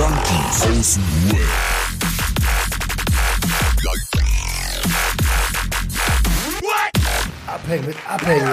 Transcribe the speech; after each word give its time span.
Junkies 0.00 0.62
aus 0.62 0.94
dem 0.94 1.32
Web. 1.32 1.40
Abhängen 7.46 7.84
mit 7.84 7.96
Abhängen. 8.08 8.48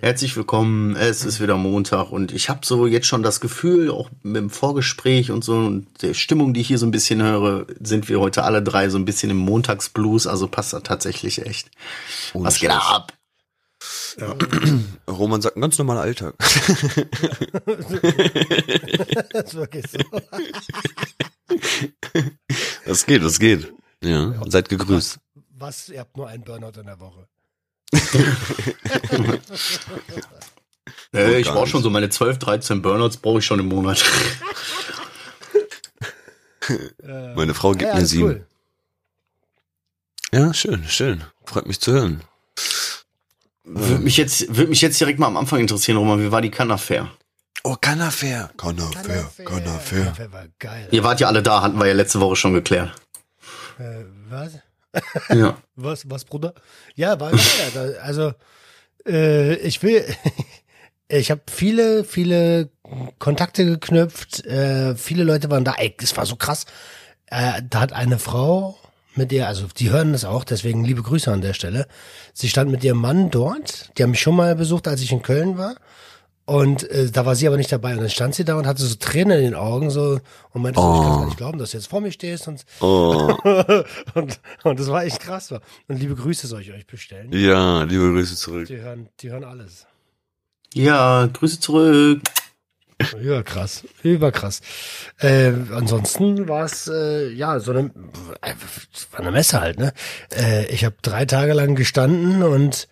Herzlich 0.00 0.36
willkommen. 0.36 0.96
Es 0.96 1.24
ist 1.24 1.40
wieder 1.40 1.56
Montag 1.56 2.10
und 2.10 2.32
ich 2.32 2.48
habe 2.48 2.66
so 2.66 2.88
jetzt 2.88 3.06
schon 3.06 3.22
das 3.22 3.40
Gefühl, 3.40 3.92
auch 3.92 4.10
mit 4.24 4.42
dem 4.42 4.50
Vorgespräch 4.50 5.30
und 5.30 5.44
so 5.44 5.58
und 5.58 5.86
der 6.02 6.14
Stimmung, 6.14 6.54
die 6.54 6.62
ich 6.62 6.66
hier 6.66 6.78
so 6.78 6.86
ein 6.86 6.90
bisschen 6.90 7.22
höre, 7.22 7.66
sind 7.80 8.08
wir 8.08 8.18
heute 8.18 8.42
alle 8.42 8.64
drei 8.64 8.88
so 8.88 8.98
ein 8.98 9.04
bisschen 9.04 9.30
im 9.30 9.36
Montagsblues. 9.36 10.26
Also 10.26 10.48
passt 10.48 10.72
das 10.72 10.82
tatsächlich 10.82 11.46
echt. 11.46 11.70
Ohne 12.32 12.46
Was 12.46 12.58
geht 12.58 12.70
da 12.70 12.80
Scheiß. 12.80 12.90
ab? 12.96 13.12
Roman 15.08 15.42
sagt, 15.42 15.56
ein 15.56 15.60
ganz 15.60 15.78
normaler 15.78 16.02
Alltag. 16.02 16.34
Das 19.32 19.44
ist 19.46 19.54
wirklich 19.54 19.84
so. 19.90 19.98
Was 22.86 23.06
geht, 23.06 23.24
was 23.24 23.38
geht? 23.38 23.72
Ja, 24.02 24.34
seid 24.48 24.68
gegrüßt. 24.68 25.18
Was? 25.56 25.88
Ihr 25.88 26.00
habt 26.00 26.16
nur 26.16 26.28
einen 26.28 26.44
Burnout 26.44 26.78
in 26.80 26.86
der 26.86 27.00
Woche. 27.00 27.28
Äh, 31.14 31.40
ich 31.40 31.46
brauche 31.46 31.68
schon 31.68 31.82
so 31.82 31.90
meine 31.90 32.08
12, 32.08 32.38
13 32.38 32.82
Burnouts 32.82 33.16
brauche 33.16 33.38
ich 33.38 33.46
schon 33.46 33.60
im 33.60 33.68
Monat. 33.68 34.04
Meine 37.36 37.54
Frau 37.54 37.70
gibt 37.72 37.82
ja, 37.82 37.94
mir 37.94 38.06
sieben. 38.06 38.24
cool. 38.24 38.46
Ja, 40.32 40.52
schön, 40.52 40.84
schön. 40.88 41.22
Freut 41.44 41.66
mich 41.66 41.80
zu 41.80 41.92
hören. 41.92 42.22
Würde 43.64 44.02
mich 44.02 44.16
jetzt, 44.16 44.54
würde 44.54 44.68
mich 44.68 44.82
jetzt 44.82 45.00
direkt 45.00 45.18
mal 45.18 45.26
am 45.26 45.36
Anfang 45.36 45.60
interessieren, 45.60 45.96
Roman, 45.96 46.20
wie 46.20 46.30
war 46.30 46.42
die 46.42 46.50
Cannes-Fair? 46.50 47.10
Oh, 47.66 47.76
Canafair. 47.80 48.50
Canafair, 48.58 49.30
Canafair. 49.42 50.04
Canafair 50.04 50.32
war 50.32 50.44
geil. 50.58 50.88
Ihr 50.90 51.02
wart 51.02 51.20
ja 51.20 51.28
alle 51.28 51.42
da, 51.42 51.62
hatten 51.62 51.78
wir 51.78 51.86
ja 51.86 51.94
letzte 51.94 52.20
Woche 52.20 52.36
schon 52.36 52.52
geklärt. 52.52 52.92
Äh, 53.78 54.04
was? 54.28 54.58
Ja. 55.30 55.56
Was, 55.74 56.08
was, 56.08 56.24
Bruder? 56.24 56.54
Ja, 56.94 57.18
war 57.18 57.32
geil. 57.32 57.98
Also, 58.02 58.32
äh, 59.06 59.54
ich 59.56 59.82
will, 59.82 60.04
ich 61.08 61.30
habe 61.30 61.40
viele, 61.50 62.04
viele 62.04 62.70
Kontakte 63.18 63.64
geknüpft. 63.64 64.44
Äh, 64.44 64.94
viele 64.94 65.24
Leute 65.24 65.50
waren 65.50 65.64
da. 65.64 65.72
Ey, 65.72 65.96
das 65.98 66.16
war 66.16 66.26
so 66.26 66.36
krass. 66.36 66.66
Äh, 67.26 67.62
da 67.68 67.80
hat 67.80 67.92
eine 67.92 68.18
Frau 68.18 68.78
mit 69.16 69.32
ihr, 69.32 69.46
also 69.48 69.66
die 69.76 69.90
hören 69.90 70.12
das 70.12 70.24
auch, 70.24 70.44
deswegen 70.44 70.84
liebe 70.84 71.02
Grüße 71.02 71.30
an 71.32 71.40
der 71.40 71.54
Stelle. 71.54 71.86
Sie 72.32 72.48
stand 72.48 72.70
mit 72.70 72.82
ihrem 72.84 72.98
Mann 72.98 73.30
dort. 73.30 73.90
Die 73.96 74.02
haben 74.02 74.10
mich 74.10 74.20
schon 74.20 74.36
mal 74.36 74.54
besucht, 74.56 74.88
als 74.88 75.00
ich 75.02 75.12
in 75.12 75.22
Köln 75.22 75.56
war. 75.58 75.74
Und 76.46 76.82
äh, 76.90 77.10
da 77.10 77.24
war 77.24 77.34
sie 77.36 77.46
aber 77.46 77.56
nicht 77.56 77.72
dabei. 77.72 77.92
Und 77.92 78.00
dann 78.00 78.10
stand 78.10 78.34
sie 78.34 78.44
da 78.44 78.56
und 78.56 78.66
hatte 78.66 78.82
so 78.84 78.94
Tränen 78.96 79.38
in 79.38 79.44
den 79.44 79.54
Augen 79.54 79.88
so 79.88 80.20
und 80.52 80.62
meinte 80.62 80.78
so, 80.78 80.86
ich 80.94 81.00
kann 81.00 81.12
Oh. 81.12 81.16
gar 81.20 81.24
nicht 81.26 81.36
glauben, 81.38 81.58
dass 81.58 81.70
du 81.70 81.78
jetzt 81.78 81.86
vor 81.86 82.02
mir 82.02 82.12
stehst. 82.12 82.48
Und, 82.48 82.64
Oh, 82.80 83.34
und, 84.14 84.40
und 84.62 84.78
das 84.78 84.88
war 84.88 85.04
echt 85.04 85.20
krass. 85.20 85.50
War. 85.50 85.62
Und 85.88 86.00
liebe 86.00 86.14
Grüße 86.14 86.46
soll 86.46 86.60
ich 86.60 86.72
euch 86.72 86.86
bestellen. 86.86 87.32
ja, 87.32 87.84
liebe 87.84 88.10
Grüße 88.12 88.36
zurück. 88.36 88.66
Die 88.66 88.76
hören, 88.76 89.08
die 89.20 89.30
hören 89.30 89.44
alles. 89.44 89.86
Ja, 90.74 91.26
Grüße 91.32 91.60
zurück. 91.60 92.20
Überkrass, 93.20 93.84
überkrass. 94.02 94.60
Äh, 95.18 95.52
ansonsten 95.72 96.48
war 96.48 96.64
es 96.64 96.88
äh, 96.88 97.28
ja 97.30 97.58
so 97.60 97.72
eine, 97.72 97.90
äh, 98.40 98.54
war 99.10 99.20
eine 99.20 99.32
Messe 99.32 99.60
halt. 99.60 99.78
Ne, 99.78 99.92
äh, 100.36 100.66
ich 100.66 100.84
habe 100.84 100.96
drei 101.02 101.24
Tage 101.24 101.52
lang 101.52 101.74
gestanden 101.74 102.42
und 102.42 102.88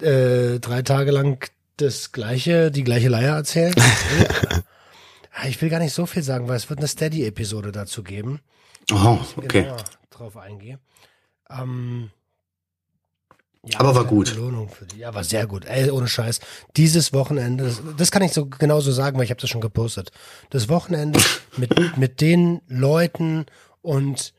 äh, 0.00 0.58
drei 0.58 0.82
Tage 0.82 1.10
lang 1.10 1.48
das 1.76 2.12
gleiche, 2.12 2.70
die 2.70 2.84
gleiche 2.84 3.08
Leier 3.08 3.36
erzählt. 3.36 3.76
Ich 5.48 5.62
will 5.62 5.70
gar 5.70 5.78
nicht 5.78 5.94
so 5.94 6.06
viel 6.06 6.22
sagen, 6.22 6.48
weil 6.48 6.56
es 6.56 6.68
wird 6.68 6.80
eine 6.80 6.88
Steady-Episode 6.88 7.72
dazu 7.72 8.02
geben. 8.02 8.40
Oh, 8.92 9.18
okay. 9.36 9.62
Genauer 9.62 9.84
drauf 10.10 10.36
eingehe. 10.36 10.78
Ähm, 11.48 12.10
ja, 13.66 13.80
Aber 13.80 13.94
war 13.94 14.04
gut. 14.04 14.34
Belohnung 14.34 14.68
für 14.70 14.86
die. 14.86 14.98
Ja, 14.98 15.14
war 15.14 15.24
sehr 15.24 15.46
gut. 15.46 15.66
Ey, 15.66 15.90
ohne 15.90 16.08
Scheiß. 16.08 16.40
Dieses 16.76 17.12
Wochenende, 17.12 17.64
das, 17.64 17.82
das 17.96 18.10
kann 18.10 18.22
ich 18.22 18.32
so 18.32 18.46
genauso 18.46 18.90
sagen, 18.90 19.18
weil 19.18 19.24
ich 19.24 19.30
habe 19.30 19.40
das 19.40 19.50
schon 19.50 19.60
gepostet. 19.60 20.12
Das 20.48 20.68
Wochenende 20.68 21.20
mit, 21.56 21.98
mit 21.98 22.20
den 22.20 22.62
Leuten 22.68 23.46
und 23.82 24.32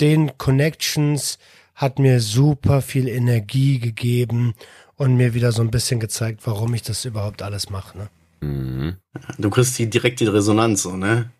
den 0.00 0.36
Connections 0.38 1.38
hat 1.74 1.98
mir 1.98 2.20
super 2.20 2.82
viel 2.82 3.08
Energie 3.08 3.78
gegeben 3.78 4.54
und 4.96 5.16
mir 5.16 5.34
wieder 5.34 5.52
so 5.52 5.62
ein 5.62 5.70
bisschen 5.70 6.00
gezeigt, 6.00 6.40
warum 6.44 6.74
ich 6.74 6.82
das 6.82 7.04
überhaupt 7.04 7.42
alles 7.42 7.70
mache. 7.70 7.98
Ne? 7.98 8.08
Mhm. 8.40 8.96
Du 9.38 9.50
kriegst 9.50 9.78
die 9.78 9.88
direkte 9.88 10.32
Resonanz, 10.32 10.82
so, 10.82 10.96
ne? 10.96 11.30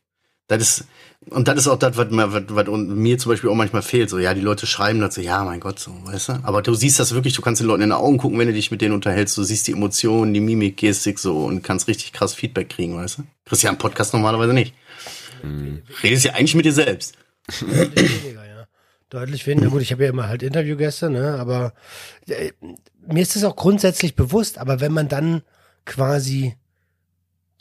Das 0.47 0.61
ist, 0.63 0.85
und 1.31 1.49
das 1.49 1.57
ist 1.57 1.69
auch 1.69 1.79
das, 1.79 1.97
was, 1.97 2.11
mir- 2.11 2.33
was, 2.33 2.43
was 2.49 2.67
mir 2.69 3.19
zum 3.19 3.33
Beispiel 3.33 3.49
auch 3.49 3.55
manchmal 3.55 3.81
fehlt. 3.81 4.11
So, 4.11 4.19
ja, 4.19 4.35
die 4.35 4.43
Leute 4.43 4.67
schreiben 4.67 5.01
dazu, 5.01 5.23
ja, 5.23 5.43
mein 5.43 5.61
Gott, 5.61 5.79
so, 5.79 5.91
weißt 6.05 6.29
du? 6.29 6.33
Aber 6.43 6.61
du 6.61 6.75
siehst 6.75 7.01
das 7.01 7.15
wirklich, 7.15 7.33
du 7.33 7.41
kannst 7.41 7.61
den 7.61 7.67
Leuten 7.67 7.83
in 7.83 7.89
die 7.89 7.95
Augen 7.95 8.19
gucken, 8.19 8.39
wenn 8.39 8.49
du 8.49 8.53
dich 8.53 8.71
mit 8.71 8.83
denen 8.83 8.95
unterhältst. 8.95 9.37
Du 9.39 9.43
siehst 9.43 9.67
die 9.67 9.73
Emotionen, 9.73 10.35
die 10.35 10.41
Mimik, 10.41 10.77
Gestik 10.77 11.19
so 11.19 11.45
und 11.47 11.63
kannst 11.63 11.89
richtig 11.89 12.13
krass 12.13 12.35
Feedback 12.35 12.69
kriegen, 12.69 12.95
weißt 12.97 13.19
du? 13.19 13.23
Kriegst 13.47 13.63
ja 13.63 13.71
im 13.71 13.79
Podcast 13.79 14.13
normalerweise 14.13 14.53
nicht. 14.53 14.75
Redest 16.03 16.25
ja 16.25 16.33
eigentlich 16.33 16.55
mit 16.55 16.67
dir 16.67 16.73
selbst. 16.73 17.15
Deutlich 17.61 18.25
weniger, 18.25 18.47
ja. 18.47 18.67
Deutlich 19.11 19.47
weniger. 19.47 19.69
Gut, 19.71 19.83
ich 19.83 19.93
habe 19.93 20.05
ja 20.05 20.11
immer 20.11 20.29
halt 20.29 20.43
Interviewgäste, 20.43 21.09
ne? 21.11 21.39
Aber 21.39 21.73
äh, 22.27 22.53
mir 23.07 23.23
ist 23.23 23.37
das 23.37 23.45
auch 23.45 23.57
grundsätzlich 23.57 24.15
bewusst, 24.15 24.59
aber 24.59 24.81
wenn 24.81 24.93
man 24.93 25.09
dann 25.09 25.43
quasi 25.85 26.55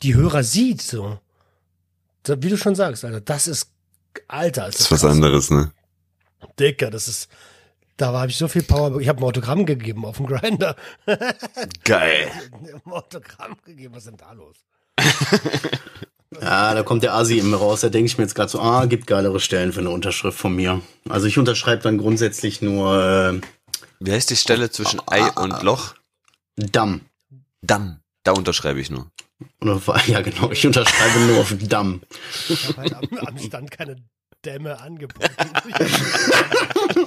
die 0.02 0.14
Hörer 0.14 0.42
sieht, 0.42 0.82
so 0.82 1.18
wie 2.26 2.48
du 2.48 2.56
schon 2.56 2.74
sagst, 2.74 3.04
Alter, 3.04 3.20
das 3.20 3.46
ist 3.46 3.70
Alter, 4.28 4.66
Das 4.66 4.80
ist 4.80 4.90
was 4.90 5.04
anderes, 5.04 5.50
ne? 5.50 5.72
Dicker, 6.58 6.90
das 6.90 7.08
ist. 7.08 7.28
Da 7.96 8.12
habe 8.12 8.30
ich 8.30 8.36
so 8.36 8.48
viel 8.48 8.62
Power. 8.62 8.98
Ich 9.00 9.08
habe 9.08 9.20
ein 9.20 9.24
Autogramm 9.24 9.66
gegeben 9.66 10.04
auf 10.04 10.16
dem 10.16 10.26
Grinder. 10.26 10.74
Geil. 11.84 12.28
ein 12.52 12.92
Autogramm 12.92 13.56
gegeben. 13.64 13.94
Was 13.94 14.04
ist 14.04 14.10
denn 14.10 14.16
da 14.16 14.32
los? 14.32 14.56
Ja, 16.40 16.74
da 16.74 16.82
kommt 16.82 17.04
der 17.04 17.14
Asi 17.14 17.38
in 17.38 17.50
mir 17.50 17.56
raus. 17.56 17.82
Da 17.82 17.88
denke 17.88 18.06
ich 18.06 18.18
mir 18.18 18.24
jetzt 18.24 18.34
gerade 18.34 18.50
so, 18.50 18.60
ah, 18.60 18.86
gibt 18.86 19.06
geilere 19.06 19.38
Stellen 19.38 19.72
für 19.72 19.80
eine 19.80 19.90
Unterschrift 19.90 20.36
von 20.38 20.54
mir. 20.56 20.80
Also 21.08 21.26
ich 21.26 21.38
unterschreibe 21.38 21.82
dann 21.82 21.98
grundsätzlich 21.98 22.60
nur 22.60 23.00
äh, 23.02 23.40
Wie 24.00 24.12
heißt 24.12 24.30
die 24.30 24.36
Stelle 24.36 24.70
zwischen 24.70 25.00
Ei 25.06 25.30
und 25.30 25.62
Loch? 25.62 25.94
Damm. 26.56 27.02
Damm. 27.62 28.00
Da 28.24 28.32
unterschreibe 28.32 28.80
ich 28.80 28.90
nur. 28.90 29.06
Oder, 29.60 29.80
ja, 30.06 30.20
genau, 30.20 30.50
ich 30.50 30.66
unterschreibe 30.66 31.18
nur 31.20 31.38
auf 31.38 31.54
Damm. 31.68 32.02
Ich 32.48 32.68
habe 32.68 32.76
halt 32.82 32.94
am, 32.94 33.18
am 33.18 33.38
Stand 33.38 33.70
keine 33.70 33.96
Dämme 34.44 34.80
angeboten. 34.80 35.24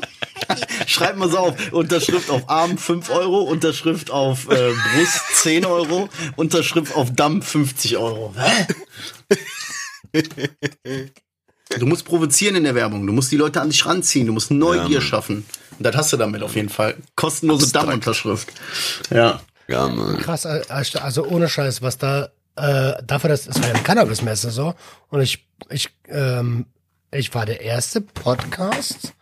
Schreib 0.88 1.18
mal 1.18 1.30
so 1.30 1.38
auf. 1.38 1.72
Unterschrift 1.74 2.30
auf 2.30 2.50
Arm 2.50 2.78
5 2.78 3.10
Euro, 3.10 3.42
Unterschrift 3.42 4.12
auf 4.12 4.50
äh, 4.50 4.72
Brust 4.72 5.22
10 5.36 5.66
Euro, 5.66 6.10
Unterschrift 6.36 6.96
auf 6.96 7.14
Damm 7.14 7.42
50 7.42 7.98
Euro. 7.98 8.34
Hä? 8.38 8.68
Du 11.78 11.86
musst 11.86 12.06
provozieren 12.06 12.56
in 12.56 12.64
der 12.64 12.76
Werbung. 12.76 13.06
Du 13.06 13.14
musst 13.14 13.32
die 13.32 13.38
Leute 13.38 13.62
an 13.62 13.70
dich 13.70 13.86
ranziehen. 13.86 14.26
Du 14.26 14.34
musst 14.34 14.52
Neugier 14.52 15.00
Ja, 15.00 15.02
schaffen. 15.02 15.46
Und 15.78 15.84
das 15.84 15.96
hast 15.96 16.14
du 16.14 16.18
damit 16.18 16.42
auf 16.42 16.56
jeden 16.56 16.70
Fall. 16.70 16.96
Kostenlose. 17.16 17.72
Damm-Unterschrift. 17.72 18.48
Ja. 19.12 19.42
Ja, 19.68 19.88
Mann. 19.88 20.18
Krass, 20.18 20.46
also 20.46 21.00
also 21.00 21.26
ohne 21.26 21.50
Scheiß, 21.50 21.82
was 21.82 21.98
da, 21.98 22.30
äh, 22.56 23.04
dafür, 23.04 23.30
dass, 23.30 23.48
es 23.48 23.56
war 23.60 23.68
ja 23.68 23.74
eine 23.74 23.84
Cannabis-Messe 23.84 24.52
so, 24.52 24.74
und 25.10 25.22
ich, 25.22 25.48
ich, 25.70 25.90
ähm, 26.08 26.66
ich 27.12 27.34
war 27.34 27.46
der 27.46 27.62
erste 27.62 28.02
Podcast, 28.02 29.14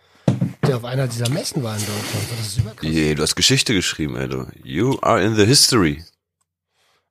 der 0.68 0.78
auf 0.78 0.86
einer 0.86 1.08
dieser 1.08 1.30
Messen 1.30 1.64
war 1.64 1.76
in 1.76 1.82
Deutschland. 1.82 2.26
Das 2.38 2.48
ist 2.48 2.58
überkrass. 2.60 2.90
Je, 2.90 3.16
du 3.16 3.24
hast 3.24 3.36
Geschichte 3.36 3.74
geschrieben, 3.74 4.16
ey, 4.18 4.28
du. 4.28 4.48
You 4.64 5.00
are 5.02 5.22
in 5.24 5.36
the 5.36 5.46
history. 5.46 6.04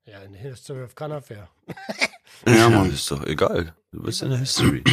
Ja, 0.04 0.18
in 0.20 0.32
the 0.32 0.38
History 0.38 0.82
of 0.82 0.94
Canafair. 0.94 1.48
Ja, 2.46 2.68
Mann. 2.68 2.92
ist 2.92 3.10
doch 3.10 3.24
egal. 3.24 3.74
Du 3.90 4.02
bist 4.02 4.20
in 4.20 4.28
der 4.28 4.38
history. 4.38 4.84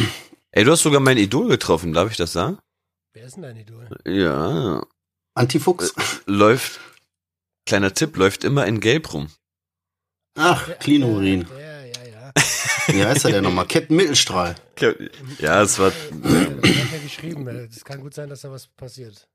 ey, 0.52 0.64
du 0.64 0.70
hast 0.72 0.82
sogar 0.82 1.00
mein 1.00 1.18
Idol 1.18 1.48
getroffen, 1.48 1.92
darf 1.92 2.10
ich 2.10 2.16
das 2.16 2.32
sagen? 2.32 2.58
Wer 3.12 3.26
ist 3.26 3.34
denn 3.36 3.42
dein 3.42 3.56
Idol? 3.56 3.88
Ja. 4.06 4.82
Antifuchs. 5.34 5.92
Läuft, 6.24 6.80
kleiner 7.66 7.92
Tipp, 7.94 8.16
läuft 8.16 8.44
immer 8.44 8.66
in 8.66 8.80
Gelb 8.80 9.12
rum. 9.12 9.28
Ach, 10.36 10.68
Clean 10.80 11.02
Urin. 11.02 11.46
Ja, 11.58 11.84
ja, 11.84 12.08
ja. 12.10 12.32
Wie 12.94 13.04
heißt 13.04 13.24
er 13.26 13.32
denn 13.32 13.44
nochmal? 13.44 13.66
Captain 13.66 13.96
Mittelstrahl. 13.96 14.54
Ja, 15.38 15.62
es 15.62 15.78
war, 15.78 15.88
Äh, 15.88 15.92
Das 15.92 16.76
hat 16.76 16.92
mir 16.92 16.98
geschrieben. 17.02 17.46
Es 17.48 17.84
kann 17.84 18.00
gut 18.00 18.14
sein, 18.14 18.28
dass 18.28 18.40
da 18.40 18.50
was 18.50 18.66
passiert. 18.66 19.28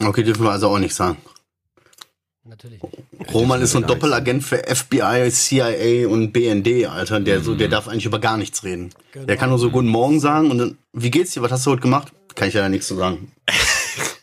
Okay, 0.00 0.22
dürfen 0.22 0.44
wir 0.44 0.50
also 0.50 0.68
auch 0.68 0.78
nicht 0.78 0.94
sagen. 0.94 1.16
Natürlich. 2.44 2.80
Roman 3.34 3.60
ist 3.60 3.72
so 3.72 3.78
ein. 3.78 3.86
Doppelagent 3.86 4.42
für 4.44 4.58
FBI, 4.64 5.28
CIA 5.30 6.08
und 6.08 6.32
BND, 6.32 6.86
Alter. 6.86 7.20
Der 7.20 7.40
so, 7.42 7.54
der 7.54 7.68
darf 7.68 7.88
eigentlich 7.88 8.06
über 8.06 8.20
gar 8.20 8.36
nichts 8.38 8.62
reden. 8.64 8.90
Genau. 9.12 9.26
Der 9.26 9.36
kann 9.36 9.50
nur 9.50 9.58
so 9.58 9.70
Guten 9.70 9.88
Morgen 9.88 10.18
sagen 10.20 10.50
und 10.50 10.58
dann, 10.58 10.78
wie 10.92 11.10
geht's 11.10 11.32
dir? 11.32 11.42
Was 11.42 11.52
hast 11.52 11.66
du 11.66 11.72
heute 11.72 11.82
gemacht? 11.82 12.12
Kann 12.34 12.48
ich 12.48 12.54
ja 12.54 12.68
nichts 12.68 12.86
zu 12.86 12.94
sagen. 12.96 13.32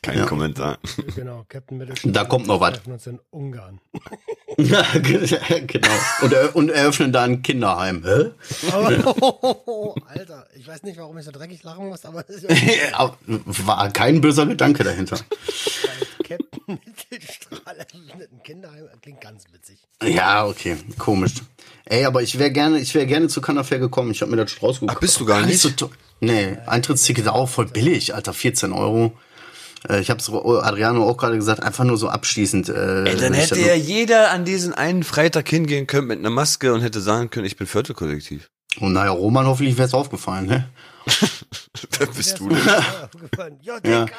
Kein 0.06 0.20
Ja. 0.20 0.26
Kommentar. 0.28 0.78
Genau, 1.16 1.46
Captain. 1.50 1.84
Da 2.04 2.26
kommt 2.26 2.46
noch 2.46 2.60
was. 2.62 2.80
uns 2.86 3.08
in 3.08 3.20
Ungarn. 3.32 3.80
Ja, 4.60 4.86
genau. 5.00 5.90
Und, 6.22 6.32
er, 6.32 6.56
und 6.56 6.70
eröffnen 6.70 7.12
da 7.12 7.24
ein 7.24 7.42
Kinderheim. 7.42 8.04
Hä? 8.06 8.30
Oh, 8.72 9.96
Alter, 10.08 10.46
ich 10.56 10.68
weiß 10.68 10.84
nicht, 10.84 11.00
warum 11.00 11.18
ich 11.18 11.26
so 11.26 11.32
dreckig 11.32 11.64
lachen 11.64 11.88
muss, 11.88 12.06
aber 12.06 12.24
es 12.30 12.44
ist 12.44 12.52
ja 12.52 13.00
Aber 13.00 13.18
War 13.28 13.92
kein 13.92 14.22
böser 14.22 14.46
Gedanke 14.46 14.84
dahinter. 14.84 15.18
Captain 16.24 16.80
Mittelstrahl 17.10 17.78
eröffnet 17.78 18.32
ein 18.32 18.44
Kinderheim. 18.44 18.88
Klingt 19.02 19.22
ganz 19.22 19.46
witzig. 19.52 19.80
Ja, 20.04 20.46
okay, 20.46 20.78
komisch. 21.00 21.34
Ey, 21.86 22.06
aber 22.06 22.22
ich 22.22 22.38
wäre 22.38 22.52
gerne, 22.52 22.78
ich 22.80 22.94
wäre 22.94 23.08
gerne 23.08 23.28
zu 23.28 23.42
Cannafair 23.42 23.80
gekommen. 23.80 24.12
Ich 24.12 24.22
habe 24.22 24.30
mir 24.30 24.38
das 24.38 24.52
schon 24.52 24.68
rausgeguckt. 24.68 24.96
Ach, 24.96 25.00
bist 25.00 25.20
du 25.20 25.26
gar 25.26 25.44
nicht? 25.44 25.60
so 25.60 25.70
nee, 26.20 26.58
Eintrittsticket 26.68 27.28
auch 27.28 27.50
voll 27.50 27.66
billig, 27.66 28.14
Alter, 28.14 28.34
14 28.34 28.72
Euro. 28.72 29.14
Äh, 29.90 30.00
Ich 30.02 30.10
habe 30.10 30.20
es 30.20 30.30
Adriano 30.30 31.08
auch 31.08 31.18
gerade 31.18 31.36
gesagt, 31.36 31.62
einfach 31.64 31.84
nur 31.84 31.98
so 31.98 32.10
abschließend. 32.10 32.70
Äh, 32.70 33.06
Ey, 33.06 33.18
dann 33.18 33.34
hätte 33.34 33.60
ja 33.60 33.76
jeder 33.76 34.32
an 34.32 34.46
diesen 34.46 34.74
einen 34.74 35.04
Freitag 35.04 35.48
hingehen 35.50 35.88
können 35.88 36.08
mit 36.08 36.20
einer 36.20 36.30
Maske 36.30 36.74
und 36.74 36.82
hätte 36.82 37.02
sagen 37.02 37.30
können, 37.30 37.46
ich 37.46 37.58
bin 37.58 37.68
Viertelkollektiv. 37.68 38.50
Und 38.80 38.94
naja, 38.94 39.12
Roman 39.12 39.46
hoffentlich 39.46 39.78
wäre 39.78 39.88
es 39.88 39.94
aufgefallen, 39.94 40.48
ne? 40.48 40.70
Wer 42.00 42.08
bist 42.08 42.40
du 42.40 42.50
denn? 42.50 42.58
JTK! 43.62 44.12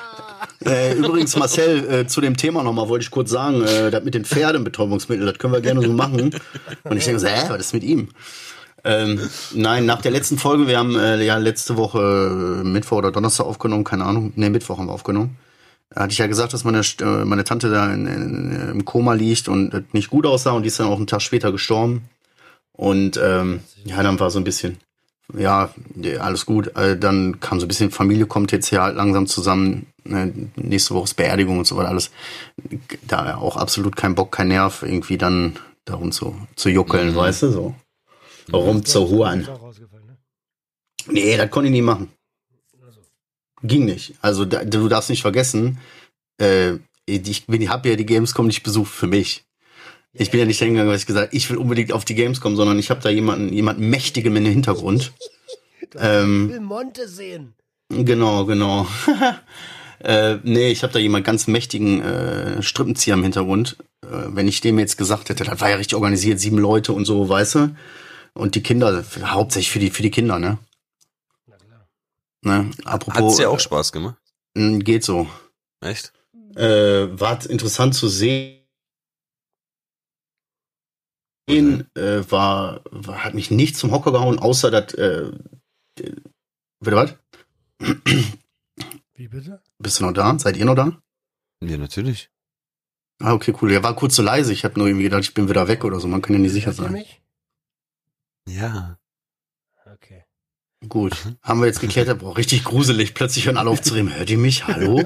Äh, 0.64 0.94
übrigens, 0.94 1.36
Marcel, 1.36 1.90
äh, 1.92 2.06
zu 2.06 2.20
dem 2.20 2.36
Thema 2.36 2.62
nochmal 2.62 2.88
wollte 2.88 3.02
ich 3.02 3.10
kurz 3.10 3.30
sagen, 3.30 3.62
äh, 3.64 3.90
das 3.90 4.04
mit 4.04 4.14
den 4.14 4.24
Pferden, 4.24 4.64
Betäubungsmittel, 4.64 5.26
das 5.26 5.38
können 5.38 5.52
wir 5.52 5.60
gerne 5.60 5.82
so 5.82 5.92
machen. 5.92 6.30
Und 6.84 6.96
ich 6.96 7.04
denke 7.04 7.20
so, 7.20 7.26
hä, 7.26 7.44
was 7.48 7.58
ist 7.58 7.74
mit 7.74 7.82
ihm? 7.82 8.08
Ähm, 8.84 9.20
nein, 9.52 9.84
nach 9.84 10.00
der 10.00 10.12
letzten 10.12 10.38
Folge, 10.38 10.68
wir 10.68 10.78
haben 10.78 10.96
äh, 10.96 11.22
ja 11.24 11.38
letzte 11.38 11.76
Woche 11.76 12.60
äh, 12.62 12.64
Mittwoch 12.64 12.98
oder 12.98 13.10
Donnerstag 13.10 13.44
aufgenommen, 13.46 13.82
keine 13.82 14.04
Ahnung, 14.04 14.32
nee, 14.36 14.48
Mittwoch 14.48 14.78
haben 14.78 14.86
wir 14.86 14.92
aufgenommen. 14.92 15.36
Da 15.90 16.02
hatte 16.02 16.12
ich 16.12 16.18
ja 16.18 16.26
gesagt, 16.26 16.52
dass 16.52 16.64
meine, 16.64 16.80
äh, 17.00 17.24
meine 17.24 17.44
Tante 17.44 17.70
da 17.70 17.92
in, 17.92 18.06
in, 18.06 18.70
im 18.70 18.84
Koma 18.84 19.14
liegt 19.14 19.48
und 19.48 19.94
nicht 19.94 20.10
gut 20.10 20.26
aussah 20.26 20.52
und 20.52 20.62
die 20.62 20.68
ist 20.68 20.80
dann 20.80 20.88
auch 20.88 20.96
einen 20.96 21.06
Tag 21.06 21.22
später 21.22 21.52
gestorben. 21.52 22.08
Und 22.72 23.18
ähm, 23.22 23.60
ja, 23.84 24.02
dann 24.02 24.20
war 24.20 24.30
so 24.30 24.38
ein 24.38 24.44
bisschen, 24.44 24.78
ja, 25.34 25.70
alles 26.20 26.44
gut. 26.44 26.76
Äh, 26.76 26.98
dann 26.98 27.40
kam 27.40 27.58
so 27.60 27.66
ein 27.66 27.68
bisschen 27.68 27.90
Familie 27.90 28.26
kommt 28.26 28.52
jetzt 28.52 28.68
hier 28.68 28.82
halt 28.82 28.96
langsam 28.96 29.26
zusammen. 29.26 29.86
Ne, 30.04 30.50
nächste 30.56 30.94
Woche 30.94 31.04
ist 31.04 31.14
Beerdigung 31.14 31.58
und 31.58 31.66
so 31.66 31.76
weiter 31.76 31.88
alles. 31.88 32.10
Da 33.06 33.36
auch 33.36 33.56
absolut 33.56 33.96
kein 33.96 34.14
Bock, 34.14 34.32
kein 34.32 34.48
Nerv, 34.48 34.82
irgendwie 34.82 35.18
dann 35.18 35.58
darum 35.84 36.12
zu, 36.12 36.36
zu 36.56 36.68
juckeln, 36.68 37.14
weißt 37.14 37.44
du, 37.44 37.50
so. 37.50 37.74
Rum 38.52 38.84
zu 38.84 39.08
huren. 39.08 39.40
Ne? 39.40 40.18
Nee, 41.08 41.36
das 41.36 41.50
konnte 41.50 41.68
ich 41.68 41.72
nie 41.72 41.82
machen. 41.82 42.10
Ging 43.62 43.84
nicht. 43.84 44.14
Also 44.20 44.44
da, 44.44 44.64
du 44.64 44.88
darfst 44.88 45.10
nicht 45.10 45.22
vergessen, 45.22 45.78
äh, 46.38 46.74
ich 47.06 47.46
bin, 47.46 47.68
hab 47.68 47.86
ja 47.86 47.96
die 47.96 48.06
Gamescom 48.06 48.46
nicht 48.46 48.62
besucht 48.62 48.92
für 48.92 49.06
mich. 49.06 49.44
Ich 50.12 50.30
bin 50.30 50.40
ja 50.40 50.46
nicht 50.46 50.58
hingegangen, 50.58 50.88
weil 50.88 50.98
ich 50.98 51.06
gesagt 51.06 51.34
ich 51.34 51.48
will 51.50 51.56
unbedingt 51.56 51.92
auf 51.92 52.04
die 52.04 52.14
Gamescom, 52.14 52.56
sondern 52.56 52.78
ich 52.78 52.90
habe 52.90 53.00
da 53.00 53.10
jemanden, 53.10 53.52
jemanden 53.52 53.88
mächtigem 53.88 54.36
im 54.36 54.44
Hintergrund. 54.44 55.12
Ähm, 55.98 56.46
ich 56.48 56.54
will 56.54 56.60
Monte 56.60 57.08
sehen. 57.08 57.54
Genau, 57.88 58.44
genau. 58.44 58.88
äh, 60.00 60.36
nee, 60.42 60.70
ich 60.70 60.82
habe 60.82 60.92
da 60.92 60.98
jemand 60.98 61.24
ganz 61.24 61.46
mächtigen 61.46 62.02
äh, 62.02 62.62
Strippenzieher 62.62 63.14
im 63.14 63.22
Hintergrund. 63.22 63.76
Äh, 64.02 64.08
wenn 64.28 64.48
ich 64.48 64.60
dem 64.60 64.78
jetzt 64.78 64.98
gesagt 64.98 65.28
hätte, 65.28 65.44
das 65.44 65.60
war 65.60 65.70
ja 65.70 65.76
richtig 65.76 65.94
organisiert, 65.94 66.40
sieben 66.40 66.58
Leute 66.58 66.92
und 66.92 67.04
so, 67.04 67.28
weißt 67.28 67.54
du? 67.54 67.76
Und 68.34 68.56
die 68.56 68.62
Kinder, 68.62 69.04
hauptsächlich 69.22 69.70
für 69.70 69.78
die, 69.78 69.90
für 69.90 70.02
die 70.02 70.10
Kinder, 70.10 70.38
ne? 70.38 70.58
Ne? 72.42 72.70
Apropos, 72.84 73.22
Hat's 73.22 73.36
dir 73.36 73.50
auch 73.50 73.60
Spaß 73.60 73.92
gemacht? 73.92 74.16
äh, 74.56 74.78
geht 74.78 75.04
so. 75.04 75.28
Echt? 75.80 76.12
Äh, 76.54 77.08
war 77.18 77.44
interessant 77.46 77.94
zu 77.94 78.08
sehen. 78.08 78.62
Äh, 81.48 82.30
war, 82.30 82.80
war, 82.90 83.24
hat 83.24 83.34
mich 83.34 83.50
nicht 83.50 83.76
zum 83.76 83.92
Hocker 83.92 84.10
gehauen, 84.12 84.38
außer 84.38 84.70
dass, 84.70 84.94
äh, 84.94 85.30
äh, 86.00 86.16
bitte 86.80 86.96
was? 86.96 87.14
Wie 89.14 89.28
bitte? 89.28 89.62
Bist 89.78 90.00
du 90.00 90.04
noch 90.04 90.12
da? 90.12 90.38
Seid 90.38 90.56
ihr 90.56 90.64
noch 90.64 90.74
da? 90.74 91.00
Ja, 91.62 91.78
natürlich. 91.78 92.30
Ah, 93.22 93.32
okay, 93.32 93.54
cool. 93.60 93.70
Der 93.70 93.82
war 93.82 93.94
kurz 93.96 94.16
so 94.16 94.22
leise. 94.22 94.52
Ich 94.52 94.64
habe 94.64 94.78
nur 94.78 94.88
irgendwie 94.88 95.04
gedacht, 95.04 95.22
ich 95.22 95.34
bin 95.34 95.48
wieder 95.48 95.68
weg 95.68 95.84
oder 95.84 96.00
so. 96.00 96.08
Man 96.08 96.20
kann 96.20 96.34
ja 96.34 96.40
nicht 96.40 96.52
sicher 96.52 96.72
sein. 96.72 96.92
mich? 96.92 97.22
Ja. 98.48 98.98
Gut. 100.88 101.16
Haben 101.42 101.60
wir 101.60 101.66
jetzt 101.66 101.80
geklärt. 101.80 102.08
Aber 102.08 102.26
auch 102.26 102.38
richtig 102.38 102.64
gruselig. 102.64 103.14
Plötzlich 103.14 103.46
hören 103.46 103.56
alle 103.56 103.70
auf 103.70 103.82
zu 103.82 103.94
reden. 103.94 104.14
Hört 104.14 104.30
ihr 104.30 104.38
mich? 104.38 104.66
Hallo? 104.66 105.02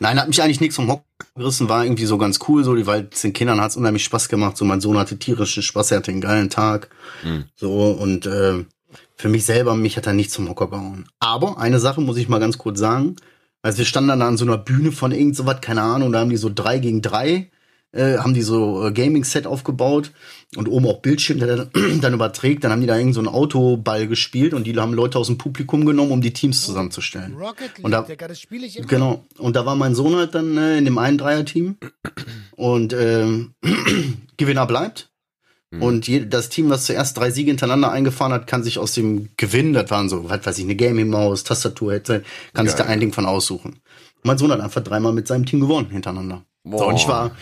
Nein, 0.00 0.20
hat 0.20 0.28
mich 0.28 0.42
eigentlich 0.42 0.60
nichts 0.60 0.76
vom 0.76 0.90
Hock 0.90 1.04
gerissen. 1.34 1.68
War 1.68 1.84
irgendwie 1.84 2.04
so 2.04 2.18
ganz 2.18 2.40
cool. 2.48 2.62
So, 2.64 2.74
die 2.74 2.86
weil 2.86 3.08
es 3.10 3.22
den 3.22 3.32
Kindern 3.32 3.60
hat's 3.60 3.76
unheimlich 3.76 4.04
Spaß 4.04 4.28
gemacht. 4.28 4.56
So, 4.56 4.64
mein 4.64 4.80
Sohn 4.80 4.98
hatte 4.98 5.18
tierischen 5.18 5.62
Spaß. 5.62 5.92
Er 5.92 5.98
hatte 5.98 6.10
einen 6.10 6.20
geilen 6.20 6.50
Tag. 6.50 6.90
Hm. 7.22 7.44
So, 7.56 7.90
und 7.90 8.26
äh, 8.26 8.64
für 9.16 9.28
mich 9.28 9.44
selber, 9.44 9.76
mich 9.76 9.96
hat 9.96 10.06
er 10.06 10.12
nichts 10.12 10.34
zum 10.34 10.48
Hocker 10.48 10.68
gehauen. 10.68 11.06
Aber 11.20 11.58
eine 11.58 11.78
Sache 11.78 12.00
muss 12.00 12.16
ich 12.16 12.28
mal 12.28 12.40
ganz 12.40 12.58
kurz 12.58 12.78
sagen. 12.78 13.16
Also 13.62 13.78
wir 13.78 13.84
standen 13.84 14.08
dann 14.08 14.20
da 14.20 14.28
an 14.28 14.36
so 14.36 14.44
einer 14.44 14.58
Bühne 14.58 14.90
von 14.90 15.12
irgend 15.12 15.36
so 15.36 15.46
was, 15.46 15.60
keine 15.60 15.82
Ahnung, 15.82 16.12
da 16.12 16.18
haben 16.18 16.30
die 16.30 16.36
so 16.36 16.50
drei 16.52 16.78
gegen 16.78 17.00
drei, 17.00 17.50
äh, 17.92 18.18
haben 18.18 18.34
die 18.34 18.42
so 18.42 18.86
äh, 18.86 18.92
Gaming-Set 18.92 19.46
aufgebaut 19.46 20.12
und 20.56 20.66
oben 20.68 20.86
auch 20.86 21.00
Bildschirm, 21.00 21.38
der 21.38 21.56
dann, 21.56 21.70
dann 22.00 22.14
überträgt. 22.14 22.64
Dann 22.64 22.72
haben 22.72 22.80
die 22.80 22.86
da 22.86 22.96
irgend 22.96 23.14
so 23.14 23.20
einen 23.20 23.28
Autoball 23.28 24.06
gespielt 24.06 24.54
und 24.54 24.64
die 24.64 24.74
haben 24.76 24.94
Leute 24.94 25.18
aus 25.18 25.26
dem 25.26 25.38
Publikum 25.38 25.84
genommen, 25.84 26.10
um 26.10 26.20
die 26.20 26.32
Teams 26.32 26.62
zusammenzustellen. 26.64 27.34
Rocket 27.34 27.76
League, 27.76 27.84
Und 27.84 27.90
da- 27.90 28.02
Digga, 28.02 28.28
das 28.28 28.40
spiele 28.40 28.66
ich 28.66 28.78
immer. 28.78 28.86
Genau. 28.86 29.24
Und 29.38 29.56
da 29.56 29.66
war 29.66 29.76
mein 29.76 29.94
Sohn 29.94 30.16
halt 30.16 30.34
dann 30.34 30.56
äh, 30.56 30.78
in 30.78 30.84
dem 30.84 30.98
einen 30.98 31.18
Dreier-Team. 31.18 31.76
Und 32.56 32.92
ähm, 32.92 33.54
Gewinner 34.36 34.66
bleibt. 34.66 35.10
Mhm. 35.70 35.82
Und 35.82 36.08
je, 36.08 36.26
das 36.26 36.48
Team, 36.48 36.70
was 36.70 36.84
zuerst 36.84 37.16
drei 37.18 37.30
Siege 37.30 37.50
hintereinander 37.50 37.90
eingefahren 37.90 38.32
hat, 38.32 38.46
kann 38.46 38.62
sich 38.62 38.78
aus 38.78 38.92
dem 38.92 39.28
Gewinn, 39.36 39.72
das 39.72 39.90
waren 39.90 40.08
so, 40.08 40.28
was 40.28 40.44
weiß 40.44 40.58
ich, 40.58 40.64
eine 40.64 40.76
Gaming-Maus, 40.76 41.44
Tastatur, 41.44 41.92
Headset, 41.94 42.20
kann 42.52 42.66
sich 42.66 42.74
da 42.76 42.84
ein 42.84 43.00
Ding 43.00 43.12
von 43.12 43.26
aussuchen. 43.26 43.80
Mein 44.22 44.38
Sohn 44.38 44.52
hat 44.52 44.60
einfach 44.60 44.82
dreimal 44.82 45.12
mit 45.12 45.26
seinem 45.26 45.46
Team 45.46 45.60
gewonnen 45.60 45.90
hintereinander. 45.90 46.44
So, 46.64 46.86
und 46.86 46.96
ich 46.96 47.08
war, 47.08 47.32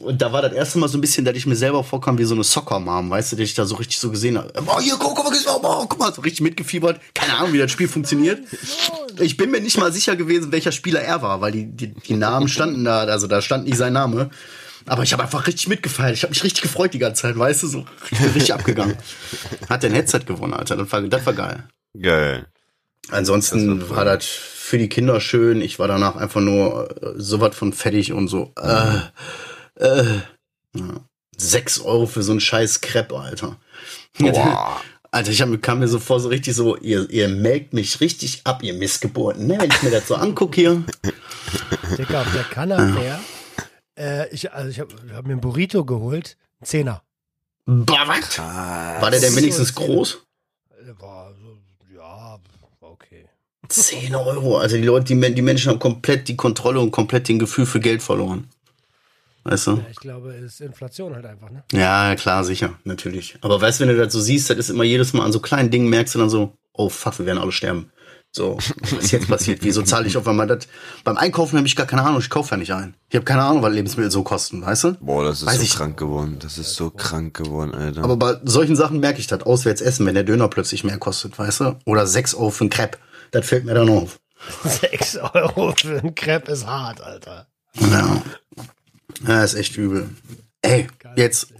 und 0.00 0.22
da 0.22 0.32
war 0.32 0.42
das 0.42 0.52
erste 0.52 0.78
Mal 0.78 0.88
so 0.88 0.96
ein 0.96 1.00
bisschen, 1.00 1.24
dass 1.24 1.36
ich 1.36 1.46
mir 1.46 1.56
selber 1.56 1.82
vorkam 1.82 2.18
wie 2.18 2.24
so 2.24 2.34
eine 2.34 2.44
Soccer-Mom, 2.44 3.10
weißt 3.10 3.32
du, 3.32 3.36
dass 3.36 3.44
ich 3.44 3.54
da 3.54 3.64
so 3.64 3.74
richtig 3.76 3.98
so 3.98 4.10
gesehen 4.10 4.38
habe. 4.38 4.52
Oh, 4.66 4.80
hier, 4.80 4.96
guck, 4.96 5.16
guck 5.16 5.24
mal, 5.24 5.36
guck 5.44 5.62
mal, 5.62 5.86
guck 5.88 5.98
mal, 5.98 6.14
so 6.14 6.22
richtig 6.22 6.40
mitgefiebert. 6.40 7.00
Keine 7.14 7.36
Ahnung, 7.36 7.52
wie 7.52 7.58
das 7.58 7.72
Spiel 7.72 7.88
funktioniert. 7.88 8.40
Ich 9.18 9.36
bin 9.36 9.50
mir 9.50 9.60
nicht 9.60 9.76
mal 9.76 9.92
sicher 9.92 10.14
gewesen, 10.14 10.52
welcher 10.52 10.70
Spieler 10.70 11.00
er 11.00 11.20
war, 11.22 11.40
weil 11.40 11.50
die, 11.50 11.66
die, 11.66 11.94
die 11.94 12.14
Namen 12.14 12.48
standen 12.48 12.84
da, 12.84 13.00
also 13.00 13.26
da 13.26 13.42
stand 13.42 13.64
nicht 13.64 13.76
sein 13.76 13.92
Name. 13.92 14.30
Aber 14.86 15.02
ich 15.02 15.12
habe 15.12 15.24
einfach 15.24 15.46
richtig 15.48 15.68
mitgefeiert. 15.68 16.14
Ich 16.14 16.22
habe 16.22 16.30
mich 16.30 16.44
richtig 16.44 16.62
gefreut 16.62 16.94
die 16.94 16.98
ganze 16.98 17.22
Zeit, 17.22 17.36
weißt 17.36 17.64
du, 17.64 17.66
so 17.66 17.84
richtig, 18.10 18.34
richtig 18.34 18.54
abgegangen. 18.54 18.96
Hat 19.68 19.82
den 19.82 19.92
Headset 19.92 20.20
gewonnen, 20.20 20.54
Alter. 20.54 20.76
Das 20.76 20.90
war, 20.92 21.02
das 21.02 21.26
war 21.26 21.32
geil. 21.32 21.68
Geil. 22.00 22.46
Ansonsten 23.10 23.80
Das 23.80 23.90
war 23.90 23.96
war 23.98 24.04
das 24.04 24.26
für 24.26 24.78
die 24.78 24.88
Kinder 24.88 25.20
schön. 25.20 25.60
Ich 25.60 25.78
war 25.78 25.88
danach 25.88 26.16
einfach 26.16 26.40
nur 26.40 26.90
äh, 27.02 27.14
so 27.16 27.40
was 27.40 27.56
von 27.56 27.72
fertig 27.72 28.12
und 28.12 28.28
so. 28.28 28.52
Äh, 28.56 29.00
äh, 29.78 30.20
ja. 30.76 31.00
Sechs 31.36 31.80
Euro 31.80 32.06
für 32.06 32.22
so 32.22 32.32
einen 32.32 32.40
scheiß 32.40 32.80
Crepe, 32.80 33.18
Alter. 33.18 33.56
Boah. 34.18 34.80
Alter, 35.10 35.30
ich 35.30 35.40
hab, 35.40 35.62
kam 35.62 35.78
mir 35.78 35.88
so 35.88 35.98
vor, 35.98 36.20
so 36.20 36.28
richtig 36.28 36.54
so, 36.54 36.76
ihr, 36.76 37.08
ihr 37.08 37.28
melkt 37.28 37.72
mich 37.72 38.00
richtig 38.00 38.42
ab, 38.44 38.62
ihr 38.62 38.74
Missgeburten, 38.74 39.46
ne? 39.46 39.56
Wenn 39.58 39.70
ich 39.70 39.82
mir 39.82 39.90
das 39.90 40.06
so 40.06 40.16
angucke 40.16 40.60
hier. 40.60 40.84
Digga, 41.96 42.22
auf 42.22 42.32
der 42.32 42.44
Canapé. 42.44 43.18
Äh, 43.98 44.28
ich, 44.34 44.52
also 44.52 44.68
ich 44.68 44.80
habe 44.80 44.94
hab 45.14 45.26
mir 45.26 45.32
einen 45.32 45.40
Burrito 45.40 45.84
geholt. 45.84 46.36
Ein 46.60 46.66
Zehner. 46.66 47.02
Bah, 47.64 48.06
was? 48.06 48.38
War 48.38 49.10
der 49.10 49.20
denn 49.20 49.34
wenigstens 49.34 49.74
groß? 49.74 50.18
War 50.98 51.34
so, 51.34 51.58
ja, 51.94 52.38
war 52.80 52.90
okay. 52.90 53.26
10 53.68 54.14
Euro. 54.14 54.58
Also 54.58 54.76
die 54.76 54.82
Leute, 54.82 55.14
die, 55.14 55.34
die 55.34 55.42
Menschen 55.42 55.70
haben 55.70 55.78
komplett 55.78 56.28
die 56.28 56.36
Kontrolle 56.36 56.80
und 56.80 56.90
komplett 56.90 57.28
den 57.28 57.38
Gefühl 57.38 57.66
für 57.66 57.80
Geld 57.80 58.02
verloren. 58.02 58.48
Weißt 59.44 59.66
du? 59.66 59.70
Ja, 59.72 59.84
ich 59.90 59.96
glaube, 59.98 60.34
es 60.34 60.54
ist 60.54 60.60
Inflation 60.60 61.14
halt 61.14 61.24
einfach, 61.26 61.50
ne? 61.50 61.62
Ja, 61.72 62.14
klar, 62.16 62.44
sicher, 62.44 62.74
natürlich. 62.84 63.36
Aber 63.40 63.60
weißt 63.60 63.80
du, 63.80 63.86
wenn 63.86 63.96
du 63.96 64.02
das 64.04 64.12
so 64.12 64.20
siehst, 64.20 64.50
das 64.50 64.58
ist 64.58 64.70
immer 64.70 64.84
jedes 64.84 65.12
Mal 65.12 65.24
an 65.24 65.32
so 65.32 65.40
kleinen 65.40 65.70
Dingen 65.70 65.88
merkst 65.88 66.14
du 66.14 66.18
dann 66.18 66.30
so, 66.30 66.56
oh 66.72 66.88
fuck, 66.88 67.18
wir 67.18 67.26
werden 67.26 67.38
alle 67.38 67.52
sterben. 67.52 67.90
So, 68.30 68.58
was 68.82 68.92
ist 69.04 69.10
jetzt 69.12 69.26
passiert? 69.26 69.60
Wieso 69.62 69.80
zahle 69.82 70.06
ich 70.06 70.18
auf 70.18 70.28
einmal 70.28 70.46
das? 70.46 70.68
Beim 71.02 71.16
Einkaufen 71.16 71.56
habe 71.56 71.66
ich 71.66 71.74
gar 71.76 71.86
keine 71.86 72.02
Ahnung, 72.02 72.20
ich 72.20 72.28
kaufe 72.28 72.50
ja 72.50 72.56
nicht 72.58 72.72
ein. 72.74 72.94
Ich 73.08 73.14
habe 73.16 73.24
keine 73.24 73.42
Ahnung, 73.42 73.62
was 73.62 73.72
Lebensmittel 73.72 74.10
so 74.10 74.22
kosten, 74.22 74.60
weißt 74.60 74.84
du? 74.84 74.92
Boah, 75.00 75.24
das 75.24 75.40
ist 75.40 75.46
Weiß 75.46 75.56
so 75.56 75.62
ich- 75.62 75.74
krank 75.76 75.96
geworden. 75.96 76.36
Das 76.40 76.58
ist 76.58 76.74
so 76.74 76.90
krank 76.90 77.34
geworden, 77.34 77.74
Alter. 77.74 78.04
Aber 78.04 78.16
bei 78.18 78.34
solchen 78.44 78.76
Sachen 78.76 79.00
merke 79.00 79.18
ich 79.18 79.28
das, 79.28 79.42
auswärts 79.44 79.80
essen, 79.80 80.04
wenn 80.04 80.14
der 80.14 80.24
Döner 80.24 80.48
plötzlich 80.48 80.84
mehr 80.84 80.98
kostet, 80.98 81.38
weißt 81.38 81.60
du? 81.60 81.78
Oder 81.86 82.06
6 82.06 82.34
Euro 82.34 82.50
für 82.50 82.64
ein 82.66 82.70
Crepe. 82.70 82.98
Das 83.30 83.46
fällt 83.46 83.64
mir 83.64 83.72
dann 83.74 83.88
auf. 83.88 84.20
Sechs 84.64 85.16
Euro 85.16 85.72
für 85.74 85.98
einen 85.98 86.14
Crepe 86.14 86.52
ist 86.52 86.66
hart, 86.66 87.00
Alter. 87.00 87.46
Ja. 87.80 88.22
Ja, 89.26 89.42
ist 89.42 89.54
echt 89.54 89.76
übel. 89.76 90.08
Ey, 90.62 90.88
jetzt, 91.16 91.52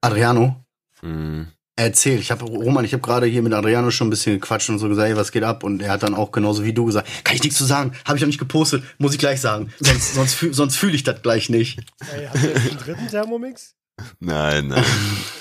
Adriano, 0.00 0.62
Hm. 1.02 1.48
Erzähl, 1.74 2.18
ich 2.20 2.30
habe 2.30 2.44
Roman, 2.44 2.84
ich 2.84 2.92
habe 2.92 3.00
gerade 3.00 3.26
hier 3.26 3.40
mit 3.40 3.54
Adriano 3.54 3.90
schon 3.90 4.08
ein 4.08 4.10
bisschen 4.10 4.38
gequatscht 4.38 4.68
und 4.68 4.78
so 4.78 4.88
gesagt, 4.88 5.08
ey, 5.08 5.16
was 5.16 5.32
geht 5.32 5.42
ab? 5.42 5.64
Und 5.64 5.80
er 5.80 5.90
hat 5.90 6.02
dann 6.02 6.14
auch 6.14 6.30
genauso 6.30 6.64
wie 6.64 6.74
du 6.74 6.84
gesagt, 6.84 7.08
kann 7.24 7.34
ich 7.34 7.42
nichts 7.42 7.56
zu 7.56 7.64
sagen, 7.64 7.92
habe 8.04 8.16
ich 8.16 8.22
noch 8.22 8.26
nicht 8.26 8.38
gepostet, 8.38 8.84
muss 8.98 9.14
ich 9.14 9.18
gleich 9.18 9.40
sagen, 9.40 9.72
sonst 9.80 10.14
sonst, 10.38 10.38
sonst 10.52 10.76
fühle 10.76 10.94
ich 10.94 11.02
das 11.02 11.22
gleich 11.22 11.48
nicht. 11.48 11.80
Ey, 12.14 12.26
habt 12.26 12.42
ihr 12.42 12.50
jetzt 12.50 12.70
einen 12.70 12.78
dritten 12.78 13.08
Thermomix? 13.08 13.74
Nein, 14.20 14.68
nein. 14.68 14.84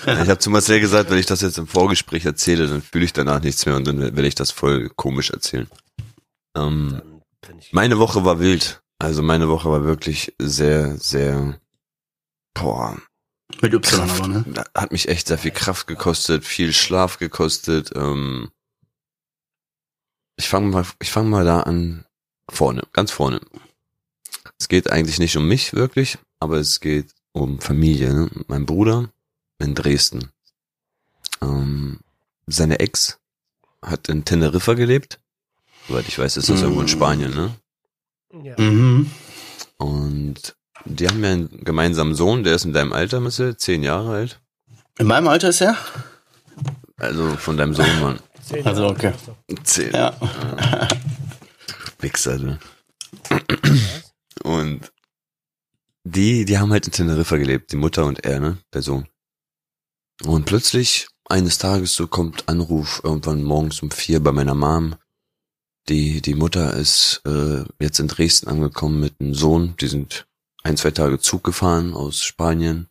ich 0.05 0.29
habe 0.29 0.39
zu 0.39 0.49
Marcel 0.49 0.79
gesagt, 0.79 1.09
wenn 1.09 1.17
ich 1.17 1.25
das 1.25 1.41
jetzt 1.41 1.57
im 1.57 1.67
Vorgespräch 1.67 2.25
erzähle, 2.25 2.67
dann 2.67 2.81
fühle 2.81 3.05
ich 3.05 3.13
danach 3.13 3.41
nichts 3.41 3.65
mehr 3.65 3.75
und 3.75 3.85
dann 3.85 3.99
werde 3.99 4.27
ich 4.27 4.35
das 4.35 4.51
voll 4.51 4.89
komisch 4.95 5.31
erzählen. 5.31 5.67
Ähm, 6.55 7.01
meine 7.71 7.99
Woche 7.99 8.23
war 8.23 8.39
wild. 8.39 8.81
Also 9.01 9.23
meine 9.23 9.49
Woche 9.49 9.67
war 9.71 9.83
wirklich 9.83 10.35
sehr, 10.37 10.95
sehr, 10.97 11.59
boah, 12.53 13.01
Mit 13.59 13.73
Y 13.73 13.81
Kraft, 13.81 14.21
aber, 14.21 14.27
ne? 14.27 14.63
hat 14.75 14.91
mich 14.91 15.07
echt 15.09 15.27
sehr 15.27 15.39
viel 15.39 15.49
Kraft 15.49 15.87
gekostet, 15.87 16.45
viel 16.45 16.71
Schlaf 16.71 17.17
gekostet. 17.17 17.91
Ähm, 17.95 18.51
ich 20.35 20.47
fange 20.47 20.67
mal, 20.67 20.85
ich 21.01 21.11
fange 21.11 21.29
mal 21.29 21.43
da 21.43 21.61
an, 21.61 22.05
vorne, 22.47 22.83
ganz 22.93 23.09
vorne. 23.09 23.41
Es 24.59 24.67
geht 24.67 24.91
eigentlich 24.91 25.17
nicht 25.17 25.35
um 25.35 25.47
mich 25.47 25.73
wirklich, 25.73 26.19
aber 26.39 26.57
es 26.57 26.79
geht 26.79 27.15
um 27.31 27.59
Familie. 27.59 28.13
Ne? 28.13 28.29
Mein 28.49 28.67
Bruder 28.67 29.09
in 29.57 29.73
Dresden. 29.73 30.29
Ähm, 31.41 32.01
seine 32.45 32.79
Ex 32.79 33.17
hat 33.81 34.09
in 34.09 34.25
Teneriffa 34.25 34.75
gelebt. 34.75 35.19
Soweit 35.87 36.07
ich 36.07 36.19
weiß, 36.19 36.37
ist 36.37 36.49
das 36.49 36.61
irgendwo 36.61 36.81
in 36.81 36.87
Spanien, 36.87 37.33
ne? 37.33 37.55
Ja. 38.43 38.59
Mhm. 38.59 39.09
Und 39.77 40.55
die 40.85 41.07
haben 41.07 41.23
ja 41.23 41.31
einen 41.31 41.63
gemeinsamen 41.63 42.15
Sohn, 42.15 42.43
der 42.43 42.55
ist 42.55 42.65
in 42.65 42.73
deinem 42.73 42.93
Alter, 42.93 43.19
Marcel, 43.19 43.57
zehn 43.57 43.83
Jahre 43.83 44.11
alt. 44.11 44.41
In 44.97 45.07
meinem 45.07 45.27
Alter 45.27 45.49
ist 45.49 45.61
er? 45.61 45.77
Also 46.97 47.35
von 47.37 47.57
deinem 47.57 47.73
Sohn, 47.73 47.99
Mann. 47.99 48.19
Zehn 48.43 48.65
Also, 48.65 48.83
Jahre 48.83 48.93
okay. 48.93 49.13
Zehn. 49.63 49.93
Ja. 49.93 50.15
Wichser, 51.99 52.37
du. 52.37 52.59
Und 54.43 54.91
die, 56.03 56.45
die 56.45 56.57
haben 56.57 56.71
halt 56.71 56.87
in 56.87 56.93
Teneriffa 56.93 57.37
gelebt, 57.37 57.71
die 57.71 57.77
Mutter 57.77 58.05
und 58.05 58.23
er, 58.25 58.39
ne, 58.39 58.57
der 58.73 58.81
Sohn. 58.81 59.07
Und 60.23 60.45
plötzlich, 60.45 61.07
eines 61.25 61.57
Tages, 61.57 61.93
so 61.93 62.07
kommt 62.07 62.47
Anruf 62.49 63.01
irgendwann 63.03 63.43
morgens 63.43 63.81
um 63.81 63.91
vier 63.91 64.21
bei 64.21 64.31
meiner 64.31 64.55
Mom. 64.55 64.95
Die, 65.89 66.21
die 66.21 66.35
Mutter 66.35 66.73
ist 66.73 67.21
äh, 67.25 67.63
jetzt 67.79 67.99
in 67.99 68.07
Dresden 68.07 68.47
angekommen 68.47 68.99
mit 68.99 69.19
einem 69.19 69.33
Sohn. 69.33 69.75
Die 69.81 69.87
sind 69.87 70.27
ein, 70.63 70.77
zwei 70.77 70.91
Tage 70.91 71.19
Zug 71.19 71.43
gefahren 71.43 71.93
aus 71.93 72.23
Spanien. 72.23 72.87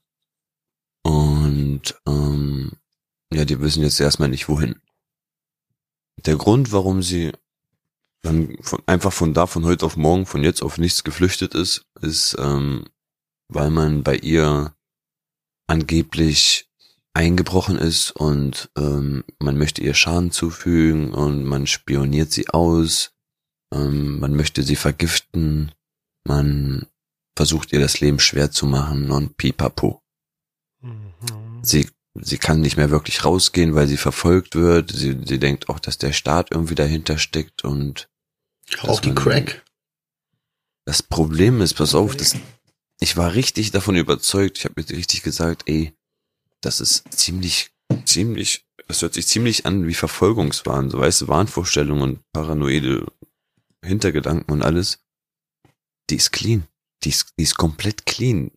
Und 1.03 2.01
ähm, 2.07 2.73
ja, 3.33 3.45
die 3.45 3.61
wissen 3.61 3.83
jetzt 3.83 4.01
erstmal 4.01 4.29
nicht 4.29 4.49
wohin. 4.49 4.81
Der 6.27 6.37
Grund, 6.37 6.73
warum 6.73 7.03
sie 7.03 7.33
dann 8.23 8.59
von, 8.61 8.83
einfach 8.87 9.13
von 9.13 9.33
da 9.33 9.47
von 9.47 9.65
heute 9.65 9.87
auf 9.87 9.97
morgen, 9.97 10.27
von 10.27 10.45
jetzt 10.45 10.63
auf 10.63 10.77
nichts 10.77 11.05
geflüchtet 11.05 11.55
ist, 11.55 11.87
ist, 12.01 12.37
ähm, 12.39 12.85
weil 13.49 13.71
man 13.71 14.03
bei 14.03 14.17
ihr 14.17 14.75
angeblich 15.67 16.70
eingebrochen 17.15 17.77
ist 17.77 18.13
und 18.13 18.71
ähm, 18.77 19.25
man 19.39 19.59
möchte 19.59 19.83
ihr 19.83 19.95
Schaden 19.95 20.31
zufügen 20.31 21.13
und 21.13 21.45
man 21.45 21.67
spioniert 21.67 22.31
sie 22.33 22.49
aus, 22.49 23.13
ähm, 23.73 24.21
man 24.21 24.35
möchte 24.35 24.63
sie 24.63 24.77
vergiften, 24.77 25.73
man 26.25 26.87
versucht 27.37 27.73
ihr 27.73 27.81
das 27.81 28.01
Leben 28.01 28.21
schwer 28.21 28.51
zu 28.51 28.67
machen 28.67 29.11
und 29.11 29.37
pipapo. 29.37 30.03
Mhm. 30.81 31.15
Sie, 31.63 31.89
sie 32.15 32.39
kann 32.39 32.61
nicht 32.61 32.77
mehr 32.77 32.91
wirklich 32.91 33.25
rausgehen, 33.25 33.75
weil 33.75 33.87
sie 33.87 33.97
verfolgt 33.97 34.55
wird. 34.55 34.93
Sie, 34.93 35.19
sie 35.25 35.39
denkt 35.39 35.69
auch, 35.69 35.79
dass 35.79 35.99
der 35.99 36.13
Staat 36.13 36.51
irgendwie 36.51 36.75
dahinter 36.75 37.19
steckt 37.19 37.65
und 37.65 38.09
Auch 38.83 39.01
die 39.01 39.15
Crack. 39.15 39.65
Das 40.85 41.03
Problem 41.03 41.61
ist, 41.61 41.75
pass 41.75 41.95
auf, 41.95 42.17
das, 42.17 42.37
ich 43.01 43.17
war 43.17 43.35
richtig 43.35 43.71
davon 43.71 43.97
überzeugt, 43.97 44.59
ich 44.59 44.65
habe 44.65 44.75
mir 44.77 44.89
richtig 44.91 45.23
gesagt, 45.23 45.65
ey, 45.67 45.95
das 46.61 46.81
ist 46.81 47.05
ziemlich, 47.13 47.71
ziemlich, 48.05 48.65
das 48.87 49.03
hört 49.03 49.15
sich 49.15 49.27
ziemlich 49.27 49.67
an 49.67 49.87
wie 49.87 49.95
Verfolgungswahn, 49.95 50.91
so 50.91 50.99
weißt 50.99 51.23
du, 51.23 51.29
Wahnvorstellungen 51.29 52.03
und 52.03 52.33
paranoide 52.33 53.07
Hintergedanken 53.85 54.53
und 54.53 54.63
alles. 54.63 55.01
Die 56.11 56.17
ist 56.17 56.33
clean. 56.33 56.67
Die 57.03 57.11
ist, 57.11 57.33
die 57.39 57.45
ist 57.45 57.57
komplett 57.57 58.05
clean. 58.05 58.51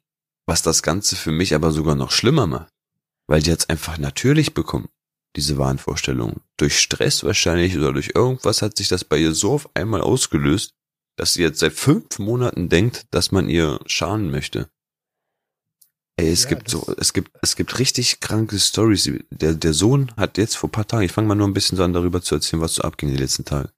Was 0.46 0.62
das 0.62 0.84
Ganze 0.84 1.16
für 1.16 1.32
mich 1.32 1.56
aber 1.56 1.72
sogar 1.72 1.96
noch 1.96 2.12
schlimmer 2.12 2.48
macht. 2.48 2.74
Weil 3.28 3.42
die 3.42 3.52
hat's 3.52 3.70
einfach 3.70 3.98
natürlich 3.98 4.54
bekommen, 4.54 4.90
diese 5.38 5.58
Wahnvorstellungen. 5.58 6.42
Durch 6.58 6.80
Stress 6.80 7.24
wahrscheinlich 7.24 7.78
oder 7.78 7.94
durch 7.94 8.12
irgendwas 8.14 8.62
hat 8.62 8.78
sich 8.78 8.90
das 8.90 9.06
bei 9.06 9.18
ihr 9.18 9.34
so 9.34 9.54
auf 9.54 9.70
einmal 9.76 10.02
ausgelöst, 10.02 10.74
dass 11.16 11.34
sie 11.34 11.44
jetzt 11.44 11.60
seit 11.60 11.74
fünf 11.74 12.20
Monaten 12.20 12.68
denkt, 12.68 13.06
dass 13.12 13.32
man 13.32 13.48
ihr 13.48 13.80
schaden 13.86 14.30
möchte. 14.30 14.70
Ey, 16.16 16.32
es 16.32 16.44
Ja, 16.44 16.50
gibt 16.50 16.70
so, 16.70 16.94
es 16.98 17.14
gibt, 17.14 17.32
es 17.42 17.56
gibt 17.56 17.80
richtig 17.80 18.20
kranke 18.20 18.60
Stories. 18.60 19.10
Der, 19.32 19.56
der 19.56 19.74
Sohn 19.74 20.12
hat 20.16 20.38
jetzt 20.38 20.56
vor 20.58 20.72
paar 20.72 20.88
Tagen, 20.88 21.04
ich 21.04 21.12
fange 21.12 21.28
mal 21.28 21.36
nur 21.36 21.48
ein 21.48 21.54
bisschen 21.54 21.78
so 21.78 21.84
an, 21.84 21.94
darüber 21.94 22.22
zu 22.22 22.36
erzählen, 22.36 22.62
was 22.62 22.76
so 22.76 22.84
abging 22.84 23.10
die 23.10 23.18
letzten 23.18 23.46
Tage. 23.46 23.70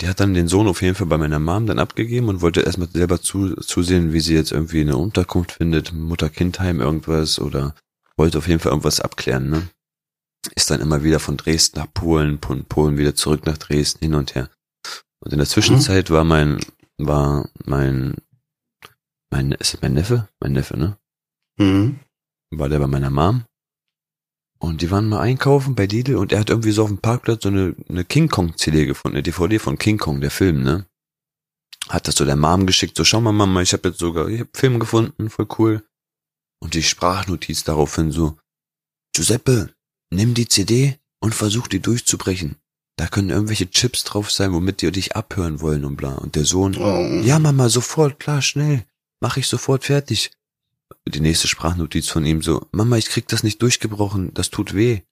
Der 0.00 0.08
hat 0.08 0.20
dann 0.20 0.32
den 0.32 0.48
Sohn 0.48 0.66
auf 0.66 0.80
jeden 0.80 0.94
Fall 0.94 1.08
bei 1.08 1.18
meiner 1.18 1.38
Mom 1.38 1.66
dann 1.66 1.78
abgegeben 1.78 2.28
und 2.28 2.40
wollte 2.40 2.62
erstmal 2.62 2.88
selber 2.88 3.20
zu, 3.20 3.54
zusehen, 3.56 4.14
wie 4.14 4.20
sie 4.20 4.34
jetzt 4.34 4.52
irgendwie 4.52 4.80
eine 4.80 4.96
Unterkunft 4.96 5.52
findet, 5.52 5.92
Mutter-Kind-Heim 5.92 6.80
irgendwas 6.80 7.38
oder 7.38 7.74
wollte 8.16 8.38
auf 8.38 8.48
jeden 8.48 8.60
Fall 8.60 8.72
irgendwas 8.72 9.00
abklären, 9.00 9.50
ne? 9.50 9.68
Ist 10.54 10.70
dann 10.70 10.80
immer 10.80 11.04
wieder 11.04 11.20
von 11.20 11.36
Dresden 11.36 11.78
nach 11.78 11.92
Polen, 11.92 12.38
von 12.40 12.64
Polen 12.64 12.96
wieder 12.96 13.14
zurück 13.14 13.44
nach 13.44 13.58
Dresden, 13.58 14.02
hin 14.02 14.14
und 14.14 14.34
her. 14.34 14.48
Und 15.22 15.32
in 15.32 15.38
der 15.38 15.46
Zwischenzeit 15.46 16.08
war 16.08 16.24
mein, 16.24 16.58
war 16.96 17.50
mein, 17.66 18.14
mein, 19.30 19.52
ist 19.52 19.82
mein 19.82 19.92
Neffe? 19.92 20.28
Mein 20.40 20.52
Neffe, 20.52 20.78
ne? 20.78 20.96
Mhm. 21.60 22.00
War 22.50 22.68
der 22.68 22.78
bei 22.80 22.86
meiner 22.86 23.10
Mom. 23.10 23.44
Und 24.58 24.82
die 24.82 24.90
waren 24.90 25.08
mal 25.08 25.20
einkaufen 25.20 25.74
bei 25.74 25.86
Lidl 25.86 26.16
und 26.16 26.32
er 26.32 26.40
hat 26.40 26.50
irgendwie 26.50 26.72
so 26.72 26.82
auf 26.82 26.88
dem 26.88 26.98
Parkplatz 26.98 27.42
so 27.44 27.48
eine, 27.48 27.74
eine 27.88 28.04
King 28.04 28.28
Kong 28.28 28.56
CD 28.56 28.84
gefunden, 28.86 29.16
eine 29.16 29.22
DVD 29.22 29.58
von 29.58 29.78
King 29.78 29.96
Kong, 29.98 30.20
der 30.20 30.30
Film, 30.30 30.62
ne? 30.62 30.86
Hat 31.88 32.06
das 32.06 32.16
so 32.16 32.24
der 32.24 32.36
Mom 32.36 32.66
geschickt, 32.66 32.96
so 32.96 33.04
schau 33.04 33.20
mal 33.20 33.32
Mama, 33.32 33.62
ich 33.62 33.72
habe 33.72 33.88
jetzt 33.88 33.98
sogar, 33.98 34.28
ich 34.28 34.40
hab 34.40 34.54
Film 34.56 34.78
gefunden, 34.78 35.30
voll 35.30 35.46
cool. 35.58 35.82
Und 36.62 36.74
die 36.74 36.82
Sprachnotiz 36.82 37.64
daraufhin 37.64 38.12
so, 38.12 38.36
Giuseppe, 39.14 39.74
nimm 40.12 40.34
die 40.34 40.46
CD 40.46 40.98
und 41.22 41.34
versuch 41.34 41.66
die 41.66 41.80
durchzubrechen. 41.80 42.56
Da 42.96 43.06
können 43.06 43.30
irgendwelche 43.30 43.70
Chips 43.70 44.04
drauf 44.04 44.30
sein, 44.30 44.52
womit 44.52 44.82
die 44.82 44.92
dich 44.92 45.16
abhören 45.16 45.62
wollen 45.62 45.86
und 45.86 45.96
bla. 45.96 46.16
Und 46.16 46.36
der 46.36 46.44
Sohn, 46.44 46.76
Oh. 46.76 47.20
ja, 47.24 47.38
Mama, 47.38 47.70
sofort, 47.70 48.20
klar, 48.20 48.42
schnell. 48.42 48.84
Mach 49.22 49.38
ich 49.38 49.46
sofort 49.46 49.84
fertig. 49.84 50.32
Die 51.08 51.20
nächste 51.20 51.48
Sprachnotiz 51.48 52.08
von 52.08 52.24
ihm 52.24 52.42
so, 52.42 52.66
Mama, 52.72 52.96
ich 52.96 53.06
krieg 53.06 53.28
das 53.28 53.42
nicht 53.42 53.60
durchgebrochen, 53.62 54.32
das 54.34 54.50
tut 54.50 54.74
weh. 54.74 55.02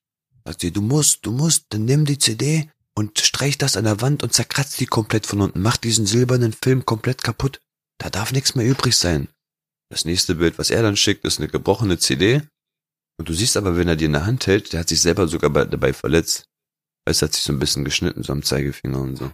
Sagt 0.45 0.61
sie, 0.61 0.71
du 0.71 0.81
musst, 0.81 1.27
du 1.27 1.33
musst, 1.33 1.67
dann 1.71 1.85
nimm 1.85 2.05
die 2.05 2.19
CD 2.19 2.71
und 2.95 3.19
streich 3.19 3.59
das 3.59 3.77
an 3.77 3.85
der 3.85 4.01
Wand 4.01 4.23
und 4.23 4.33
zerkratz 4.33 4.77
die 4.77 4.87
komplett 4.87 5.27
von 5.27 5.41
unten. 5.41 5.63
Mach 5.63 5.77
diesen 5.77 6.07
silbernen 6.07 6.53
Film 6.53 6.85
komplett 6.85 7.23
kaputt. 7.23 7.61
Da 7.99 8.11
darf 8.11 8.33
nichts 8.33 8.55
mehr 8.55 8.67
übrig 8.67 8.97
sein. 8.97 9.29
Das 9.91 10.05
nächste 10.05 10.37
Bild, 10.37 10.59
was 10.59 10.71
er 10.71 10.83
dann 10.83 10.97
schickt, 10.97 11.25
ist 11.25 11.39
eine 11.39 11.49
gebrochene 11.49 11.99
CD. 11.99 12.43
Und 13.19 13.29
du 13.29 13.33
siehst 13.33 13.57
aber, 13.57 13.77
wenn 13.77 13.89
er 13.89 13.97
die 13.97 14.05
in 14.05 14.13
der 14.13 14.27
Hand 14.27 14.47
hält, 14.47 14.73
der 14.73 14.81
hat 14.81 14.89
sich 14.89 15.01
selber 15.01 15.29
sogar 15.29 15.51
bei, 15.51 15.65
dabei 15.65 15.93
verletzt. 15.93 16.49
Es 17.05 17.23
hat 17.23 17.35
sich 17.35 17.43
so 17.43 17.53
ein 17.53 17.59
bisschen 17.59 17.85
geschnitten, 17.85 18.23
so 18.23 18.33
am 18.33 18.43
Zeigefinger 18.43 19.01
und 19.01 19.17
so. 19.17 19.33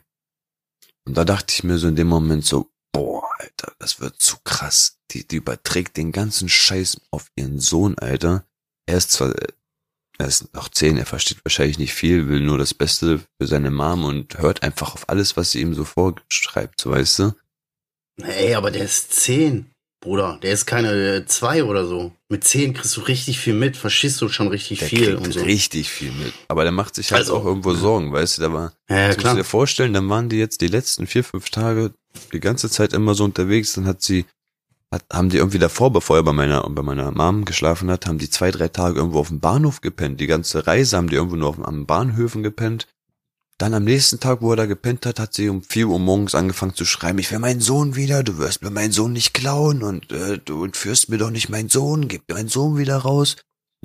Und 1.07 1.17
da 1.17 1.25
dachte 1.25 1.53
ich 1.53 1.65
mir 1.65 1.79
so 1.79 1.89
in 1.89 1.97
dem 1.97 2.07
Moment 2.07 2.45
so, 2.45 2.71
boah, 2.95 3.29
Alter, 3.39 3.73
das 3.79 4.01
wird 4.01 4.21
zu 4.21 4.37
krass. 4.45 4.97
Die, 5.11 5.27
die 5.29 5.37
überträgt 5.37 5.97
den 5.99 6.13
ganzen 6.13 6.49
Scheiß 6.49 6.99
auf 7.11 7.27
ihren 7.37 7.61
Sohn, 7.61 7.99
Alter. 7.99 8.47
Er 8.87 8.97
ist 8.97 9.13
zwar, 9.13 9.31
äh, 9.37 9.49
er 10.19 10.27
ist 10.27 10.55
noch 10.55 10.69
zehn, 10.71 10.97
er 10.97 11.07
versteht 11.07 11.45
wahrscheinlich 11.45 11.79
nicht 11.79 11.93
viel, 11.93 12.29
will 12.29 12.41
nur 12.41 12.57
das 12.57 12.73
Beste 12.73 13.19
für 13.41 13.47
seine 13.47 13.71
Mom 13.71 14.05
und 14.05 14.39
hört 14.39 14.63
einfach 14.63 14.95
auf 14.95 15.09
alles, 15.09 15.37
was 15.37 15.51
sie 15.51 15.61
ihm 15.61 15.75
so 15.75 15.85
vorschreibt, 15.85 16.81
so 16.81 16.91
weißt 16.91 17.19
du? 17.19 17.35
Ey, 18.23 18.55
aber 18.55 18.71
der 18.71 18.85
ist 18.85 19.13
zehn, 19.13 19.71
Bruder. 20.01 20.39
Der 20.43 20.53
ist 20.53 20.67
keine 20.67 20.93
äh, 21.17 21.27
zwei 21.27 21.65
oder 21.65 21.87
so. 21.87 22.13
Mit 22.31 22.45
zehn 22.45 22.75
kriegst 22.75 22.97
du 22.97 23.01
richtig 23.01 23.41
viel 23.41 23.55
mit, 23.55 23.77
verstehst 23.77 24.21
du 24.21 24.29
schon 24.29 24.49
richtig 24.49 24.81
Der 24.81 24.89
viel 24.89 25.17
und 25.17 25.33
so. 25.33 25.41
richtig 25.43 25.91
viel 25.91 26.13
mit. 26.13 26.33
Aber 26.49 26.63
der 26.63 26.73
macht 26.73 26.95
sich 26.95 27.11
halt 27.11 27.21
Also, 27.23 27.37
auch 27.37 27.45
irgendwo 27.45 27.75
Sorgen, 27.75 28.13
weißt 28.13 28.39
du, 28.39 28.43
da 28.43 28.53
war, 28.53 28.73
Ja, 28.89 28.97
ja 28.97 29.07
musst 29.09 29.19
du 29.19 29.23
klar. 29.23 29.35
dir 29.35 29.45
vorstellen, 29.45 29.93
dann 29.95 30.09
waren 30.09 30.29
die 30.29 30.37
jetzt 30.37 30.61
die 30.61 30.69
letzten 30.69 31.07
vier, 31.09 31.25
fünf 31.25 31.51
Tage 31.51 31.93
die 32.33 32.41
ganze 32.41 32.71
Zeit 32.71 32.93
immer 32.93 33.15
so 33.15 33.25
unterwegs. 33.25 33.73
Dann 33.75 33.87
hat 33.87 34.03
sie, 34.03 34.27
hat, 34.91 35.05
haben 35.13 35.31
die 35.31 35.39
irgendwie 35.39 35.59
davor, 35.59 35.93
bevor 35.93 36.17
er 36.17 36.23
bei 36.23 36.33
meiner, 36.33 36.69
bei 36.69 36.83
meiner 36.83 37.11
Mom 37.11 37.45
geschlafen 37.45 37.91
hat, 37.91 38.07
haben 38.07 38.19
die 38.19 38.31
zwei, 38.31 38.51
drei 38.51 38.69
Tage 38.69 38.99
irgendwo 38.99 39.21
auf 39.21 39.29
dem 39.29 39.41
Bahnhof 39.41 39.81
gepennt. 39.81 40.21
Die 40.21 40.27
ganze 40.27 40.67
Reise 40.67 40.97
haben 40.97 41.09
die 41.09 41.17
irgendwo 41.17 41.37
nur 41.37 41.51
auf, 41.51 41.67
am 41.67 41.87
Bahnhöfen 41.87 42.43
gepennt. 42.43 42.87
Dann 43.59 43.73
am 43.73 43.85
nächsten 43.85 44.19
Tag, 44.19 44.43
wo 44.43 44.51
er 44.51 44.57
da 44.57 44.67
gepennt 44.67 45.07
hat, 45.07 45.21
hat 45.21 45.33
sie 45.33 45.49
um 45.49 45.63
vier 45.63 45.87
Uhr 45.87 46.01
morgens 46.01 46.35
angefangen 46.35 46.75
zu 46.75 46.85
schreiben, 46.85 47.21
ich 47.21 47.31
will 47.31 47.39
meinen 47.39 47.61
Sohn 47.61 47.95
wieder, 47.95 48.25
du 48.25 48.39
wirst 48.39 48.63
mir 48.63 48.71
meinen 48.71 48.91
Sohn 48.91 49.13
nicht 49.13 49.33
klauen 49.33 49.85
und 49.85 50.11
äh, 50.11 50.39
du 50.39 50.65
entführst 50.65 51.09
mir 51.09 51.19
doch 51.19 51.31
nicht 51.31 51.51
meinen 51.51 51.69
Sohn, 51.69 52.09
gib 52.09 52.29
mir 52.29 52.35
meinen 52.35 52.49
Sohn 52.49 52.77
wieder 52.79 52.97
raus. 52.97 53.37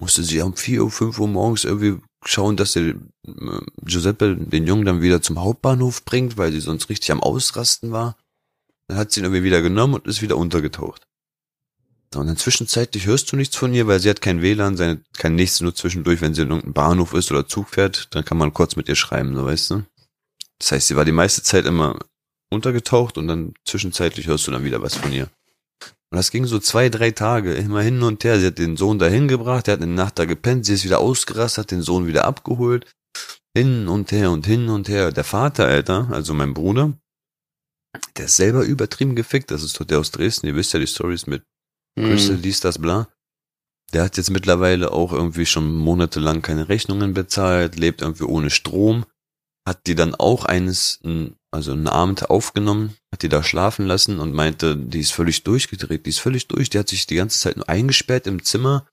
musste 0.01 0.23
sie 0.23 0.41
um 0.41 0.55
vier 0.55 0.83
Uhr, 0.83 0.89
fünf 0.89 1.19
Uhr 1.19 1.27
morgens 1.27 1.65
irgendwie 1.65 1.99
schauen, 2.25 2.57
dass 2.57 2.73
sie 2.73 2.95
äh, 3.25 3.59
Giuseppe 3.83 4.35
den 4.35 4.67
Jungen 4.67 4.85
dann 4.85 5.01
wieder 5.01 5.21
zum 5.21 5.39
Hauptbahnhof 5.39 6.05
bringt, 6.05 6.37
weil 6.37 6.51
sie 6.51 6.59
sonst 6.59 6.89
richtig 6.89 7.11
am 7.11 7.23
Ausrasten 7.23 7.91
war. 7.91 8.17
Dann 8.87 8.97
hat 8.97 9.11
sie 9.11 9.19
ihn 9.19 9.25
irgendwie 9.25 9.43
wieder 9.43 9.61
genommen 9.61 9.95
und 9.95 10.07
ist 10.07 10.21
wieder 10.21 10.37
untergetaucht. 10.37 11.03
Und 12.15 12.25
dann 12.25 12.37
zwischenzeitlich 12.37 13.05
hörst 13.05 13.31
du 13.31 13.35
nichts 13.35 13.55
von 13.55 13.73
ihr, 13.73 13.85
weil 13.85 13.99
sie 13.99 14.09
hat 14.09 14.21
kein 14.21 14.41
WLAN, 14.41 14.77
seine, 14.77 15.03
kein 15.17 15.35
nichts, 15.35 15.61
nur 15.61 15.75
zwischendurch, 15.75 16.21
wenn 16.21 16.33
sie 16.33 16.41
in 16.41 16.49
irgendeinem 16.49 16.73
Bahnhof 16.73 17.13
ist 17.13 17.31
oder 17.31 17.47
Zug 17.47 17.69
fährt, 17.69 18.07
dann 18.15 18.25
kann 18.25 18.37
man 18.37 18.53
kurz 18.53 18.75
mit 18.75 18.89
ihr 18.89 18.95
schreiben, 18.95 19.35
so 19.35 19.45
weißt 19.45 19.71
du. 19.71 19.83
Das 20.57 20.71
heißt, 20.71 20.87
sie 20.87 20.95
war 20.95 21.05
die 21.05 21.11
meiste 21.11 21.43
Zeit 21.43 21.65
immer 21.65 21.99
untergetaucht 22.49 23.17
und 23.19 23.27
dann 23.27 23.53
zwischenzeitlich 23.63 24.25
hörst 24.25 24.47
du 24.47 24.51
dann 24.51 24.63
wieder 24.63 24.81
was 24.81 24.95
von 24.95 25.13
ihr. 25.13 25.29
Und 26.11 26.17
das 26.17 26.31
ging 26.31 26.45
so 26.45 26.59
zwei, 26.59 26.89
drei 26.89 27.11
Tage, 27.11 27.53
immer 27.53 27.81
hin 27.81 28.01
und 28.01 28.23
her. 28.23 28.39
Sie 28.39 28.47
hat 28.47 28.57
den 28.57 28.77
Sohn 28.77 28.97
dahin 28.97 29.27
gebracht, 29.27 29.67
der 29.67 29.73
hat 29.75 29.81
eine 29.81 29.93
Nacht 29.93 30.17
da 30.17 30.25
gepennt, 30.25 30.65
sie 30.65 30.73
ist 30.73 30.83
wieder 30.83 30.99
ausgerastet, 30.99 31.65
hat 31.65 31.71
den 31.71 31.83
Sohn 31.83 32.07
wieder 32.07 32.25
abgeholt. 32.25 32.91
Hin 33.55 33.87
und 33.87 34.11
her 34.11 34.31
und 34.31 34.45
hin 34.45 34.69
und 34.69 34.89
her. 34.89 35.11
Der 35.11 35.23
Vater, 35.23 35.65
Alter, 35.67 36.07
also 36.11 36.33
mein 36.33 36.53
Bruder, 36.53 36.93
der 38.17 38.25
ist 38.25 38.35
selber 38.35 38.63
übertrieben 38.63 39.15
gefickt. 39.15 39.51
Das 39.51 39.63
ist 39.63 39.79
doch 39.79 39.85
der 39.85 39.99
aus 39.99 40.11
Dresden. 40.11 40.47
Ihr 40.47 40.55
wisst 40.55 40.73
ja 40.73 40.79
die 40.79 40.87
Stories 40.87 41.27
mit 41.27 41.43
Crystal, 41.97 42.37
Mhm. 42.37 42.41
dies, 42.41 42.59
das, 42.59 42.79
bla. 42.79 43.07
Der 43.93 44.03
hat 44.03 44.17
jetzt 44.17 44.29
mittlerweile 44.29 44.91
auch 44.91 45.11
irgendwie 45.11 45.47
schon 45.47 45.73
monatelang 45.73 46.41
keine 46.43 46.69
Rechnungen 46.69 47.13
bezahlt, 47.15 47.75
lebt 47.75 48.01
irgendwie 48.01 48.25
ohne 48.25 48.51
Strom, 48.51 49.05
hat 49.69 49.85
die 49.85 49.93
dann 49.93 50.15
auch 50.15 50.45
eines, 50.45 50.99
also 51.51 51.71
einen 51.71 51.87
Abend 51.87 52.29
aufgenommen, 52.29 52.95
hat 53.13 53.21
die 53.21 53.29
da 53.29 53.43
schlafen 53.43 53.85
lassen 53.85 54.19
und 54.19 54.33
meinte, 54.33 54.75
die 54.75 54.99
ist 54.99 55.13
völlig 55.13 55.43
durchgedreht, 55.43 56.07
die 56.07 56.09
ist 56.09 56.19
völlig 56.19 56.47
durch, 56.47 56.71
die 56.71 56.79
hat 56.79 56.89
sich 56.89 57.05
die 57.05 57.15
ganze 57.15 57.39
Zeit 57.39 57.55
nur 57.55 57.69
eingesperrt 57.69 58.25
im 58.25 58.43
Zimmer. 58.43 58.87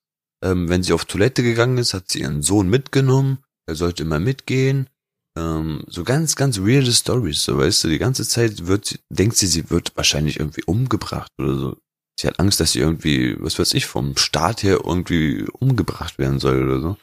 Ähm, 0.45 0.68
wenn 0.68 0.83
sie 0.83 0.92
auf 0.92 1.06
Toilette 1.06 1.42
gegangen 1.42 1.78
ist, 1.78 1.95
hat 1.95 2.11
sie 2.11 2.21
ihren 2.21 2.42
Sohn 2.42 2.68
mitgenommen, 2.68 3.38
er 3.66 3.75
sollte 3.75 4.02
immer 4.02 4.21
mitgehen. 4.21 4.90
Ähm, 5.38 5.83
so 5.87 6.04
ganz, 6.04 6.37
ganz 6.37 6.59
weirde 6.59 6.92
Stories, 6.92 7.42
so 7.42 7.56
weißt 7.56 7.85
du, 7.85 7.88
die 7.88 7.99
ganze 7.99 8.28
Zeit 8.28 8.66
wird, 8.66 9.00
denkt 9.09 9.38
sie, 9.38 9.47
sie 9.47 9.71
wird 9.71 9.97
wahrscheinlich 9.97 10.38
irgendwie 10.38 10.64
umgebracht 10.64 11.33
oder 11.38 11.56
so. 11.56 11.76
Sie 12.21 12.26
hat 12.26 12.38
Angst, 12.38 12.61
dass 12.61 12.73
sie 12.73 12.80
irgendwie, 12.80 13.37
was 13.40 13.59
weiß 13.59 13.73
ich, 13.73 13.87
vom 13.87 14.16
Staat 14.18 14.62
her 14.62 14.80
irgendwie 14.85 15.47
umgebracht 15.52 16.18
werden 16.18 16.38
soll 16.38 16.62
oder 16.64 16.80
so. 16.80 16.97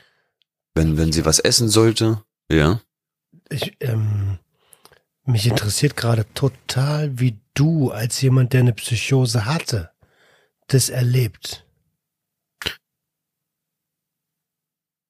Wenn, 0.76 0.98
wenn 0.98 1.12
sie 1.12 1.26
was 1.26 1.40
essen 1.40 1.70
sollte, 1.70 2.24
ja. 2.52 2.80
Ich, 3.54 3.78
ähm, 3.82 4.40
mich 5.26 5.46
interessiert 5.46 5.96
gerade 5.96 6.26
total, 6.34 7.20
wie 7.20 7.38
du 7.54 7.92
als 7.92 8.20
jemand, 8.22 8.54
der 8.54 8.62
eine 8.62 8.74
Psychose 8.74 9.46
hatte, 9.46 9.92
das 10.68 10.90
erlebt. 10.90 11.66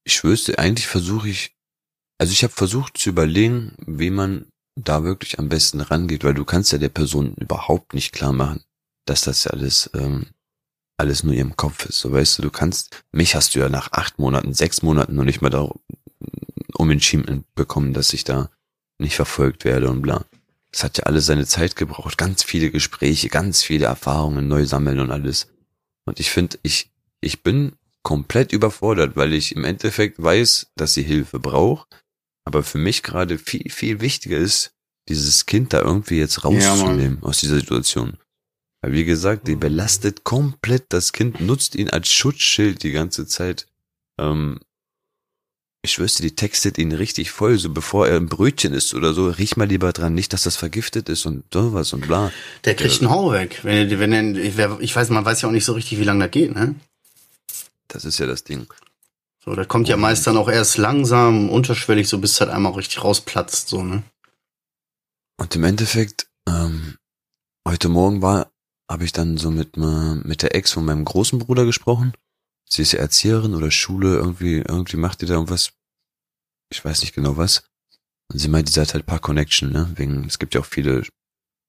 Ich 0.06 0.22
wüsste, 0.26 0.60
eigentlich 0.60 0.88
versuche 0.88 1.30
ich, 1.30 1.56
also 2.20 2.34
ich 2.34 2.44
habe 2.44 2.54
versucht 2.54 2.98
zu 2.98 3.10
überlegen, 3.10 3.76
wie 3.88 4.10
man 4.10 4.48
da 4.76 5.04
wirklich 5.04 5.40
am 5.40 5.48
besten 5.48 5.80
rangeht, 5.80 6.26
weil 6.26 6.34
du 6.34 6.44
kannst 6.44 6.74
ja 6.74 6.78
der 6.78 6.90
Person 6.90 7.36
überhaupt 7.36 7.94
nicht 7.94 8.12
klar 8.12 8.34
machen, 8.34 8.64
dass 9.06 9.22
das 9.22 9.46
ja 9.46 9.52
alles, 9.52 9.90
ähm, 9.94 10.28
alles 10.98 11.24
nur 11.24 11.34
ihrem 11.34 11.56
Kopf 11.56 11.86
ist. 11.86 12.00
So 12.00 12.12
weißt 12.12 12.38
du, 12.38 12.42
du 12.42 12.52
kannst, 12.52 13.04
mich 13.14 13.36
hast 13.36 13.56
du 13.56 13.60
ja 13.60 13.70
nach 13.70 13.94
acht 13.94 14.20
Monaten, 14.20 14.54
sechs 14.54 14.82
Monaten 14.82 15.16
noch 15.16 15.24
nicht 15.24 15.42
mal 15.42 15.50
da 15.50 15.70
um 16.76 16.92
entschieden 16.92 17.46
bekommen, 17.56 17.94
dass 17.94 18.14
ich 18.14 18.24
da 18.24 18.50
nicht 19.00 19.16
verfolgt 19.16 19.66
werde 19.66 19.90
und 19.90 20.02
bla. 20.02 20.26
Das 20.72 20.84
hat 20.84 20.98
ja 20.98 21.04
alles 21.04 21.28
seine 21.28 21.46
Zeit 21.46 21.76
gebraucht, 21.76 22.18
ganz 22.18 22.44
viele 22.44 22.72
Gespräche, 22.72 23.30
ganz 23.30 23.62
viele 23.62 23.86
Erfahrungen 23.86 24.48
neu 24.48 24.66
sammeln 24.66 25.00
und 25.00 25.12
alles. 25.12 25.48
Und 26.06 26.20
ich 26.20 26.32
finde, 26.32 26.58
ich, 26.64 26.92
ich 27.22 27.44
bin 27.44 27.74
komplett 28.02 28.52
überfordert, 28.52 29.16
weil 29.16 29.34
ich 29.34 29.56
im 29.56 29.64
Endeffekt 29.64 30.22
weiß, 30.22 30.72
dass 30.76 30.94
sie 30.94 31.04
Hilfe 31.04 31.40
braucht, 31.40 31.88
aber 32.44 32.64
für 32.64 32.78
mich 32.78 33.04
gerade 33.04 33.38
viel, 33.38 33.70
viel 33.70 34.02
wichtiger 34.02 34.38
ist, 34.38 34.74
dieses 35.10 35.46
Kind 35.46 35.74
da 35.74 35.82
irgendwie 35.82 36.18
jetzt 36.18 36.44
rauszunehmen 36.44 37.24
aus 37.24 37.40
dieser 37.40 37.56
Situation. 37.56 38.18
Weil 38.82 38.94
wie 38.94 39.06
gesagt, 39.06 39.48
die 39.48 39.56
belastet 39.56 40.24
komplett 40.24 40.86
das 40.90 41.14
Kind, 41.14 41.40
nutzt 41.40 41.76
ihn 41.76 41.90
als 41.90 42.12
Schutzschild 42.12 42.84
die 42.84 42.92
ganze 42.92 43.26
Zeit. 43.26 43.68
Ähm, 44.20 44.60
ich 45.86 46.00
wüsste, 46.00 46.24
die 46.24 46.34
textet 46.34 46.78
ihn 46.78 46.94
richtig 46.94 47.32
voll, 47.32 47.60
so 47.60 47.70
bevor 47.70 48.08
er 48.08 48.16
ein 48.16 48.28
Brötchen 48.28 48.74
isst 48.74 48.94
oder 48.94 49.14
so, 49.14 49.28
riech 49.28 49.58
mal 49.58 49.68
lieber 49.68 49.92
dran, 49.92 50.14
nicht, 50.14 50.32
dass 50.32 50.44
das 50.44 50.56
vergiftet 50.56 51.10
ist 51.10 51.26
und 51.26 51.44
sowas 51.54 51.92
und 51.92 52.08
bla. 52.08 52.32
Der 52.64 52.74
kriegt 52.74 53.02
einen 53.02 53.12
Hau 53.12 53.34
weg. 53.34 53.60
Wenn, 53.64 54.00
wenn 54.00 54.36
ich, 54.38 54.96
weiß, 54.96 55.10
man 55.10 55.26
weiß 55.26 55.42
ja 55.42 55.50
auch 55.50 55.54
nicht 55.54 55.66
so 55.66 55.74
richtig, 55.74 56.00
wie 56.00 56.06
lange 56.06 56.24
das 56.24 56.32
geht, 56.32 56.56
ne? 56.56 56.76
Das 57.90 58.06
ist 58.06 58.18
ja 58.18 58.26
das 58.26 58.46
Ding. 58.46 58.66
So, 59.44 59.54
das 59.56 59.68
kommt 59.68 59.90
ja 59.90 59.98
meist 59.98 60.26
dann 60.26 60.38
auch 60.38 60.50
erst 60.50 60.78
langsam, 60.78 61.50
unterschwellig, 61.50 62.08
so 62.08 62.18
bis 62.18 62.32
es 62.32 62.40
halt 62.40 62.50
einmal 62.50 62.72
auch 62.72 62.78
richtig 62.78 63.04
rausplatzt, 63.04 63.68
so, 63.68 63.84
ne? 63.84 64.04
Und 65.38 65.54
im 65.54 65.66
Endeffekt, 65.66 66.28
ähm, 66.48 66.96
heute 67.68 67.90
Morgen 67.90 68.22
war, 68.22 68.50
habe 68.90 69.04
ich 69.04 69.12
dann 69.12 69.36
so 69.38 69.52
mit, 69.52 69.76
mit 69.76 70.44
der 70.44 70.56
Ex 70.56 70.72
von 70.72 70.86
meinem 70.86 71.04
großen 71.04 71.40
Bruder 71.40 71.66
gesprochen. 71.66 72.14
Sie 72.74 72.82
ist 72.82 72.94
ja 72.94 73.00
Erzieherin 73.00 73.54
oder 73.54 73.70
Schule, 73.70 74.16
irgendwie, 74.16 74.56
irgendwie 74.56 74.98
macht 74.98 75.22
die 75.22 75.28
da 75.28 75.36
irgendwas. 75.36 75.74
Ich 76.72 76.84
weiß 76.84 77.02
nicht 77.02 77.14
genau 77.14 77.38
was. 77.38 77.64
Und 78.32 78.40
sie 78.40 78.48
meinte, 78.48 78.72
sie 78.72 78.82
hat 78.82 78.96
halt 78.96 79.06
paar 79.06 79.20
Connection, 79.20 79.72
ne? 79.72 79.92
Wegen, 79.96 80.26
es 80.26 80.40
gibt 80.40 80.56
ja 80.56 80.62
auch 80.62 80.66
viele 80.66 81.04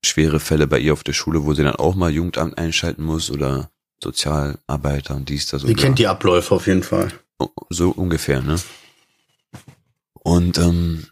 schwere 0.03 0.41
Fälle 0.41 0.67
bei 0.67 0.79
ihr 0.79 0.95
auf 0.95 1.05
der 1.05 1.13
Schule, 1.13 1.45
wo 1.45 1.53
sie 1.53 1.63
dann 1.63 1.77
auch 1.77 1.95
mal 1.95 2.11
Jugendamt 2.11 2.57
einschalten 2.57 3.05
muss 3.05 3.31
oder 3.31 3.71
Sozialarbeiter 4.03 5.15
und 5.15 5.29
dies, 5.29 5.47
das 5.47 5.61
Sie 5.61 5.69
und 5.69 5.77
kennt 5.77 5.99
die 5.99 6.07
Abläufe 6.07 6.55
auf 6.55 6.67
jeden 6.67 6.83
Fall. 6.83 7.13
so 7.69 7.91
ungefähr, 7.91 8.41
ne? 8.41 8.59
Und 10.15 10.57
ähm, 10.57 11.07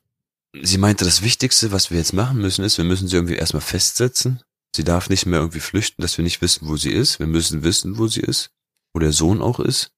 sie 0.62 0.78
meinte, 0.78 1.04
das 1.04 1.20
Wichtigste, 1.20 1.70
was 1.70 1.90
wir 1.90 1.98
jetzt 1.98 2.14
machen 2.14 2.38
müssen, 2.38 2.64
ist, 2.64 2.78
wir 2.78 2.86
müssen 2.86 3.08
sie 3.08 3.16
irgendwie 3.16 3.36
erstmal 3.36 3.60
festsetzen. 3.60 4.40
Sie 4.74 4.84
darf 4.84 5.10
nicht 5.10 5.26
mehr 5.26 5.40
irgendwie 5.40 5.60
flüchten, 5.60 6.00
dass 6.00 6.16
wir 6.16 6.22
nicht 6.22 6.40
wissen, 6.40 6.66
wo 6.66 6.78
sie 6.78 6.92
ist. 6.92 7.18
Wir 7.18 7.26
müssen 7.26 7.62
wissen, 7.62 7.98
wo 7.98 8.06
sie 8.06 8.22
ist, 8.22 8.50
wo 8.94 9.00
der 9.00 9.12
Sohn 9.12 9.42
auch 9.42 9.60
ist. 9.60 9.92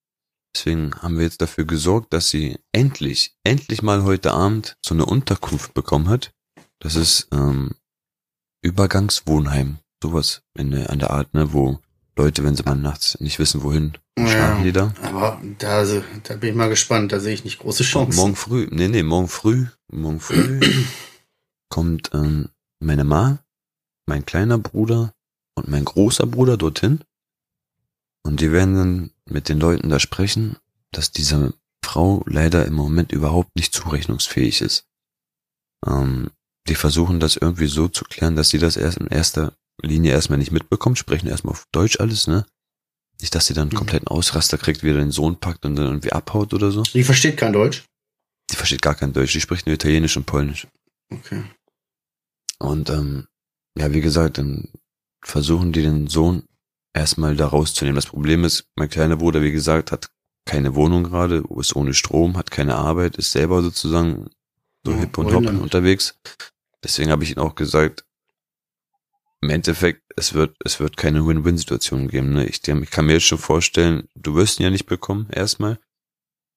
Deswegen 0.54 0.94
haben 1.02 1.16
wir 1.16 1.24
jetzt 1.24 1.42
dafür 1.42 1.64
gesorgt, 1.64 2.12
dass 2.12 2.30
sie 2.30 2.58
endlich, 2.72 3.34
endlich 3.42 3.82
mal 3.82 4.04
heute 4.04 4.32
Abend 4.32 4.76
so 4.84 4.94
eine 4.94 5.04
Unterkunft 5.04 5.74
bekommen 5.74 6.08
hat. 6.08 6.32
Das 6.78 6.94
ist 6.94 7.28
ähm, 7.32 7.74
Übergangswohnheim, 8.62 9.78
sowas 10.02 10.42
in 10.56 10.70
der, 10.70 10.90
an 10.90 11.00
der 11.00 11.10
Art, 11.10 11.34
ne, 11.34 11.52
wo 11.52 11.80
Leute, 12.16 12.44
wenn 12.44 12.54
sie 12.54 12.62
mal 12.62 12.76
nachts 12.76 13.18
nicht 13.20 13.40
wissen, 13.40 13.64
wohin, 13.64 13.98
schlafen 14.16 14.62
die 14.62 14.72
da. 14.72 14.94
Aber 15.02 15.40
da, 15.58 15.84
da 16.22 16.36
bin 16.36 16.50
ich 16.50 16.54
mal 16.54 16.68
gespannt, 16.68 17.10
da 17.10 17.18
sehe 17.18 17.34
ich 17.34 17.44
nicht 17.44 17.58
große 17.58 17.82
Chancen. 17.82 18.16
Morgen 18.16 18.36
früh, 18.36 18.68
nee, 18.70 18.88
nee, 18.88 19.02
morgen 19.02 19.28
früh, 19.28 19.66
morgen 19.90 20.20
früh 20.20 20.60
kommt 21.68 22.10
ähm, 22.14 22.50
meine 22.78 23.02
Ma, 23.02 23.40
mein 24.06 24.24
kleiner 24.24 24.58
Bruder 24.58 25.12
und 25.56 25.68
mein 25.68 25.84
großer 25.84 26.26
Bruder 26.26 26.56
dorthin. 26.56 27.02
Und 28.26 28.40
die 28.40 28.52
werden 28.52 28.74
dann 28.76 29.10
mit 29.26 29.48
den 29.48 29.60
Leuten 29.60 29.88
da 29.90 30.00
sprechen, 30.00 30.56
dass 30.92 31.12
diese 31.12 31.54
Frau 31.84 32.24
leider 32.26 32.64
im 32.66 32.74
Moment 32.74 33.12
überhaupt 33.12 33.54
nicht 33.56 33.74
zurechnungsfähig 33.74 34.60
ist. 34.62 34.86
Ähm, 35.86 36.30
die 36.66 36.74
versuchen 36.74 37.20
das 37.20 37.36
irgendwie 37.36 37.66
so 37.66 37.88
zu 37.88 38.04
klären, 38.04 38.36
dass 38.36 38.48
sie 38.48 38.58
das 38.58 38.76
erst 38.76 38.96
in 38.98 39.06
erster 39.08 39.52
Linie 39.82 40.12
erstmal 40.12 40.38
nicht 40.38 40.52
mitbekommt, 40.52 40.98
sprechen 40.98 41.28
erstmal 41.28 41.52
auf 41.52 41.66
Deutsch 41.72 42.00
alles, 42.00 42.26
ne? 42.26 42.46
Nicht, 43.20 43.34
dass 43.34 43.46
sie 43.46 43.54
dann 43.54 43.64
einen 43.68 43.74
Mhm. 43.74 43.78
kompletten 43.78 44.08
Ausraster 44.08 44.56
kriegt, 44.56 44.82
wie 44.82 44.90
er 44.90 44.94
den 44.96 45.10
Sohn 45.10 45.38
packt 45.38 45.64
und 45.66 45.76
dann 45.76 45.86
irgendwie 45.86 46.12
abhaut 46.12 46.54
oder 46.54 46.70
so. 46.70 46.82
Die 46.82 47.04
versteht 47.04 47.36
kein 47.36 47.52
Deutsch. 47.52 47.84
Die 48.50 48.56
versteht 48.56 48.82
gar 48.82 48.94
kein 48.94 49.12
Deutsch, 49.12 49.32
die 49.32 49.40
spricht 49.40 49.66
nur 49.66 49.74
Italienisch 49.74 50.16
und 50.16 50.26
Polnisch. 50.26 50.66
Okay. 51.12 51.44
Und 52.58 52.88
ähm, 52.90 53.26
ja, 53.78 53.92
wie 53.92 54.00
gesagt, 54.00 54.38
dann 54.38 54.68
versuchen 55.22 55.72
die 55.72 55.82
den 55.82 56.06
Sohn 56.06 56.44
erstmal 56.94 57.36
da 57.36 57.48
rauszunehmen. 57.48 57.96
Das 57.96 58.06
Problem 58.06 58.44
ist, 58.44 58.66
mein 58.76 58.88
kleiner 58.88 59.16
Bruder, 59.16 59.42
wie 59.42 59.52
gesagt, 59.52 59.92
hat 59.92 60.10
keine 60.46 60.74
Wohnung 60.74 61.04
gerade, 61.04 61.42
ist 61.58 61.76
ohne 61.76 61.94
Strom, 61.94 62.36
hat 62.36 62.50
keine 62.50 62.76
Arbeit, 62.76 63.16
ist 63.16 63.32
selber 63.32 63.62
sozusagen 63.62 64.30
so 64.84 64.92
Ja, 64.92 64.98
hip 64.98 65.18
und 65.18 65.26
wohin 65.26 65.36
hop 65.36 65.44
damit? 65.44 65.62
unterwegs. 65.62 66.18
Deswegen 66.82 67.10
habe 67.10 67.24
ich 67.24 67.30
ihn 67.32 67.38
auch 67.38 67.54
gesagt, 67.54 68.04
im 69.40 69.50
Endeffekt, 69.50 70.02
es 70.16 70.32
wird, 70.32 70.56
es 70.64 70.80
wird 70.80 70.96
keine 70.96 71.26
Win-Win-Situation 71.26 72.08
geben. 72.08 72.32
Ne? 72.32 72.46
Ich, 72.46 72.66
ich 72.66 72.90
kann 72.90 73.06
mir 73.06 73.14
jetzt 73.14 73.26
schon 73.26 73.38
vorstellen, 73.38 74.08
du 74.14 74.34
wirst 74.34 74.58
ihn 74.58 74.64
ja 74.64 74.70
nicht 74.70 74.86
bekommen, 74.86 75.28
erstmal. 75.30 75.78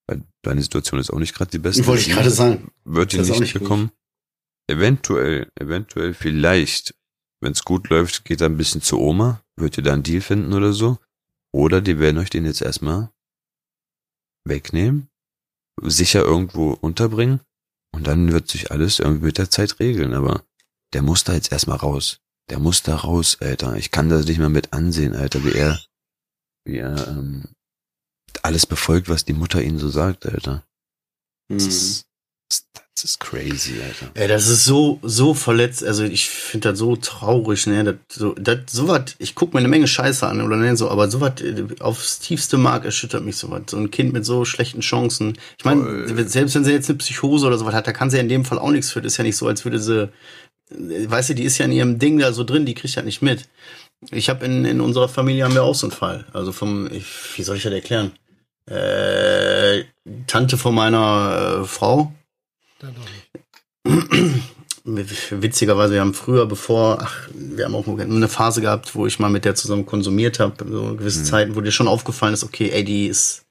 Weil 0.07 0.23
deine 0.41 0.61
Situation 0.61 0.99
ist 0.99 1.09
auch 1.09 1.19
nicht 1.19 1.35
gerade 1.35 1.51
die 1.51 1.59
beste. 1.59 1.85
Wollte 1.85 2.03
ich 2.03 2.15
gerade 2.15 2.31
sagen. 2.31 2.71
Wird 2.85 3.13
ihn 3.13 3.21
nicht 3.21 3.39
nicht 3.41 3.53
bekommen. 3.53 3.91
Eventuell, 4.67 5.51
eventuell 5.59 6.13
vielleicht, 6.13 6.95
wenn 7.41 7.51
es 7.51 7.63
gut 7.63 7.89
läuft, 7.89 8.23
geht 8.23 8.39
er 8.41 8.47
ein 8.47 8.57
bisschen 8.57 8.81
zu 8.81 8.99
Oma, 8.99 9.41
wird 9.57 9.77
ihr 9.77 9.83
da 9.83 9.93
einen 9.93 10.03
Deal 10.03 10.21
finden 10.21 10.53
oder 10.53 10.73
so. 10.73 10.97
Oder 11.51 11.81
die 11.81 11.99
werden 11.99 12.17
euch 12.17 12.29
den 12.29 12.45
jetzt 12.45 12.61
erstmal 12.61 13.09
wegnehmen, 14.45 15.09
sicher 15.81 16.21
irgendwo 16.23 16.71
unterbringen 16.71 17.41
und 17.93 18.07
dann 18.07 18.31
wird 18.31 18.47
sich 18.49 18.71
alles 18.71 18.99
irgendwie 18.99 19.25
mit 19.25 19.37
der 19.37 19.49
Zeit 19.49 19.79
regeln. 19.79 20.13
Aber 20.13 20.43
der 20.93 21.01
muss 21.01 21.23
da 21.23 21.33
jetzt 21.33 21.51
erstmal 21.51 21.77
raus. 21.77 22.19
Der 22.49 22.59
muss 22.59 22.83
da 22.83 22.95
raus, 22.95 23.37
Alter. 23.41 23.75
Ich 23.75 23.91
kann 23.91 24.09
das 24.09 24.25
nicht 24.25 24.37
mehr 24.37 24.49
mit 24.49 24.71
ansehen, 24.71 25.15
Alter, 25.15 25.43
wie 25.43 25.51
er, 25.53 25.79
wie 26.65 26.77
er 26.77 27.07
ähm, 27.09 27.43
alles 28.43 28.65
befolgt, 28.65 29.09
was 29.09 29.25
die 29.25 29.33
Mutter 29.33 29.61
ihnen 29.61 29.79
so 29.79 29.89
sagt, 29.89 30.25
Alter. 30.25 30.63
Das 31.49 31.63
Mhm. 31.63 31.69
ist, 31.69 32.07
das, 32.49 32.67
das 33.01 33.11
ist 33.11 33.19
crazy, 33.19 33.75
Alter. 33.79 34.11
Ey, 34.15 34.27
das 34.27 34.47
ist 34.47 34.65
so, 34.65 34.99
so 35.03 35.35
verletzt, 35.35 35.83
also 35.83 36.03
ich 36.03 36.27
finde 36.27 36.69
das 36.69 36.79
so 36.79 36.95
traurig, 36.95 37.67
ne, 37.67 37.83
das, 37.83 37.95
so, 38.09 38.33
das, 38.33 38.59
so 38.71 38.87
was, 38.87 39.15
ich 39.19 39.35
guck 39.35 39.53
mir 39.53 39.59
eine 39.59 39.67
Menge 39.67 39.87
Scheiße 39.87 40.25
an, 40.25 40.41
oder 40.41 40.57
ne, 40.57 40.75
so, 40.75 40.89
aber 40.89 41.07
so 41.11 41.21
was, 41.21 41.39
äh, 41.41 41.63
aufs 41.79 42.17
tiefste 42.17 42.57
Mark 42.57 42.85
erschüttert 42.85 43.23
mich 43.23 43.37
so 43.37 43.51
was, 43.51 43.61
so 43.69 43.77
ein 43.77 43.91
Kind 43.91 44.13
mit 44.13 44.25
so 44.25 44.45
schlechten 44.45 44.81
Chancen. 44.81 45.37
Ich 45.59 45.65
meine, 45.65 46.07
selbst 46.27 46.55
wenn 46.55 46.63
sie 46.63 46.71
jetzt 46.71 46.89
eine 46.89 46.97
Psychose 46.97 47.45
oder 47.45 47.59
so 47.59 47.67
was 47.67 47.75
hat, 47.75 47.85
da 47.85 47.93
kann 47.93 48.09
sie 48.09 48.17
ja 48.17 48.23
in 48.23 48.29
dem 48.29 48.45
Fall 48.45 48.57
auch 48.57 48.71
nichts 48.71 48.91
für, 48.91 49.01
das 49.01 49.13
ist 49.13 49.17
ja 49.17 49.23
nicht 49.23 49.37
so, 49.37 49.47
als 49.47 49.63
würde 49.63 49.79
sie, 49.79 50.09
äh, 50.71 51.09
weißt 51.09 51.29
du, 51.29 51.35
die 51.35 51.43
ist 51.43 51.59
ja 51.59 51.65
in 51.65 51.73
ihrem 51.73 51.99
Ding 51.99 52.17
da 52.17 52.33
so 52.33 52.43
drin, 52.43 52.65
die 52.65 52.73
kriegt 52.73 52.95
ja 52.95 53.03
nicht 53.03 53.21
mit. 53.21 53.47
Ich 54.09 54.29
habe 54.29 54.43
in, 54.43 54.65
in 54.65 54.81
unserer 54.81 55.07
Familie 55.07 55.43
haben 55.43 55.53
wir 55.53 55.63
auch 55.63 55.75
so 55.75 55.85
einen 55.85 55.95
Fall, 55.95 56.25
also 56.33 56.51
vom, 56.51 56.89
ich, 56.91 57.05
wie 57.35 57.43
soll 57.43 57.57
ich 57.57 57.63
das 57.63 57.73
erklären? 57.73 58.11
Äh, 58.65 59.83
Tante 60.25 60.57
von 60.57 60.75
meiner 60.75 61.61
äh, 61.61 61.65
Frau, 61.65 62.11
Dann 62.79 62.95
doch 62.95 63.05
nicht. 63.09 64.43
Witzigerweise, 64.85 65.93
wir 65.93 66.01
haben 66.01 66.13
früher, 66.13 66.45
bevor, 66.45 66.99
ach, 67.01 67.27
wir 67.33 67.65
haben 67.65 67.75
auch 67.75 67.87
eine 67.87 68.29
Phase 68.29 68.61
gehabt, 68.61 68.95
wo 68.95 69.05
ich 69.05 69.19
mal 69.19 69.29
mit 69.29 69.43
der 69.43 69.53
zusammen 69.53 69.85
konsumiert 69.85 70.39
habe, 70.39 70.65
so 70.69 70.95
gewisse 70.95 71.23
Zeiten, 71.23 71.55
wo 71.55 71.61
dir 71.61 71.71
schon 71.71 71.89
aufgefallen 71.89 72.33
ist, 72.33 72.45
okay, 72.45 72.69
ey, 72.69 72.85
die 72.85 73.07
ist, 73.07 73.45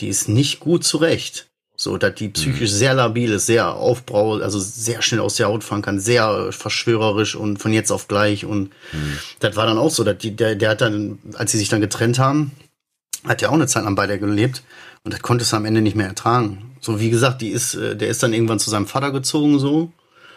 die 0.00 0.08
ist 0.08 0.28
nicht 0.28 0.60
gut 0.60 0.84
zurecht. 0.84 1.48
So, 1.80 1.96
dass 1.96 2.14
die 2.16 2.30
psychisch 2.30 2.70
sehr 2.70 2.94
labil 2.94 3.30
ist, 3.30 3.46
sehr 3.46 3.72
aufbrau, 3.74 4.38
also 4.38 4.58
sehr 4.58 5.00
schnell 5.00 5.20
aus 5.20 5.36
der 5.36 5.46
Haut 5.46 5.62
fahren 5.62 5.82
kann, 5.82 6.00
sehr 6.00 6.50
verschwörerisch 6.50 7.36
und 7.36 7.58
von 7.58 7.72
jetzt 7.72 7.92
auf 7.92 8.08
gleich. 8.08 8.44
Und 8.44 8.72
das 9.38 9.54
war 9.54 9.66
dann 9.66 9.78
auch 9.78 9.90
so, 9.90 10.02
dass 10.02 10.18
die, 10.18 10.34
der, 10.34 10.56
der 10.56 10.70
hat 10.70 10.80
dann, 10.80 11.20
als 11.34 11.52
sie 11.52 11.58
sich 11.58 11.68
dann 11.68 11.80
getrennt 11.80 12.18
haben, 12.18 12.50
hat 13.22 13.42
ja 13.42 13.50
auch 13.50 13.54
eine 13.54 13.68
Zeit 13.68 13.84
lang 13.84 13.94
bei 13.94 14.08
der 14.08 14.18
gelebt 14.18 14.64
und 15.04 15.14
das 15.14 15.22
konnte 15.22 15.42
es 15.42 15.54
am 15.54 15.66
Ende 15.66 15.80
nicht 15.80 15.94
mehr 15.94 16.08
ertragen. 16.08 16.67
So 16.80 17.00
wie 17.00 17.10
gesagt, 17.10 17.42
die 17.42 17.48
ist, 17.48 17.74
äh, 17.74 17.96
der 17.96 18.08
ist 18.08 18.22
dann 18.22 18.32
irgendwann 18.32 18.58
zu 18.58 18.70
seinem 18.70 18.86
Vater 18.86 19.12
gezogen 19.12 19.58
so 19.58 19.92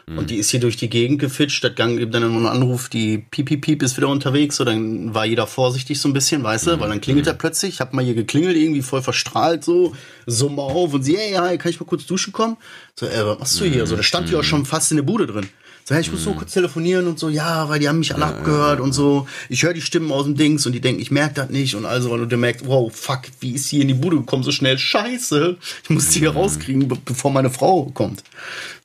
und 0.07 0.29
die 0.29 0.37
ist 0.37 0.49
hier 0.49 0.59
durch 0.59 0.77
die 0.77 0.89
Gegend 0.89 1.19
gefitscht. 1.19 1.63
Das 1.63 1.75
gang 1.75 1.97
gibt 1.97 2.13
dann 2.13 2.23
einen 2.23 2.45
Anruf, 2.45 2.89
die 2.89 3.19
Piep 3.19 3.47
Piep 3.47 3.61
Piep 3.61 3.83
ist 3.83 3.97
wieder 3.97 4.09
unterwegs. 4.09 4.57
So 4.57 4.65
dann 4.65 5.13
war 5.13 5.25
jeder 5.25 5.47
vorsichtig 5.47 5.99
so 5.99 6.09
ein 6.09 6.13
bisschen, 6.13 6.43
weißt 6.43 6.67
du, 6.67 6.79
weil 6.79 6.89
dann 6.89 7.01
klingelt 7.01 7.27
er 7.27 7.33
plötzlich. 7.33 7.75
Ich 7.75 7.79
hab 7.79 7.93
mal 7.93 8.03
hier 8.03 8.15
geklingelt, 8.15 8.57
irgendwie 8.57 8.81
voll 8.81 9.01
verstrahlt 9.01 9.63
so, 9.63 9.95
summ 10.25 10.55
mal 10.55 10.63
auf 10.63 10.93
und 10.93 11.03
sie, 11.03 11.17
hey, 11.17 11.33
hi, 11.33 11.57
kann 11.57 11.69
ich 11.69 11.79
mal 11.79 11.85
kurz 11.85 12.05
duschen 12.05 12.33
kommen? 12.33 12.57
So, 12.99 13.05
ey, 13.05 13.25
was 13.25 13.39
machst 13.39 13.59
du 13.59 13.65
hier? 13.65 13.85
So, 13.85 13.95
da 13.95 14.03
stand 14.03 14.29
die 14.29 14.35
auch 14.35 14.43
schon 14.43 14.65
fast 14.65 14.91
in 14.91 14.97
der 14.97 15.03
Bude 15.03 15.27
drin. 15.27 15.47
So, 15.91 15.95
hey, 15.95 16.01
ich 16.03 16.11
muss 16.13 16.23
so 16.23 16.33
kurz 16.33 16.53
telefonieren 16.53 17.05
und 17.05 17.19
so, 17.19 17.27
ja, 17.27 17.67
weil 17.67 17.79
die 17.79 17.89
haben 17.89 17.99
mich 17.99 18.15
alle 18.15 18.25
abgehört 18.27 18.79
und 18.79 18.93
so. 18.93 19.27
Ich 19.49 19.63
höre 19.63 19.73
die 19.73 19.81
Stimmen 19.81 20.09
aus 20.13 20.23
dem 20.23 20.37
Dings 20.37 20.65
und 20.65 20.71
die 20.71 20.79
denken, 20.79 21.01
ich 21.01 21.11
merke 21.11 21.33
das 21.33 21.49
nicht 21.49 21.75
und 21.75 21.85
also 21.85 22.13
und 22.13 22.29
der 22.29 22.37
merkt, 22.37 22.65
wow, 22.65 22.89
fuck, 22.95 23.23
wie 23.41 23.55
ist 23.55 23.65
sie 23.67 23.75
hier 23.75 23.81
in 23.81 23.89
die 23.89 23.93
Bude 23.95 24.15
gekommen 24.15 24.41
so 24.43 24.53
schnell? 24.53 24.77
Scheiße, 24.77 25.57
ich 25.83 25.89
muss 25.89 26.07
die 26.11 26.19
hier 26.19 26.31
rauskriegen, 26.31 26.87
be 26.87 26.95
bevor 27.03 27.29
meine 27.31 27.49
Frau 27.49 27.91
kommt. 27.93 28.23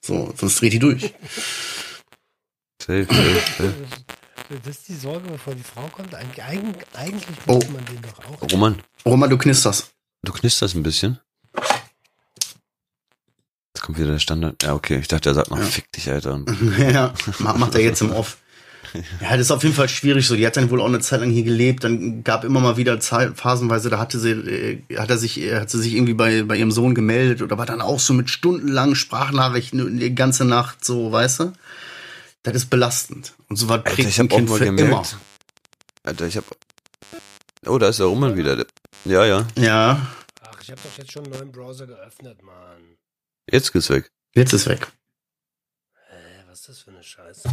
So, 0.02 0.34
sonst 0.36 0.60
dreht 0.60 0.72
die 0.72 0.80
durch. 0.80 1.14
Safe, 2.82 3.06
safe, 3.08 3.42
safe. 3.56 3.74
Das 4.64 4.76
ist 4.76 4.88
die 4.88 4.96
Sorge, 4.96 5.28
bevor 5.30 5.54
die 5.54 5.62
Frau 5.62 5.86
kommt. 5.92 6.12
Eig 6.12 6.26
eig 6.40 6.58
eigentlich 6.94 7.36
Oh. 7.46 7.54
muss 7.54 7.68
man 7.68 7.84
den 7.84 8.02
doch 8.02 8.18
auch. 8.42 8.52
Roman, 8.52 8.82
Roman, 9.04 9.30
du 9.30 9.38
knisterst. 9.38 9.92
du 10.24 10.32
knisterst 10.32 10.74
ein 10.74 10.82
bisschen. 10.82 11.20
Kommt 13.86 13.98
wieder 13.98 14.10
der 14.12 14.18
Standard. 14.18 14.60
Ja, 14.64 14.74
okay. 14.74 14.98
Ich 14.98 15.06
dachte, 15.08 15.30
er 15.30 15.34
sagt 15.34 15.50
noch, 15.50 15.62
fick 15.62 15.90
dich, 15.92 16.10
Alter. 16.10 16.42
Ja, 16.78 17.14
ma- 17.38 17.52
macht 17.56 17.74
er 17.76 17.82
jetzt 17.82 18.00
im 18.02 18.10
Off. 18.12 18.36
Ja, 19.20 19.32
das 19.32 19.40
ist 19.42 19.50
auf 19.50 19.62
jeden 19.62 19.74
Fall 19.74 19.88
schwierig 19.90 20.26
so. 20.26 20.36
Die 20.36 20.46
hat 20.46 20.56
dann 20.56 20.70
wohl 20.70 20.80
auch 20.80 20.86
eine 20.86 21.00
Zeit 21.00 21.20
lang 21.20 21.30
hier 21.30 21.42
gelebt. 21.42 21.84
Dann 21.84 22.24
gab 22.24 22.44
immer 22.44 22.60
mal 22.60 22.76
wieder 22.78 22.98
Zeit, 22.98 23.36
phasenweise, 23.36 23.90
da 23.90 23.98
hatte 23.98 24.18
sie, 24.18 24.30
äh, 24.30 24.96
hat 24.96 25.10
er 25.10 25.18
sich, 25.18 25.38
äh, 25.40 25.60
hat 25.60 25.68
sie 25.70 25.82
sich 25.82 25.92
irgendwie 25.94 26.14
bei, 26.14 26.44
bei 26.44 26.56
ihrem 26.56 26.70
Sohn 26.70 26.94
gemeldet 26.94 27.42
oder 27.42 27.58
war 27.58 27.66
dann 27.66 27.82
auch 27.82 28.00
so 28.00 28.14
mit 28.14 28.30
stundenlangen 28.30 28.94
Sprachnachrichten 28.96 29.98
die 29.98 30.14
ganze 30.14 30.46
Nacht 30.46 30.82
so, 30.84 31.12
weißt 31.12 31.40
du? 31.40 31.52
Das 32.42 32.54
ist 32.56 32.70
belastend. 32.70 33.34
Und 33.48 33.56
so 33.56 33.68
was 33.68 33.78
Alter, 33.78 33.90
prägt 33.90 34.08
ich 34.08 34.18
ein 34.20 34.26
hab 34.28 34.32
auch 34.32 34.36
Kind 34.38 34.50
für 34.50 34.64
gemerkt. 34.64 34.88
immer. 34.90 35.02
Alter, 36.04 36.26
ich 36.26 36.36
hab. 36.38 36.44
Oh, 37.66 37.76
da 37.78 37.88
ist 37.88 37.98
der 37.98 38.06
Roman 38.06 38.34
wieder. 38.36 38.64
Ja, 39.04 39.26
ja. 39.26 39.46
Ja, 39.58 40.06
Ach, 40.42 40.56
ich 40.62 40.70
habe 40.70 40.80
doch 40.82 40.96
jetzt 40.98 41.12
schon 41.12 41.24
einen 41.24 41.32
neuen 41.34 41.52
Browser 41.52 41.86
geöffnet, 41.86 42.42
Mann. 42.42 42.95
Jetzt 43.50 43.72
geht's 43.72 43.90
weg. 43.90 44.10
jetzt 44.34 44.52
ist 44.52 44.66
weg. 44.66 44.88
Hä, 46.08 46.42
was 46.48 46.60
ist 46.60 46.68
das 46.68 46.78
für 46.80 46.90
eine 46.90 47.02
Scheiße? 47.02 47.48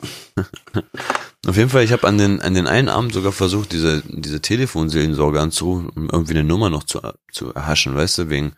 Auf 1.46 1.56
jeden 1.56 1.70
Fall, 1.70 1.82
ich 1.82 1.92
habe 1.92 2.06
an 2.06 2.18
den, 2.18 2.40
an 2.40 2.54
den 2.54 2.66
einen 2.66 2.88
Abend 2.88 3.12
sogar 3.12 3.32
versucht, 3.32 3.72
diese, 3.72 4.02
diese 4.06 4.40
Telefonseelensorge 4.40 5.40
anzurufen, 5.40 5.88
um 5.88 6.08
irgendwie 6.08 6.34
eine 6.34 6.44
Nummer 6.44 6.70
noch 6.70 6.84
zu, 6.84 7.00
zu 7.32 7.52
erhaschen, 7.52 7.96
weißt 7.96 8.18
du, 8.18 8.30
wegen 8.30 8.54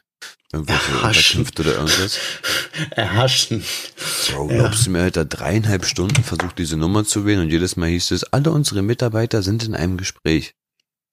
irgendwelche 0.52 0.92
Erhaschen. 0.92 1.46
Oder 1.58 1.74
irgendwas. 1.76 2.18
Erhaschen. 2.90 3.64
Bro, 4.30 4.48
glaubst 4.48 4.86
du 4.86 4.90
mir, 4.90 5.02
Alter, 5.02 5.24
dreieinhalb 5.24 5.86
Stunden 5.86 6.22
versucht, 6.22 6.58
diese 6.58 6.76
Nummer 6.76 7.04
zu 7.04 7.24
wählen 7.24 7.40
und 7.40 7.50
jedes 7.50 7.76
Mal 7.76 7.88
hieß 7.88 8.10
es, 8.10 8.24
alle 8.24 8.50
unsere 8.50 8.82
Mitarbeiter 8.82 9.42
sind 9.42 9.64
in 9.64 9.74
einem 9.74 9.96
Gespräch. 9.96 10.54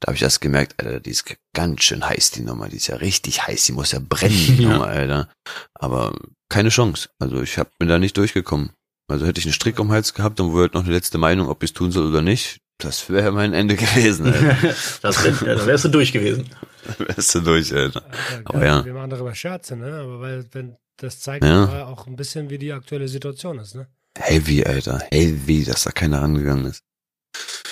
Da 0.01 0.07
habe 0.07 0.15
ich 0.17 0.23
erst 0.23 0.41
gemerkt, 0.41 0.83
Alter, 0.83 0.99
die 0.99 1.11
ist 1.11 1.25
ganz 1.55 1.83
schön 1.83 2.03
heiß, 2.07 2.31
die 2.31 2.41
Nummer. 2.41 2.67
Die 2.67 2.77
ist 2.77 2.87
ja 2.87 2.95
richtig 2.97 3.45
heiß, 3.47 3.65
die 3.65 3.71
muss 3.71 3.91
ja 3.93 3.99
brennen, 3.99 4.35
die 4.57 4.63
Ja. 4.63 4.69
Nummer, 4.73 4.87
Alter. 4.87 5.29
Aber 5.75 6.13
keine 6.49 6.69
Chance. 6.69 7.09
Also 7.19 7.41
ich 7.41 7.57
hab, 7.57 7.69
bin 7.77 7.87
da 7.87 7.97
nicht 7.99 8.17
durchgekommen. 8.17 8.71
Also 9.07 9.25
hätte 9.25 9.39
ich 9.39 9.45
einen 9.45 9.53
Strick 9.53 9.79
um 9.79 9.87
den 9.87 9.93
Hals 9.93 10.13
gehabt 10.13 10.39
und 10.39 10.53
wollte 10.53 10.75
noch 10.77 10.83
eine 10.85 10.93
letzte 10.93 11.17
Meinung, 11.17 11.49
ob 11.49 11.63
ich 11.63 11.69
es 11.69 11.73
tun 11.73 11.91
soll 11.91 12.07
oder 12.09 12.21
nicht. 12.21 12.59
Das 12.79 13.09
wäre 13.11 13.31
mein 13.31 13.53
Ende 13.53 13.75
gewesen, 13.75 14.25
Alter. 14.25 14.57
das 15.03 15.23
wär, 15.23 15.49
ja, 15.49 15.55
da 15.55 15.65
wärst 15.67 15.85
du 15.85 15.89
durch 15.89 16.11
gewesen. 16.11 16.49
Wärst 16.97 17.35
du 17.35 17.41
durch, 17.41 17.71
Alter. 17.71 18.03
Alter, 18.03 18.41
Aber 18.45 18.65
ja. 18.65 18.83
Wir 18.83 18.93
machen 18.95 19.11
darüber 19.11 19.35
Scherze, 19.35 19.75
ne? 19.75 19.93
Aber 20.01 20.19
weil, 20.19 20.45
wenn 20.51 20.77
das 20.97 21.19
zeigt 21.19 21.43
Ja. 21.45 21.85
auch 21.85 22.07
ein 22.07 22.15
bisschen, 22.15 22.49
wie 22.49 22.57
die 22.57 22.71
aktuelle 22.73 23.07
Situation 23.07 23.59
ist, 23.59 23.75
ne? 23.75 23.87
Heavy, 24.17 24.63
Alter. 24.63 24.99
Heavy, 25.11 25.63
dass 25.63 25.83
da 25.83 25.91
keiner 25.91 26.21
rangegangen 26.23 26.65
ist. 26.65 26.81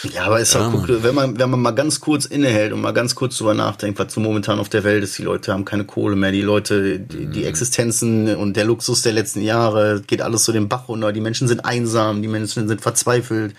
Ja, 0.04 0.26
aber 0.26 0.40
ist 0.40 0.54
Ja, 0.54 0.70
doch, 0.70 0.86
guck, 0.86 1.04
wenn 1.04 1.14
man, 1.14 1.38
wenn 1.38 1.50
man 1.50 1.62
mal 1.62 1.72
ganz 1.72 2.00
kurz 2.00 2.26
innehält 2.26 2.72
und 2.72 2.82
mal 2.82 2.94
ganz 2.94 3.16
kurz 3.16 3.38
drüber 3.38 3.54
nachdenkt, 3.54 4.00
was 4.00 4.14
so 4.14 4.22
momentan 4.22 4.60
auf 4.60 4.70
der 4.70 4.84
Welt 4.84 5.04
ist, 5.04 5.18
die 5.18 5.24
Leute 5.24 5.52
haben 5.52 5.66
keine 5.66 5.84
Kohle 5.84 6.16
mehr, 6.16 6.32
die 6.32 6.42
Leute, 6.42 7.00
die, 7.00 7.26
die 7.26 7.44
Existenzen 7.46 8.36
und 8.36 8.56
der 8.56 8.66
Luxus 8.66 9.02
der 9.02 9.14
letzten 9.14 9.42
Jahre, 9.42 10.02
geht 10.08 10.22
alles 10.22 10.46
so 10.46 10.52
den 10.54 10.70
Bach 10.70 10.88
runter, 10.88 11.12
die 11.12 11.22
Menschen 11.22 11.48
sind 11.48 11.66
einsam, 11.66 12.22
die 12.22 12.28
Menschen 12.28 12.68
sind 12.68 12.82
verzweifelt. 12.82 13.56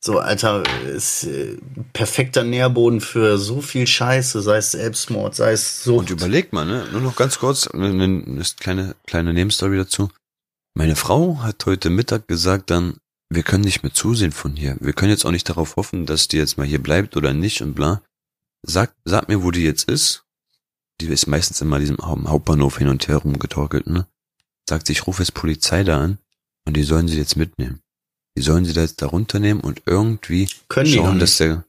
So, 0.00 0.18
Alter, 0.18 0.62
ist 0.94 1.24
äh, 1.24 1.56
perfekter 1.92 2.44
Nährboden 2.44 3.00
für 3.00 3.36
so 3.38 3.60
viel 3.60 3.86
Scheiße, 3.86 4.42
sei 4.42 4.58
es 4.58 4.70
Selbstmord, 4.72 5.34
sei 5.34 5.52
es 5.52 5.82
so. 5.82 5.96
Und 5.96 6.10
überleg 6.10 6.52
mal, 6.52 6.64
ne? 6.64 6.84
Nur 6.92 7.00
noch 7.00 7.16
ganz 7.16 7.38
kurz, 7.38 7.66
eine, 7.66 7.88
eine 7.88 8.42
kleine, 8.60 8.94
kleine 9.06 9.32
Nebenstory 9.32 9.76
dazu. 9.76 10.08
Meine 10.74 10.94
Frau 10.94 11.40
hat 11.42 11.66
heute 11.66 11.90
Mittag 11.90 12.28
gesagt 12.28 12.70
dann, 12.70 12.98
wir 13.30 13.42
können 13.42 13.64
nicht 13.64 13.82
mehr 13.82 13.92
zusehen 13.92 14.32
von 14.32 14.56
hier. 14.56 14.76
Wir 14.80 14.92
können 14.92 15.10
jetzt 15.10 15.24
auch 15.24 15.30
nicht 15.30 15.48
darauf 15.48 15.76
hoffen, 15.76 16.06
dass 16.06 16.28
die 16.28 16.38
jetzt 16.38 16.56
mal 16.58 16.66
hier 16.66 16.82
bleibt 16.82 17.16
oder 17.16 17.32
nicht 17.34 17.60
und 17.62 17.74
bla. 17.74 18.02
Sag, 18.62 18.94
sag 19.04 19.28
mir, 19.28 19.42
wo 19.42 19.50
die 19.50 19.62
jetzt 19.64 19.88
ist. 19.88 20.24
Die 21.00 21.06
ist 21.06 21.26
meistens 21.26 21.60
immer 21.60 21.78
diesem 21.78 21.98
Hau- 21.98 22.18
Hauptbahnhof 22.26 22.78
hin 22.78 22.88
und 22.88 23.06
her 23.06 23.18
rumgetorkelt, 23.18 23.86
ne? 23.86 24.06
Sagt 24.68 24.86
sie, 24.86 24.92
ich 24.94 25.06
rufe 25.06 25.22
jetzt 25.22 25.32
Polizei 25.34 25.84
da 25.84 26.00
an 26.02 26.18
und 26.66 26.76
die 26.76 26.82
sollen 26.82 27.06
sie 27.08 27.18
jetzt 27.18 27.36
mitnehmen. 27.36 27.80
Die 28.36 28.42
sollen 28.42 28.64
sie 28.64 28.72
da 28.72 28.80
jetzt 28.82 29.00
da 29.00 29.06
runternehmen 29.06 29.62
und 29.62 29.82
irgendwie 29.86 30.48
Können 30.68 30.90
schauen, 30.90 31.18
dass 31.18 31.36
der, 31.38 31.64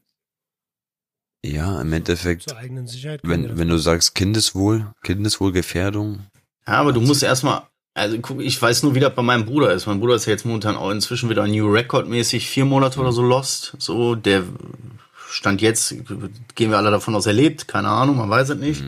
ja, 1.44 1.80
im 1.80 1.92
Endeffekt, 1.92 2.42
Zur 2.48 2.56
eigenen 2.58 2.86
Sicherheit. 2.86 3.22
können 3.22 3.42
wir 3.44 3.48
wenn, 3.50 3.58
wenn 3.58 3.68
du 3.68 3.78
sagst 3.78 4.14
Kindeswohl, 4.14 4.92
Kindeswohlgefährdung, 5.02 6.26
Ja, 6.66 6.74
aber 6.74 6.92
du 6.92 7.00
musst 7.00 7.22
erstmal, 7.22 7.66
also 8.00 8.18
guck, 8.20 8.40
ich 8.40 8.60
weiß 8.60 8.82
nur, 8.82 8.94
wie 8.94 9.00
das 9.00 9.14
bei 9.14 9.22
meinem 9.22 9.46
Bruder 9.46 9.72
ist. 9.72 9.86
Mein 9.86 10.00
Bruder 10.00 10.14
ist 10.14 10.26
ja 10.26 10.32
jetzt 10.32 10.46
momentan 10.46 10.76
auch 10.76 10.90
inzwischen 10.90 11.28
wieder 11.28 11.46
New 11.46 11.70
Record 11.70 12.08
mäßig 12.08 12.48
vier 12.48 12.64
Monate 12.64 12.98
oder 12.98 13.12
so 13.12 13.22
lost. 13.22 13.76
So, 13.78 14.14
der 14.14 14.44
stand 15.30 15.60
jetzt, 15.60 15.94
gehen 16.54 16.70
wir 16.70 16.78
alle 16.78 16.90
davon 16.90 17.14
aus, 17.14 17.26
er 17.26 17.32
lebt, 17.32 17.68
keine 17.68 17.88
Ahnung, 17.88 18.16
man 18.16 18.30
weiß 18.30 18.50
es 18.50 18.58
nicht. 18.58 18.82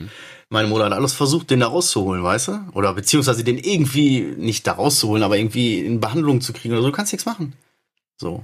Meine 0.49 0.67
Mutter 0.67 0.85
hat 0.85 0.93
alles 0.93 1.13
versucht, 1.13 1.49
den 1.49 1.61
da 1.61 1.67
rauszuholen, 1.67 2.23
weißt 2.23 2.47
du? 2.49 2.59
Oder 2.73 2.93
beziehungsweise 2.93 3.43
den 3.43 3.57
irgendwie 3.57 4.21
nicht 4.37 4.67
da 4.67 4.73
rauszuholen, 4.73 5.23
aber 5.23 5.37
irgendwie 5.37 5.79
in 5.79 5.99
Behandlung 5.99 6.41
zu 6.41 6.53
kriegen 6.53 6.73
oder 6.73 6.81
so. 6.83 6.89
Du 6.89 6.95
kannst 6.95 7.11
nichts 7.11 7.25
machen. 7.25 7.53
So. 8.19 8.43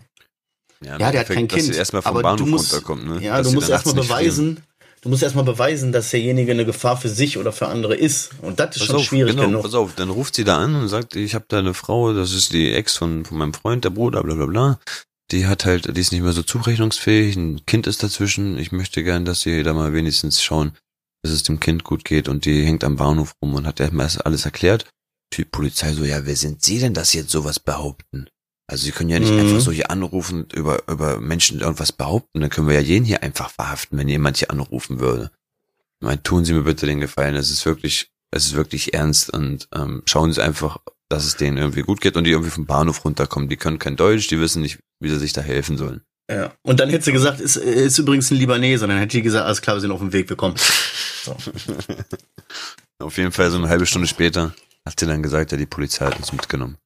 Ja, 0.82 0.97
der 0.97 1.08
hat 1.08 1.13
Endeffekt, 1.13 1.38
kein 1.38 1.47
dass 1.47 1.55
Kind. 1.58 1.73
sie 1.73 1.77
erstmal 1.77 2.01
vom 2.01 2.12
aber 2.12 2.21
Bahnhof 2.21 2.39
du 2.39 2.45
musst, 2.45 2.73
runterkommt, 2.73 3.05
ne? 3.05 3.23
Ja, 3.23 3.38
Dass 3.38 3.49
du 3.49 3.53
musst 3.53 3.69
erstmal 3.69 3.95
beweisen, 3.95 4.63
du 5.01 5.09
musst 5.09 5.23
erstmal 5.23 5.45
beweisen, 5.45 5.91
dass 5.91 6.12
derjenige 6.12 6.51
eine 6.51 6.65
Gefahr 6.65 6.97
für 6.97 7.09
sich 7.09 7.38
oder 7.38 7.51
für 7.51 7.67
andere 7.67 7.95
ist. 7.95 8.31
Und 8.41 8.59
das 8.59 8.75
ist 8.75 8.79
Pass 8.79 8.88
schon 8.88 8.95
auf, 8.97 9.03
schwierig 9.03 9.35
genau, 9.35 9.47
genug. 9.47 9.63
pass 9.63 9.73
auf, 9.73 9.95
dann 9.95 10.09
ruft 10.09 10.35
sie 10.35 10.43
da 10.43 10.57
an 10.57 10.75
und 10.75 10.88
sagt, 10.88 11.15
ich 11.15 11.35
habe 11.35 11.45
da 11.47 11.59
eine 11.59 11.73
Frau, 11.73 12.13
das 12.13 12.33
ist 12.33 12.53
die 12.53 12.73
Ex 12.73 12.97
von, 12.97 13.25
von 13.25 13.38
meinem 13.38 13.53
Freund, 13.53 13.85
der 13.85 13.89
Bruder, 13.91 14.23
bla 14.23 14.35
bla 14.35 14.45
bla. 14.45 14.79
Die 15.31 15.45
hat 15.45 15.65
halt, 15.65 15.95
die 15.95 16.01
ist 16.01 16.12
nicht 16.12 16.21
mehr 16.23 16.33
so 16.33 16.41
zurechnungsfähig, 16.41 17.35
ein 17.35 17.65
Kind 17.65 17.85
ist 17.85 18.01
dazwischen. 18.01 18.57
Ich 18.57 18.71
möchte 18.71 19.03
gern, 19.03 19.25
dass 19.25 19.41
sie 19.41 19.62
da 19.63 19.73
mal 19.73 19.93
wenigstens 19.93 20.41
schauen, 20.41 20.71
dass 21.21 21.31
es 21.31 21.43
dem 21.43 21.59
Kind 21.59 21.83
gut 21.83 22.03
geht. 22.03 22.27
Und 22.27 22.45
die 22.45 22.63
hängt 22.65 22.83
am 22.83 22.95
Bahnhof 22.95 23.33
rum 23.41 23.53
und 23.53 23.67
hat 23.67 23.79
erstmal 23.79 24.09
alles 24.23 24.45
erklärt. 24.45 24.85
Die 25.33 25.45
Polizei 25.45 25.93
so, 25.93 26.03
ja, 26.03 26.25
wer 26.25 26.35
sind 26.35 26.63
Sie 26.63 26.79
denn, 26.79 26.95
dass 26.95 27.12
Sie 27.12 27.19
jetzt 27.19 27.31
sowas 27.31 27.59
behaupten? 27.59 28.27
Also 28.69 28.86
Sie 28.86 28.91
können 28.91 29.10
ja 29.10 29.19
nicht 29.19 29.32
Mhm. 29.34 29.39
einfach 29.39 29.60
so 29.62 29.71
hier 29.71 29.89
anrufen, 29.89 30.45
über, 30.53 30.84
über 30.88 31.19
Menschen 31.19 31.60
irgendwas 31.60 31.91
behaupten. 31.91 32.41
Dann 32.41 32.49
können 32.49 32.67
wir 32.67 32.75
ja 32.75 32.82
jeden 32.82 33.03
hier 33.05 33.23
einfach 33.23 33.49
verhaften, 33.49 33.97
wenn 33.97 34.08
jemand 34.08 34.38
hier 34.38 34.51
anrufen 34.51 34.99
würde. 34.99 35.32
mein, 36.01 36.21
tun 36.23 36.45
Sie 36.45 36.53
mir 36.53 36.62
bitte 36.63 36.86
den 36.86 36.99
Gefallen. 37.01 37.36
Es 37.36 37.49
ist 37.51 37.65
wirklich, 37.65 38.12
es 38.32 38.45
ist 38.45 38.55
wirklich 38.55 38.93
ernst 38.93 39.32
und 39.34 39.67
ähm, 39.73 40.03
schauen 40.05 40.32
Sie 40.32 40.41
einfach, 40.41 40.77
dass 41.10 41.25
es 41.25 41.36
denen 41.36 41.58
irgendwie 41.58 41.82
gut 41.82 41.99
geht 41.99 42.15
und 42.15 42.23
die 42.25 42.32
irgendwie 42.32 42.51
vom 42.51 42.67
Bahnhof 42.67 43.03
runterkommen. 43.03 43.49
Die 43.49 43.58
können 43.58 43.79
kein 43.79 43.95
Deutsch, 43.95 44.27
die 44.27 44.39
wissen 44.39 44.62
nicht, 44.62 44.77
wie 44.99 45.10
sie 45.10 45.17
sich 45.17 45.34
da 45.34 45.41
helfen 45.41 45.77
sollen. 45.77 46.01
Ja. 46.29 46.53
Und 46.62 46.79
dann 46.79 46.89
hätte 46.91 47.05
sie 47.05 47.12
gesagt, 47.12 47.39
ist, 47.41 47.55
ist 47.58 47.97
übrigens 47.97 48.29
ein 48.29 48.38
Libaneser. 48.38 48.86
Dann 48.88 48.99
hätte 48.99 49.17
die 49.17 49.23
gesagt, 49.23 49.45
alles 49.45 49.62
klar, 49.63 49.75
wir 49.77 49.82
sind 49.82 49.91
auf 49.91 49.99
dem 49.99 50.13
Weg, 50.13 50.29
wir 50.29 50.38
kommen. 50.38 50.55
So. 51.25 51.36
Auf 52.99 53.17
jeden 53.17 53.32
Fall 53.32 53.49
so 53.49 53.58
eine 53.58 53.69
halbe 53.69 53.86
Stunde 53.86 54.08
später 54.08 54.53
hat 54.86 54.99
sie 54.99 55.05
dann 55.05 55.23
gesagt, 55.23 55.51
ja, 55.51 55.58
die 55.58 55.65
Polizei 55.65 56.05
hat 56.05 56.17
uns 56.17 56.32
mitgenommen. 56.34 56.77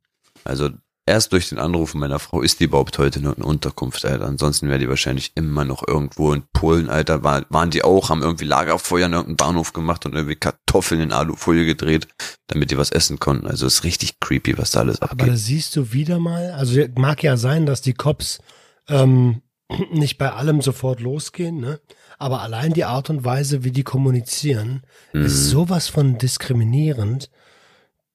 Also 0.43 0.69
erst 1.05 1.33
durch 1.33 1.49
den 1.49 1.59
Anruf 1.59 1.93
meiner 1.93 2.19
Frau 2.19 2.41
ist 2.41 2.59
die 2.59 2.65
überhaupt 2.65 2.97
heute 2.97 3.19
in 3.19 3.27
einer 3.27 3.45
Unterkunft, 3.45 4.05
Alter. 4.05 4.25
Ansonsten 4.25 4.69
wäre 4.69 4.79
die 4.79 4.87
wahrscheinlich 4.89 5.31
immer 5.35 5.65
noch 5.65 5.85
irgendwo 5.87 6.33
in 6.33 6.43
Polen, 6.53 6.89
Alter. 6.89 7.23
War, 7.23 7.45
waren 7.49 7.69
die 7.71 7.83
auch, 7.83 8.09
haben 8.09 8.21
irgendwie 8.21 8.45
Lagerfeuer 8.45 9.05
in 9.07 9.13
irgendeinem 9.13 9.37
Bahnhof 9.37 9.73
gemacht 9.73 10.05
und 10.05 10.13
irgendwie 10.13 10.35
Kartoffeln 10.35 11.01
in 11.01 11.11
Alufolie 11.11 11.65
gedreht, 11.65 12.07
damit 12.47 12.71
die 12.71 12.77
was 12.77 12.91
essen 12.91 13.19
konnten. 13.19 13.47
Also 13.47 13.65
ist 13.67 13.83
richtig 13.83 14.19
creepy, 14.19 14.57
was 14.57 14.71
da 14.71 14.79
alles 14.81 15.01
Aber 15.01 15.11
abgeht. 15.11 15.27
da 15.29 15.35
siehst 15.35 15.75
du 15.75 15.91
wieder 15.93 16.19
mal, 16.19 16.51
also 16.51 16.79
mag 16.95 17.21
ja 17.23 17.37
sein, 17.37 17.65
dass 17.65 17.81
die 17.81 17.93
Cops 17.93 18.39
ähm, 18.87 19.41
nicht 19.91 20.17
bei 20.17 20.31
allem 20.31 20.61
sofort 20.61 20.99
losgehen, 20.99 21.59
ne? 21.59 21.79
Aber 22.19 22.41
allein 22.41 22.71
die 22.73 22.85
Art 22.85 23.09
und 23.09 23.25
Weise, 23.25 23.63
wie 23.65 23.71
die 23.71 23.83
kommunizieren, 23.83 24.83
Mhm. 25.13 25.25
ist 25.25 25.49
sowas 25.49 25.89
von 25.89 26.17
diskriminierend, 26.17 27.29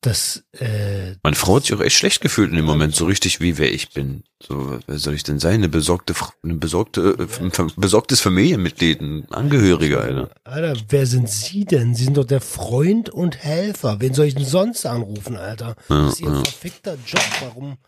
dass 0.01 0.45
äh, 0.53 1.17
Meine 1.25 1.35
Frau 1.35 1.57
hat 1.57 1.65
sich 1.65 1.75
auch 1.75 1.81
echt 1.81 1.97
schlecht 1.97 2.21
gefühlt 2.21 2.51
in 2.51 2.57
dem 2.57 2.65
Moment, 2.65 2.95
so 2.95 3.07
richtig 3.07 3.41
wie 3.41 3.59
wer 3.59 3.73
ich 3.73 3.91
bin. 3.91 4.23
So, 4.41 4.79
wer 4.87 4.99
soll 4.99 5.15
ich 5.15 5.25
denn 5.25 5.41
sein? 5.41 5.55
Eine 5.55 5.69
besorgte, 5.69 6.15
eine 6.45 6.55
besorgte, 6.55 7.17
äh, 7.19 7.45
ein 7.45 7.73
besorgtes 7.77 8.21
Familienmitglied, 8.21 9.01
ein 9.01 9.27
Angehöriger, 9.31 10.01
Alter. 10.03 10.31
Alter, 10.45 10.81
wer 10.89 11.07
sind 11.07 11.29
Sie 11.29 11.65
denn? 11.65 11.97
Sie 11.97 12.05
sind 12.05 12.17
doch 12.17 12.25
der 12.25 12.41
Freund 12.41 13.11
und 13.11 13.39
Helfer. 13.39 14.01
Wen 14.01 14.15
soll 14.15 14.27
ich 14.27 14.37
denn 14.37 14.45
sonst 14.45 14.87
anrufen, 14.87 15.37
Alter? 15.37 15.75
Ja, 15.89 16.05
das 16.05 16.15
ist 16.15 16.21
Ihr 16.21 16.29
ja. 16.29 16.45
verfickter 16.45 16.97
Job. 17.05 17.23
Warum? 17.41 17.79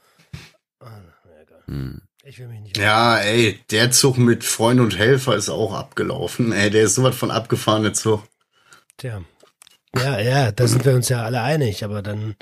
Ah, 0.81 0.99
na 1.25 1.43
egal. 1.43 1.63
Hm. 1.67 2.01
Ich 2.25 2.39
will 2.41 2.49
mich 2.49 2.61
nicht. 2.61 2.77
Ja, 2.77 3.19
ey, 3.19 3.61
der 3.71 3.93
Zug 3.93 4.19
mit 4.19 4.43
Freund 4.43 4.81
und 4.81 4.99
Helfer 4.99 5.37
ist 5.37 5.49
auch 5.49 5.75
abgelaufen. 5.75 6.51
Ey, 6.53 6.71
der 6.71 6.83
ist 6.83 6.97
sowas 6.97 7.15
von 7.15 7.31
abgefahren, 7.31 7.85
der 7.85 7.95
Zug. 7.95 8.25
Tja. 8.97 9.23
Ja, 9.97 10.21
ja, 10.21 10.53
da 10.53 10.67
sind 10.69 10.85
wir 10.85 10.95
uns 10.95 11.09
ja 11.09 11.25
alle 11.25 11.41
einig, 11.43 11.83
aber 11.85 12.01
dann 12.03 12.37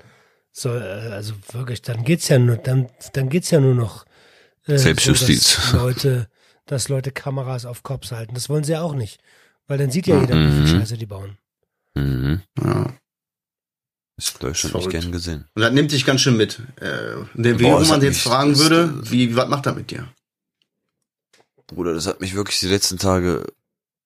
soll, 0.53 0.83
äh, 0.83 1.13
also 1.13 1.35
wirklich, 1.53 1.81
dann 1.83 2.05
geht's 2.05 2.29
ja 2.29 2.39
nur, 2.39 2.57
dann, 2.57 2.89
dann 3.15 3.29
geht's 3.31 3.51
ja 3.51 3.61
nur 3.61 3.75
noch 3.75 4.05
äh, 4.67 4.77
Selbstjustiz. 4.77 5.53
So, 5.55 5.61
dass 5.61 5.73
Leute, 5.73 6.29
dass 6.67 6.89
Leute 6.89 7.11
Kameras 7.13 7.65
auf 7.65 7.83
Cops 7.83 8.13
halten. 8.13 8.35
Das 8.35 8.49
wollen 8.49 8.65
sie 8.65 8.73
ja 8.73 8.83
auch 8.83 8.95
nicht. 8.95 9.21
Weil 9.67 9.79
dann 9.79 9.91
sieht 9.91 10.07
ja 10.07 10.21
jeder, 10.21 10.35
wie 10.35 10.51
viel 10.51 10.61
Mhm. 10.75 10.81
Scheiße 10.81 10.97
die 10.99 11.07
bauen. 11.07 11.39
Mhm. 11.95 12.43
Ja. 12.63 12.93
Ist 14.17 14.43
Deutschland 14.43 14.75
nicht 14.75 14.91
gern 14.91 15.13
gesehen. 15.13 15.47
Und 15.55 15.63
das 15.63 15.73
nimmt 15.73 15.93
dich 15.93 16.05
ganz 16.05 16.21
schön 16.23 16.37
mit. 16.37 16.61
Äh, 16.81 17.15
der, 17.35 17.59
wie 17.59 17.63
Boah, 17.65 17.81
man 17.81 18.03
jetzt 18.03 18.15
mich- 18.17 18.23
fragen 18.23 18.59
würde, 18.59 19.11
wie, 19.11 19.37
was 19.37 19.49
macht 19.49 19.67
er 19.67 19.75
mit 19.75 19.91
dir? 19.91 20.09
Bruder, 21.69 21.95
das 21.95 22.07
hat 22.07 22.21
mich 22.21 22.35
wirklich 22.35 22.59
die 22.61 22.67
letzten 22.69 22.99
Tage 22.99 23.45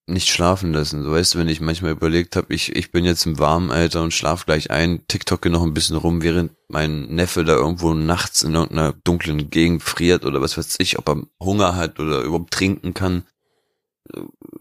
nicht 0.06 0.28
schlafen 0.28 0.72
lassen. 0.72 1.02
So 1.02 1.12
weißt 1.12 1.34
du, 1.34 1.38
wenn 1.38 1.48
ich 1.48 1.60
manchmal 1.60 1.92
überlegt 1.92 2.36
habe, 2.36 2.52
ich, 2.52 2.74
ich 2.74 2.90
bin 2.90 3.04
jetzt 3.04 3.24
im 3.26 3.38
warmen 3.38 3.70
Alter 3.70 4.02
und 4.02 4.12
schlaf 4.12 4.46
gleich 4.46 4.70
ein, 4.70 5.06
TikToke 5.06 5.48
noch 5.48 5.62
ein 5.62 5.74
bisschen 5.74 5.96
rum, 5.96 6.22
während 6.22 6.52
mein 6.68 7.06
Neffe 7.06 7.44
da 7.44 7.54
irgendwo 7.54 7.94
nachts 7.94 8.42
in 8.42 8.54
irgendeiner 8.54 8.92
dunklen 9.04 9.50
Gegend 9.50 9.82
friert 9.82 10.24
oder 10.24 10.40
was 10.40 10.58
weiß 10.58 10.76
ich, 10.78 10.98
ob 10.98 11.08
er 11.08 11.22
Hunger 11.40 11.76
hat 11.76 12.00
oder 12.00 12.22
überhaupt 12.22 12.52
trinken 12.52 12.94
kann. 12.94 13.24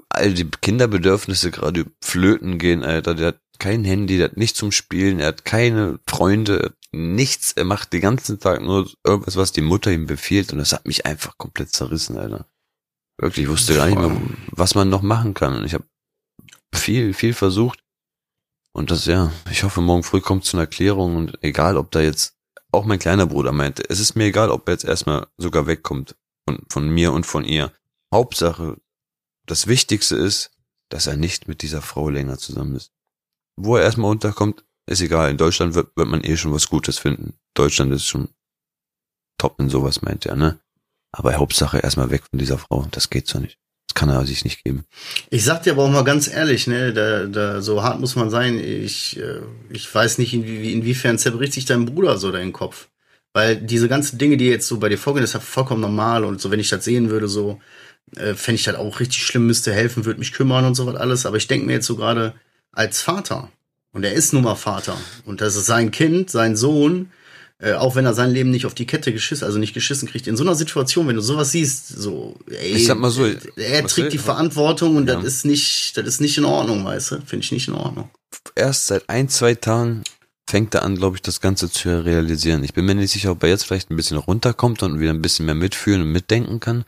All 0.09 0.33
die 0.33 0.45
Kinderbedürfnisse 0.45 1.51
gerade 1.51 1.85
flöten 2.01 2.57
gehen, 2.59 2.83
Alter. 2.83 3.15
Der 3.15 3.27
hat 3.27 3.41
kein 3.57 3.83
Handy, 3.83 4.17
der 4.17 4.29
hat 4.29 4.37
nichts 4.37 4.59
zum 4.59 4.71
Spielen, 4.71 5.19
er 5.19 5.27
hat 5.27 5.45
keine 5.45 5.99
Freunde, 6.07 6.75
nichts. 6.91 7.53
Er 7.53 7.65
macht 7.65 7.93
den 7.93 8.01
ganzen 8.01 8.39
Tag 8.39 8.61
nur 8.61 8.89
irgendwas, 9.03 9.37
was 9.37 9.51
die 9.51 9.61
Mutter 9.61 9.91
ihm 9.91 10.05
befiehlt 10.05 10.51
und 10.53 10.59
das 10.59 10.73
hat 10.73 10.85
mich 10.85 11.05
einfach 11.05 11.37
komplett 11.37 11.71
zerrissen, 11.71 12.17
Alter. 12.17 12.45
Wirklich, 13.21 13.45
ich 13.45 13.51
wusste 13.51 13.75
gar 13.75 13.85
nicht 13.85 13.99
mehr, 13.99 14.19
was 14.47 14.73
man 14.73 14.89
noch 14.89 15.03
machen 15.03 15.35
kann. 15.35 15.55
Und 15.55 15.65
ich 15.65 15.75
habe 15.75 15.85
viel, 16.73 17.13
viel 17.13 17.35
versucht. 17.35 17.83
Und 18.73 18.89
das, 18.89 19.05
ja, 19.05 19.31
ich 19.51 19.63
hoffe, 19.63 19.79
morgen 19.79 20.01
früh 20.01 20.21
kommt 20.21 20.43
zu 20.43 20.57
einer 20.57 20.63
Erklärung 20.63 21.17
und 21.17 21.37
egal, 21.43 21.77
ob 21.77 21.91
da 21.91 22.01
jetzt, 22.01 22.35
auch 22.71 22.85
mein 22.85 22.99
kleiner 22.99 23.27
Bruder 23.27 23.51
meinte, 23.51 23.83
es 23.89 23.99
ist 23.99 24.15
mir 24.15 24.25
egal, 24.25 24.49
ob 24.49 24.67
er 24.67 24.73
jetzt 24.73 24.85
erstmal 24.85 25.27
sogar 25.37 25.67
wegkommt 25.67 26.15
von, 26.47 26.63
von 26.69 26.89
mir 26.89 27.11
und 27.11 27.25
von 27.25 27.43
ihr. 27.43 27.71
Hauptsache, 28.11 28.81
das 29.45 29.67
Wichtigste 29.67 30.15
ist, 30.15 30.51
dass 30.89 31.05
er 31.05 31.15
nicht 31.15 31.47
mit 31.47 31.61
dieser 31.61 31.81
Frau 31.81 32.09
länger 32.09 32.39
zusammen 32.39 32.75
ist. 32.75 32.91
Wo 33.55 33.75
er 33.75 33.83
erstmal 33.83 34.09
unterkommt, 34.09 34.65
ist 34.87 35.01
egal. 35.01 35.29
In 35.29 35.37
Deutschland 35.37 35.75
wird, 35.75 35.95
wird 35.95 36.07
man 36.07 36.23
eh 36.23 36.37
schon 36.37 36.53
was 36.53 36.69
Gutes 36.69 36.97
finden. 36.97 37.37
Deutschland 37.53 37.93
ist 37.93 38.07
schon 38.07 38.29
top 39.37 39.59
in 39.59 39.69
sowas, 39.69 40.01
meint 40.01 40.25
er, 40.25 40.35
ne? 40.35 40.59
Aber 41.11 41.35
Hauptsache 41.35 41.79
erstmal 41.79 42.09
weg 42.09 42.23
von 42.29 42.39
dieser 42.39 42.57
Frau. 42.57 42.87
Das 42.91 43.09
geht 43.09 43.27
so 43.27 43.39
nicht. 43.39 43.57
Das 43.87 43.95
kann 43.95 44.09
er 44.09 44.25
sich 44.25 44.45
nicht 44.45 44.63
geben. 44.63 44.85
Ich 45.29 45.43
sag 45.43 45.63
dir 45.63 45.73
aber 45.73 45.83
auch 45.83 45.89
mal 45.89 46.03
ganz 46.03 46.29
ehrlich, 46.29 46.67
ne, 46.67 46.93
da, 46.93 47.25
da, 47.25 47.61
so 47.61 47.83
hart 47.83 47.99
muss 47.99 48.15
man 48.15 48.29
sein. 48.29 48.57
Ich, 48.57 49.17
äh, 49.19 49.41
ich 49.69 49.93
weiß 49.93 50.17
nicht, 50.17 50.33
inwie, 50.33 50.71
inwiefern 50.71 51.17
zerbricht 51.17 51.53
sich 51.53 51.65
dein 51.65 51.85
Bruder 51.85 52.17
so 52.17 52.31
deinen 52.31 52.53
Kopf. 52.53 52.87
Weil 53.33 53.57
diese 53.57 53.89
ganzen 53.89 54.17
Dinge, 54.17 54.37
die 54.37 54.47
jetzt 54.47 54.67
so 54.67 54.77
bei 54.77 54.89
dir 54.89 54.97
vorgehen, 54.97 55.23
ist 55.23 55.33
ja 55.33 55.39
vollkommen 55.39 55.81
normal. 55.81 56.23
Und 56.23 56.39
so, 56.39 56.51
wenn 56.51 56.59
ich 56.59 56.69
das 56.69 56.85
sehen 56.85 57.09
würde, 57.09 57.27
so, 57.27 57.59
äh, 58.15 58.33
fände 58.33 58.55
ich 58.55 58.63
das 58.63 58.75
auch 58.75 58.99
richtig 58.99 59.25
schlimm, 59.25 59.47
müsste 59.47 59.73
helfen, 59.73 60.05
würde 60.05 60.19
mich 60.19 60.33
kümmern 60.33 60.65
und 60.65 60.75
so 60.75 60.85
was 60.85 60.95
alles. 60.95 61.25
Aber 61.25 61.37
ich 61.37 61.47
denke 61.47 61.65
mir 61.65 61.73
jetzt 61.73 61.87
so 61.87 61.95
gerade 61.95 62.33
als 62.71 63.01
Vater, 63.01 63.49
und 63.93 64.05
er 64.05 64.13
ist 64.13 64.31
nun 64.31 64.43
mal 64.43 64.55
Vater, 64.55 64.97
und 65.25 65.41
das 65.41 65.57
ist 65.57 65.65
sein 65.65 65.91
Kind, 65.91 66.29
sein 66.29 66.55
Sohn, 66.55 67.11
äh, 67.61 67.73
auch 67.73 67.95
wenn 67.95 68.05
er 68.05 68.13
sein 68.13 68.31
Leben 68.31 68.49
nicht 68.49 68.65
auf 68.65 68.73
die 68.73 68.87
Kette 68.87 69.13
geschissen, 69.13 69.45
also 69.45 69.59
nicht 69.59 69.73
geschissen 69.73 70.07
kriegt, 70.09 70.27
in 70.27 70.35
so 70.35 70.43
einer 70.43 70.55
Situation, 70.55 71.07
wenn 71.07 71.15
du 71.15 71.21
sowas 71.21 71.51
siehst, 71.51 71.87
so, 71.89 72.35
ey, 72.49 72.73
Ich 72.73 72.87
sag 72.87 72.97
mal 72.97 73.11
so, 73.11 73.25
er 73.25 73.85
trägt 73.85 74.13
die 74.13 74.17
Verantwortung 74.17 74.95
und 74.95 75.07
Ja. 75.07 75.15
das 75.15 75.25
ist 75.25 75.45
nicht, 75.45 75.95
das 75.95 76.05
ist 76.07 76.21
nicht 76.21 76.37
in 76.37 76.45
Ordnung, 76.45 76.83
weißt 76.83 77.11
du? 77.11 77.21
Finde 77.21 77.43
ich 77.45 77.51
nicht 77.51 77.67
in 77.67 77.75
Ordnung. 77.75 78.09
Erst 78.55 78.87
seit 78.87 79.07
ein, 79.09 79.29
zwei 79.29 79.53
Tagen 79.55 80.03
fängt 80.49 80.73
er 80.73 80.83
an, 80.83 80.95
glaube 80.97 81.15
ich, 81.17 81.21
das 81.21 81.39
Ganze 81.39 81.69
zu 81.71 82.03
realisieren. 82.03 82.63
Ich 82.63 82.73
bin 82.73 82.85
mir 82.85 82.95
nicht 82.95 83.11
sicher, 83.11 83.31
ob 83.31 83.43
er 83.43 83.49
jetzt 83.49 83.65
vielleicht 83.65 83.91
ein 83.91 83.95
bisschen 83.95 84.17
runterkommt 84.17 84.81
und 84.83 84.99
wieder 84.99 85.11
ein 85.11 85.21
bisschen 85.21 85.45
mehr 85.45 85.55
mitfühlen 85.55 86.01
und 86.01 86.11
mitdenken 86.11 86.59
kann. 86.59 86.83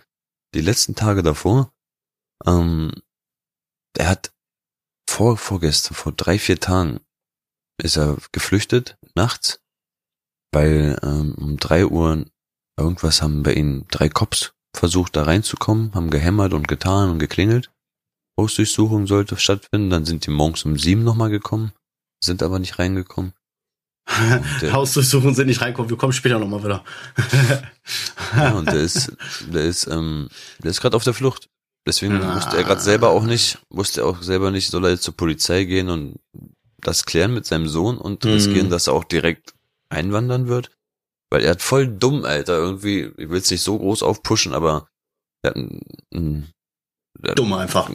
Die 0.55 0.61
letzten 0.61 0.95
Tage 0.95 1.23
davor, 1.23 1.71
ähm, 2.45 2.91
er 3.97 4.09
hat 4.09 4.31
vor, 5.07 5.37
vorgestern, 5.37 5.93
vor 5.95 6.11
drei, 6.11 6.39
vier 6.39 6.59
Tagen 6.59 6.99
ist 7.81 7.97
er 7.97 8.17
geflüchtet, 8.31 8.97
nachts, 9.15 9.59
weil 10.53 10.97
ähm, 11.03 11.35
um 11.37 11.57
drei 11.57 11.85
Uhr 11.85 12.25
irgendwas 12.79 13.21
haben 13.21 13.43
bei 13.43 13.53
ihm 13.53 13.85
drei 13.91 14.09
Cops 14.09 14.53
versucht, 14.75 15.15
da 15.15 15.23
reinzukommen, 15.23 15.93
haben 15.93 16.09
gehämmert 16.09 16.53
und 16.53 16.67
getan 16.67 17.09
und 17.09 17.19
geklingelt. 17.19 17.69
Hausdurchsuchung 18.39 19.05
sollte 19.05 19.37
stattfinden, 19.37 19.89
dann 19.91 20.05
sind 20.05 20.25
die 20.25 20.31
morgens 20.31 20.63
um 20.65 20.77
sieben 20.79 21.03
nochmal 21.03 21.29
gekommen, 21.29 21.71
sind 22.23 22.41
aber 22.41 22.57
nicht 22.59 22.79
reingekommen. 22.79 23.33
der- 24.61 24.73
Hausdurchsuchungen 24.73 25.35
sind 25.35 25.47
nicht 25.47 25.61
reinkommen, 25.61 25.89
wir 25.89 25.97
kommen 25.97 26.13
später 26.13 26.39
nochmal 26.39 26.63
wieder. 26.63 26.83
Ja, 28.35 28.53
und 28.53 28.65
der 28.65 28.81
ist, 28.81 29.11
der 29.53 29.65
ist, 29.65 29.85
ähm, 29.87 30.27
der 30.63 30.71
ist 30.71 30.81
gerade 30.81 30.95
auf 30.97 31.03
der 31.03 31.13
Flucht. 31.13 31.49
Deswegen 31.85 32.19
Ah. 32.21 32.35
wusste 32.35 32.57
er 32.57 32.63
gerade 32.63 32.81
selber 32.81 33.09
auch 33.09 33.23
nicht, 33.25 33.59
wusste 33.69 34.05
auch 34.05 34.23
selber 34.23 34.49
nicht, 34.49 34.71
soll 34.71 34.85
er 34.85 34.91
jetzt 34.91 35.03
zur 35.03 35.15
Polizei 35.15 35.65
gehen 35.65 35.89
und 35.89 36.15
das 36.79 37.05
klären 37.05 37.33
mit 37.33 37.45
seinem 37.45 37.67
Sohn 37.67 37.97
und 37.99 38.25
riskieren, 38.25 38.69
dass 38.71 38.87
er 38.87 38.93
auch 38.93 39.03
direkt 39.03 39.53
einwandern 39.93 40.47
wird. 40.47 40.71
Weil 41.29 41.43
er 41.43 41.51
hat 41.51 41.61
voll 41.61 41.87
dumm, 41.87 42.25
Alter, 42.25 42.57
irgendwie, 42.57 43.11
ich 43.17 43.29
will 43.29 43.39
es 43.39 43.49
nicht 43.49 43.63
so 43.63 43.77
groß 43.79 44.03
aufpushen, 44.03 44.53
aber 44.53 44.87
er 45.41 45.49
hat 45.49 45.55
ein, 45.55 45.79
ein, 46.13 46.49
der 47.17 47.31
hat 47.31 47.39
Dumm 47.39 47.53
einfach. 47.53 47.89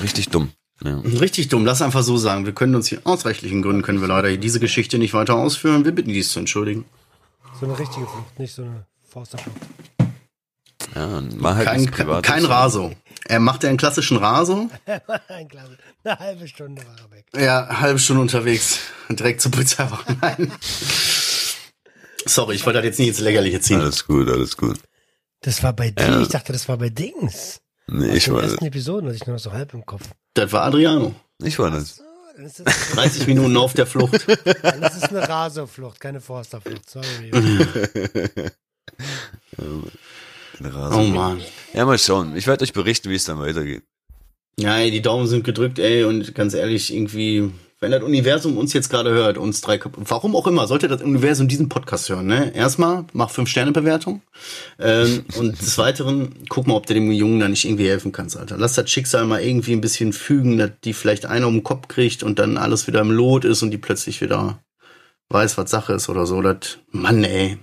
richtig 0.00 0.28
dumm. 0.28 0.50
Ja. 0.84 0.98
Richtig 0.98 1.48
dumm, 1.48 1.64
lass 1.64 1.80
einfach 1.82 2.02
so 2.02 2.16
sagen. 2.16 2.44
Wir 2.44 2.52
können 2.52 2.74
uns 2.74 2.88
hier 2.88 3.00
aus 3.04 3.24
rechtlichen 3.24 3.62
Gründen 3.62 3.82
können 3.82 4.00
wir 4.00 4.08
leider 4.08 4.36
diese 4.36 4.60
Geschichte 4.60 4.98
nicht 4.98 5.14
weiter 5.14 5.34
ausführen. 5.34 5.84
Wir 5.84 5.92
bitten 5.92 6.10
dies 6.10 6.30
zu 6.30 6.38
entschuldigen. 6.38 6.84
So 7.58 7.66
eine 7.66 7.78
richtige 7.78 8.06
Flucht, 8.06 8.38
nicht 8.38 8.54
so 8.54 8.62
eine 8.62 8.86
Forsterflucht. 9.08 9.56
Ja, 10.94 11.22
war 11.40 11.56
halt 11.56 11.66
Kein, 11.66 12.22
kein 12.22 12.44
Raso. 12.44 12.92
Er 13.24 13.40
macht 13.40 13.62
ja 13.62 13.68
einen 13.68 13.78
klassischen 13.78 14.18
Raso. 14.18 14.70
Eine 16.04 16.18
halbe 16.20 16.46
Stunde 16.46 16.80
war 16.86 16.96
er 16.96 17.10
weg. 17.10 17.26
Ja, 17.36 17.80
halbe 17.80 17.98
Stunde 17.98 18.22
unterwegs. 18.22 18.78
Direkt 19.08 19.40
zur 19.40 19.50
Polizeiwache. 19.50 20.16
Nein. 20.20 20.52
Sorry, 22.26 22.56
ich 22.56 22.66
wollte 22.66 22.78
das 22.78 22.86
jetzt 22.86 22.98
nicht 22.98 23.08
ins 23.08 23.20
Lächerliche 23.20 23.60
ziehen. 23.60 23.80
Alles 23.80 24.06
gut, 24.06 24.28
alles 24.28 24.56
gut. 24.56 24.78
Das 25.40 25.62
war 25.62 25.72
bei 25.72 25.90
dir. 25.90 26.04
Ja. 26.04 26.20
Ich 26.20 26.28
dachte, 26.28 26.52
das 26.52 26.68
war 26.68 26.76
bei 26.76 26.88
Dings. 26.88 27.60
Nee, 27.86 28.10
Aus 28.10 28.16
ich 28.16 28.24
den 28.24 28.34
war, 28.34 28.42
ersten 28.42 28.64
Episoden 28.64 29.08
hatte 29.08 29.16
ich 29.16 29.26
nur 29.26 29.34
noch 29.36 29.42
so 29.42 29.52
halb 29.52 29.72
im 29.74 29.86
Kopf. 29.86 30.02
Das 30.34 30.52
war 30.52 30.64
Adriano. 30.64 31.14
ich 31.42 31.58
war 31.58 31.70
das. 31.70 31.96
So, 31.96 32.02
dann 32.36 32.46
ist 32.46 32.60
das, 32.60 32.90
30 32.92 33.26
Minuten 33.28 33.56
auf 33.56 33.74
der 33.74 33.86
Flucht. 33.86 34.26
dann 34.62 34.82
ist 34.82 34.96
es 34.96 35.04
eine 35.04 35.28
Raserflucht, 35.28 36.00
keine 36.00 36.20
Forsterflucht. 36.20 36.90
Sorry. 36.90 37.30
Oh 40.58 41.02
Mann. 41.02 41.42
Ja, 41.74 41.84
mal 41.84 41.98
schauen. 41.98 42.34
Ich 42.36 42.46
werde 42.46 42.64
euch 42.64 42.72
berichten, 42.72 43.10
wie 43.10 43.14
es 43.14 43.24
dann 43.24 43.38
weitergeht. 43.38 43.82
Ja, 44.58 44.78
ey, 44.78 44.90
die 44.90 45.02
Daumen 45.02 45.26
sind 45.26 45.44
gedrückt, 45.44 45.78
ey, 45.78 46.04
und 46.04 46.34
ganz 46.34 46.54
ehrlich, 46.54 46.94
irgendwie, 46.94 47.50
wenn 47.80 47.90
das 47.90 48.02
Universum 48.02 48.56
uns 48.56 48.72
jetzt 48.72 48.88
gerade 48.88 49.10
hört, 49.10 49.36
uns 49.36 49.60
drei, 49.60 49.78
warum 49.96 50.34
auch 50.34 50.46
immer, 50.46 50.66
sollte 50.66 50.88
das 50.88 51.02
Universum 51.02 51.46
diesen 51.46 51.68
Podcast 51.68 52.08
hören, 52.08 52.26
ne? 52.26 52.54
Erstmal, 52.54 53.04
mach 53.12 53.30
fünf 53.30 53.50
Sterne 53.50 53.72
Bewertung, 53.72 54.22
ähm, 54.78 55.24
und 55.38 55.60
des 55.60 55.76
Weiteren, 55.76 56.34
guck 56.48 56.66
mal, 56.66 56.74
ob 56.74 56.86
du 56.86 56.94
dem 56.94 57.12
Jungen 57.12 57.40
da 57.40 57.48
nicht 57.48 57.64
irgendwie 57.64 57.88
helfen 57.88 58.12
kannst, 58.12 58.36
Alter. 58.36 58.56
Lass 58.56 58.74
das 58.74 58.90
Schicksal 58.90 59.26
mal 59.26 59.42
irgendwie 59.42 59.72
ein 59.72 59.82
bisschen 59.82 60.12
fügen, 60.12 60.56
dass 60.56 60.70
die 60.84 60.94
vielleicht 60.94 61.26
einer 61.26 61.48
um 61.48 61.54
den 61.54 61.64
Kopf 61.64 61.88
kriegt 61.88 62.22
und 62.22 62.38
dann 62.38 62.56
alles 62.56 62.86
wieder 62.86 63.00
im 63.00 63.10
Lot 63.10 63.44
ist 63.44 63.62
und 63.62 63.70
die 63.70 63.78
plötzlich 63.78 64.22
wieder 64.22 64.62
weiß, 65.28 65.58
was 65.58 65.70
Sache 65.70 65.94
ist 65.94 66.08
oder 66.08 66.26
so. 66.26 66.40
Das, 66.40 66.78
Mann, 66.90 67.24
ey. 67.24 67.58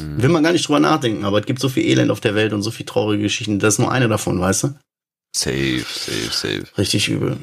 Will 0.00 0.30
man 0.30 0.42
gar 0.42 0.52
nicht 0.52 0.66
drüber 0.66 0.80
nachdenken, 0.80 1.24
aber 1.24 1.40
es 1.40 1.46
gibt 1.46 1.60
so 1.60 1.68
viel 1.68 1.84
Elend 1.84 2.10
auf 2.10 2.20
der 2.20 2.34
Welt 2.34 2.52
und 2.52 2.62
so 2.62 2.70
viel 2.70 2.86
traurige 2.86 3.24
Geschichten. 3.24 3.58
Das 3.58 3.74
ist 3.74 3.78
nur 3.78 3.92
eine 3.92 4.08
davon, 4.08 4.40
weißt 4.40 4.64
du? 4.64 4.74
Safe, 5.36 5.84
safe, 5.86 6.30
safe. 6.30 6.64
Richtig 6.78 7.08
übel. 7.08 7.38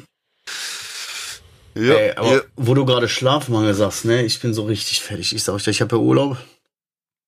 Ja, 1.74 1.94
Ey, 1.94 2.12
aber 2.16 2.32
ja. 2.36 2.40
wo 2.56 2.74
du 2.74 2.84
gerade 2.84 3.08
Schlafmangel 3.08 3.74
sagst, 3.74 4.04
ne, 4.04 4.24
ich 4.24 4.40
bin 4.40 4.52
so 4.54 4.64
richtig 4.64 5.00
fertig. 5.00 5.34
Ich 5.34 5.44
sag 5.44 5.54
euch, 5.54 5.66
ich 5.68 5.80
habe 5.80 5.96
ja 5.96 6.02
Urlaub 6.02 6.36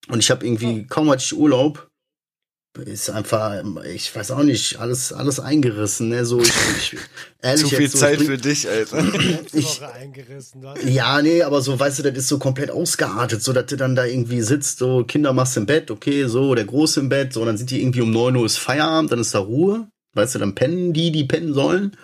und 0.09 0.19
ich 0.19 0.31
habe 0.31 0.45
irgendwie 0.45 0.85
kaum 0.87 1.11
hatte 1.11 1.23
ich 1.25 1.35
Urlaub, 1.37 1.89
ist 2.85 3.11
einfach, 3.11 3.63
ich 3.85 4.15
weiß 4.17 4.31
auch 4.33 4.43
nicht, 4.43 4.79
alles 4.81 5.13
alles 5.13 5.39
eingerissen, 5.39 6.09
ne, 6.09 6.25
so 6.25 6.41
ich, 6.41 6.49
ich 6.79 6.97
ehrlich 7.43 7.61
Zu 7.63 7.69
viel 7.69 7.81
jetzt 7.83 7.93
so, 7.93 7.99
Zeit 7.99 8.21
ich 8.21 8.27
für 8.27 8.39
dich, 8.39 8.69
Alter. 8.69 9.03
Letzte 9.19 9.59
Ich- 9.59 9.81
Ja, 10.87 11.21
nee, 11.23 11.43
aber 11.43 11.61
so, 11.61 11.79
weißt 11.79 11.99
du, 11.99 12.03
das 12.05 12.17
ist 12.17 12.29
so 12.29 12.39
komplett 12.39 12.71
ausgeartet, 12.71 13.43
so 13.43 13.53
dass 13.53 13.67
du 13.67 13.77
dann 13.77 13.95
da 13.95 14.07
irgendwie 14.07 14.41
sitzt, 14.41 14.79
so 14.79 15.05
Kinder 15.05 15.33
machst 15.35 15.57
im 15.59 15.67
Bett, 15.67 15.91
okay, 15.91 16.27
so, 16.27 16.55
der 16.55 16.65
Große 16.65 16.99
im 17.01 17.09
Bett, 17.11 17.33
so, 17.35 17.45
dann 17.45 17.59
sind 17.59 17.71
die 17.71 17.81
irgendwie 17.81 18.01
um 18.01 18.11
9 18.11 18.35
Uhr 18.37 18.47
ist 18.47 18.57
Feierabend, 18.59 19.13
dann 19.13 19.21
ist 19.21 19.35
da 19.35 19.41
Ruhe, 19.41 19.89
weißt 20.15 20.35
du, 20.35 20.39
dann 20.41 20.55
pennen 20.55 20.93
die, 20.95 21.13
die 21.13 21.25
pennen 21.25 21.53
sollen. 21.55 21.97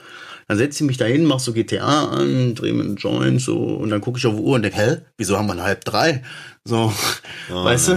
Dann 0.48 0.56
setze 0.58 0.82
ich 0.82 0.86
mich 0.88 0.96
da 0.96 1.04
hin, 1.04 1.24
mach 1.24 1.40
so 1.40 1.52
GTA 1.52 2.06
an, 2.08 2.54
dreh 2.54 2.72
mir 2.72 2.82
einen 2.82 2.96
Joint, 2.96 3.40
so, 3.40 3.56
und 3.58 3.90
dann 3.90 4.00
gucke 4.00 4.18
ich 4.18 4.26
auf 4.26 4.34
die 4.34 4.40
Uhr 4.40 4.54
und 4.56 4.62
denke, 4.62 4.78
hä, 4.78 4.96
wieso 5.18 5.36
haben 5.36 5.46
wir 5.46 5.52
eine 5.52 5.62
halb 5.62 5.84
drei? 5.84 6.22
So, 6.64 6.92
weißt 7.50 7.88
du? 7.88 7.92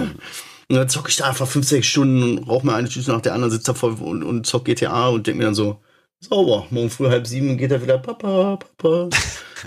Und 0.67 0.75
dann 0.77 0.89
zocke 0.89 1.09
ich 1.09 1.17
da 1.17 1.27
einfach 1.27 1.47
fünf, 1.47 1.67
sechs 1.67 1.87
Stunden 1.87 2.37
und 2.37 2.47
rauche 2.47 2.65
mir 2.65 2.73
eine 2.75 2.87
Tüte 2.89 3.11
nach 3.11 3.21
der 3.21 3.33
anderen, 3.33 3.51
sitze 3.51 3.71
da 3.71 3.73
voll 3.73 3.93
und, 3.93 4.23
und 4.23 4.45
zock 4.45 4.65
GTA 4.65 5.07
und 5.07 5.27
denke 5.27 5.39
mir 5.39 5.45
dann 5.45 5.55
so, 5.55 5.79
sauber, 6.19 6.67
morgen 6.69 6.89
früh 6.89 7.07
halb 7.07 7.25
sieben 7.25 7.57
geht 7.57 7.71
er 7.71 7.81
wieder, 7.81 7.97
Papa, 7.97 8.57
Papa. 8.77 9.09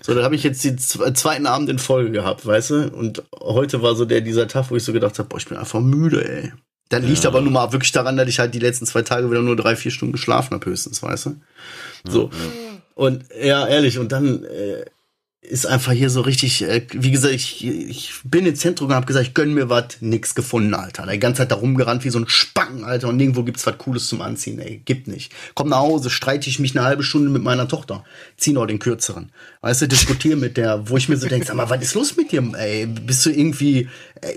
So, 0.02 0.14
da 0.14 0.22
habe 0.22 0.34
ich 0.34 0.42
jetzt 0.42 0.62
den 0.64 0.78
zwe- 0.78 1.12
zweiten 1.14 1.46
Abend 1.46 1.68
in 1.70 1.78
Folge 1.78 2.10
gehabt, 2.10 2.44
weißt 2.46 2.70
du? 2.70 2.88
Und 2.90 3.22
heute 3.40 3.80
war 3.82 3.94
so 3.96 4.04
der 4.04 4.20
dieser 4.20 4.46
Tag, 4.48 4.70
wo 4.70 4.76
ich 4.76 4.82
so 4.84 4.92
gedacht 4.92 5.18
habe, 5.18 5.28
boah, 5.28 5.38
ich 5.38 5.46
bin 5.46 5.56
einfach 5.58 5.80
müde, 5.80 6.26
ey. 6.28 6.52
Dann 6.90 7.02
liegt 7.02 7.24
aber 7.26 7.40
nur 7.40 7.50
mal 7.52 7.72
wirklich 7.72 7.92
daran, 7.92 8.16
dass 8.16 8.28
ich 8.28 8.38
halt 8.38 8.54
die 8.54 8.58
letzten 8.58 8.86
zwei 8.86 9.02
Tage 9.02 9.30
wieder 9.30 9.40
nur 9.42 9.56
drei, 9.56 9.74
vier 9.74 9.90
Stunden 9.90 10.12
geschlafen 10.12 10.54
habe, 10.54 10.66
höchstens, 10.66 11.02
weißt 11.02 11.26
du? 11.26 11.36
So. 12.06 12.30
Und 12.94 13.24
ja, 13.42 13.66
ehrlich, 13.66 13.98
und 13.98 14.12
dann 14.12 14.44
äh, 14.44 14.84
ist 15.44 15.66
einfach 15.66 15.92
hier 15.92 16.10
so 16.10 16.22
richtig, 16.22 16.62
äh, 16.62 16.86
wie 16.92 17.10
gesagt, 17.10 17.34
ich, 17.34 17.66
ich 17.66 18.12
bin 18.24 18.46
ins 18.46 18.60
Zentrum 18.60 18.88
und 18.88 18.94
hab 18.94 19.06
gesagt, 19.06 19.26
ich 19.26 19.34
gönn 19.34 19.52
mir 19.52 19.68
was, 19.68 20.00
nix 20.00 20.34
gefunden, 20.34 20.74
Alter. 20.74 21.06
Die 21.06 21.18
ganze 21.18 21.38
Zeit 21.38 21.50
da 21.50 21.56
rumgerannt 21.56 22.04
wie 22.04 22.10
so 22.10 22.18
ein 22.18 22.28
Spacken, 22.28 22.84
Alter, 22.84 23.08
und 23.08 23.16
nirgendwo 23.16 23.42
gibt's 23.42 23.66
was 23.66 23.76
Cooles 23.78 24.08
zum 24.08 24.22
Anziehen, 24.22 24.58
ey. 24.58 24.80
Gibt 24.84 25.06
nicht. 25.06 25.32
Komm 25.54 25.68
nach 25.68 25.78
Hause, 25.78 26.08
streite 26.08 26.48
ich 26.48 26.58
mich 26.58 26.76
eine 26.76 26.86
halbe 26.86 27.02
Stunde 27.02 27.30
mit 27.30 27.42
meiner 27.42 27.68
Tochter. 27.68 28.04
Zieh 28.36 28.52
noch 28.52 28.66
den 28.66 28.78
kürzeren. 28.78 29.32
Weißt 29.64 29.80
du, 29.80 29.88
diskutiere 29.88 30.36
mit 30.36 30.58
der, 30.58 30.90
wo 30.90 30.98
ich 30.98 31.08
mir 31.08 31.16
so 31.16 31.26
denke, 31.26 31.46
sag 31.46 31.56
mal, 31.56 31.70
was 31.70 31.80
ist 31.80 31.94
los 31.94 32.18
mit 32.18 32.30
dir, 32.30 32.42
ey? 32.54 32.84
Bist 32.84 33.24
du 33.24 33.30
irgendwie, 33.30 33.88
ey, 34.20 34.36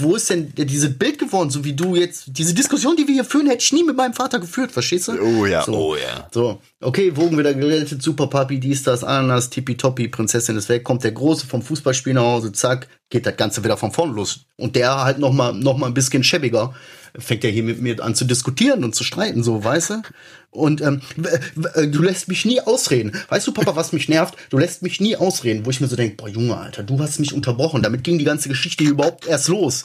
wo 0.00 0.16
ist 0.16 0.28
denn 0.28 0.52
dieses 0.56 0.92
Bild 0.98 1.20
geworden, 1.20 1.50
so 1.50 1.64
wie 1.64 1.72
du 1.72 1.94
jetzt, 1.94 2.24
diese 2.26 2.52
Diskussion, 2.52 2.96
die 2.96 3.06
wir 3.06 3.14
hier 3.14 3.24
führen, 3.24 3.46
hätte 3.46 3.62
ich 3.62 3.72
nie 3.72 3.84
mit 3.84 3.96
meinem 3.96 4.12
Vater 4.12 4.40
geführt, 4.40 4.72
verstehst 4.72 5.06
du? 5.06 5.12
Oh 5.22 5.46
ja, 5.46 5.62
So. 5.62 5.72
oh 5.72 5.94
ja. 5.94 6.26
So, 6.32 6.60
okay, 6.80 7.16
Wogen 7.16 7.38
wieder 7.38 7.54
gerettet, 7.54 8.02
Super 8.02 8.26
Papi, 8.26 8.58
dies, 8.58 8.82
das, 8.82 9.04
Ananas, 9.04 9.50
Tippitoppi, 9.50 10.08
Prinzessin 10.08 10.56
ist 10.56 10.68
weg, 10.68 10.82
kommt 10.82 11.04
der 11.04 11.12
Große 11.12 11.46
vom 11.46 11.62
Fußballspiel 11.62 12.14
nach 12.14 12.22
Hause, 12.22 12.50
zack, 12.50 12.88
geht 13.08 13.24
das 13.24 13.36
Ganze 13.36 13.62
wieder 13.62 13.76
von 13.76 13.92
vorn 13.92 14.16
los. 14.16 14.46
Und 14.56 14.74
der 14.74 14.98
halt 15.04 15.20
noch 15.20 15.32
mal, 15.32 15.52
noch 15.52 15.76
mal 15.76 15.86
ein 15.86 15.94
bisschen 15.94 16.24
schäbiger, 16.24 16.74
fängt 17.18 17.44
er 17.44 17.50
hier 17.50 17.62
mit 17.62 17.80
mir 17.80 18.02
an 18.02 18.14
zu 18.14 18.24
diskutieren 18.24 18.84
und 18.84 18.94
zu 18.94 19.04
streiten, 19.04 19.42
so, 19.42 19.62
weißt 19.64 19.90
du? 19.90 20.02
Und 20.50 20.80
ähm, 20.80 21.02
w- 21.16 21.86
du 21.86 22.02
lässt 22.02 22.28
mich 22.28 22.46
nie 22.46 22.60
ausreden. 22.62 23.12
Weißt 23.28 23.46
du, 23.46 23.52
Papa, 23.52 23.76
was 23.76 23.92
mich 23.92 24.08
nervt? 24.08 24.36
Du 24.48 24.56
lässt 24.56 24.82
mich 24.82 25.00
nie 25.00 25.14
ausreden, 25.16 25.66
wo 25.66 25.70
ich 25.70 25.80
mir 25.80 25.86
so 25.86 25.96
denke, 25.96 26.16
boah, 26.16 26.28
Junge, 26.28 26.56
Alter, 26.56 26.82
du 26.82 26.98
hast 26.98 27.18
mich 27.20 27.34
unterbrochen. 27.34 27.82
Damit 27.82 28.04
ging 28.04 28.16
die 28.18 28.24
ganze 28.24 28.48
Geschichte 28.48 28.84
überhaupt 28.84 29.26
erst 29.26 29.48
los. 29.48 29.84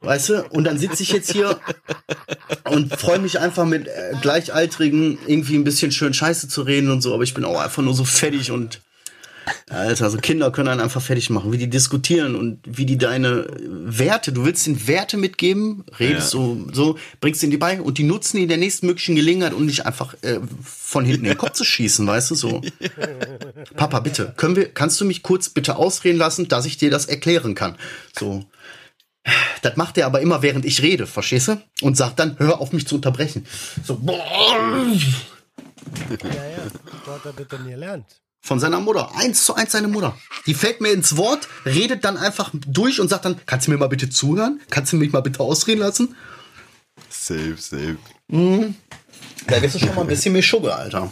Weißt 0.00 0.30
du? 0.30 0.44
Und 0.50 0.64
dann 0.64 0.78
sitze 0.78 1.02
ich 1.02 1.12
jetzt 1.12 1.32
hier 1.32 1.58
und 2.70 2.96
freue 2.96 3.18
mich 3.18 3.38
einfach 3.38 3.66
mit 3.66 3.86
äh, 3.86 4.14
Gleichaltrigen 4.22 5.18
irgendwie 5.26 5.56
ein 5.56 5.64
bisschen 5.64 5.92
schön 5.92 6.14
Scheiße 6.14 6.48
zu 6.48 6.62
reden 6.62 6.90
und 6.90 7.02
so, 7.02 7.12
aber 7.12 7.24
ich 7.24 7.34
bin 7.34 7.44
auch 7.44 7.60
einfach 7.60 7.82
nur 7.82 7.94
so 7.94 8.04
fertig 8.04 8.50
und 8.50 8.80
Alter, 9.68 10.10
so 10.10 10.18
Kinder 10.18 10.50
können 10.50 10.68
einen 10.68 10.80
einfach 10.80 11.02
fertig 11.02 11.30
machen, 11.30 11.52
wie 11.52 11.58
die 11.58 11.68
diskutieren 11.68 12.36
und 12.36 12.60
wie 12.64 12.86
die 12.86 12.98
deine 12.98 13.46
Werte, 13.58 14.32
du 14.32 14.44
willst 14.44 14.66
ihnen 14.66 14.86
Werte 14.86 15.16
mitgeben, 15.16 15.84
redest 15.98 16.30
so, 16.30 16.58
so, 16.72 16.98
bringst 17.20 17.42
ihnen 17.42 17.50
die 17.50 17.56
bei 17.56 17.80
und 17.80 17.98
die 17.98 18.04
nutzen 18.04 18.36
die 18.36 18.44
in 18.44 18.48
der 18.48 18.58
nächsten 18.58 18.86
möglichen 18.86 19.16
Gelegenheit, 19.16 19.54
um 19.54 19.66
dich 19.66 19.86
einfach 19.86 20.14
äh, 20.22 20.40
von 20.62 21.04
hinten 21.04 21.24
in 21.24 21.32
den 21.32 21.38
Kopf 21.38 21.52
zu 21.52 21.64
schießen, 21.64 22.06
weißt 22.06 22.30
du, 22.32 22.34
so. 22.34 22.60
Papa, 23.76 24.00
bitte, 24.00 24.34
können 24.36 24.56
wir, 24.56 24.72
kannst 24.72 25.00
du 25.00 25.04
mich 25.04 25.22
kurz 25.22 25.48
bitte 25.48 25.76
ausreden 25.76 26.18
lassen, 26.18 26.48
dass 26.48 26.66
ich 26.66 26.76
dir 26.76 26.90
das 26.90 27.06
erklären 27.06 27.54
kann? 27.54 27.76
So. 28.18 28.44
Das 29.62 29.76
macht 29.76 29.96
er 29.98 30.06
aber 30.06 30.20
immer, 30.20 30.42
während 30.42 30.64
ich 30.64 30.82
rede, 30.82 31.06
verstehst 31.06 31.48
du? 31.48 31.62
Und 31.80 31.96
sagt 31.96 32.18
dann, 32.18 32.38
hör 32.38 32.60
auf 32.60 32.72
mich 32.72 32.88
zu 32.88 32.96
unterbrechen. 32.96 33.46
So, 33.84 33.96
boah, 33.96 34.18
Ja, 36.10 36.26
ja. 36.26 36.62
Wo 37.04 37.12
hat 37.12 37.24
er 37.24 37.32
das 37.32 37.48
denn 37.48 37.66
gelernt? 37.68 38.06
Von 38.42 38.58
seiner 38.60 38.80
Mutter. 38.80 39.14
Eins 39.16 39.44
zu 39.44 39.54
eins 39.54 39.72
seine 39.72 39.88
Mutter. 39.88 40.18
Die 40.46 40.54
fällt 40.54 40.80
mir 40.80 40.90
ins 40.90 41.16
Wort, 41.16 41.48
redet 41.64 42.04
dann 42.04 42.16
einfach 42.16 42.50
durch 42.52 43.00
und 43.00 43.08
sagt 43.08 43.24
dann, 43.24 43.40
kannst 43.46 43.66
du 43.66 43.70
mir 43.70 43.78
mal 43.78 43.88
bitte 43.88 44.10
zuhören? 44.10 44.60
Kannst 44.68 44.92
du 44.92 44.96
mich 44.96 45.12
mal 45.12 45.20
bitte 45.20 45.40
ausreden 45.40 45.80
lassen? 45.80 46.16
Safe, 47.08 47.56
safe. 47.56 47.96
Da 48.28 49.58
bist 49.60 49.76
du 49.76 49.78
schon 49.78 49.94
mal 49.94 50.00
ein 50.02 50.06
bisschen 50.08 50.32
mehr 50.32 50.42
Schugge, 50.42 50.74
Alter. 50.74 51.10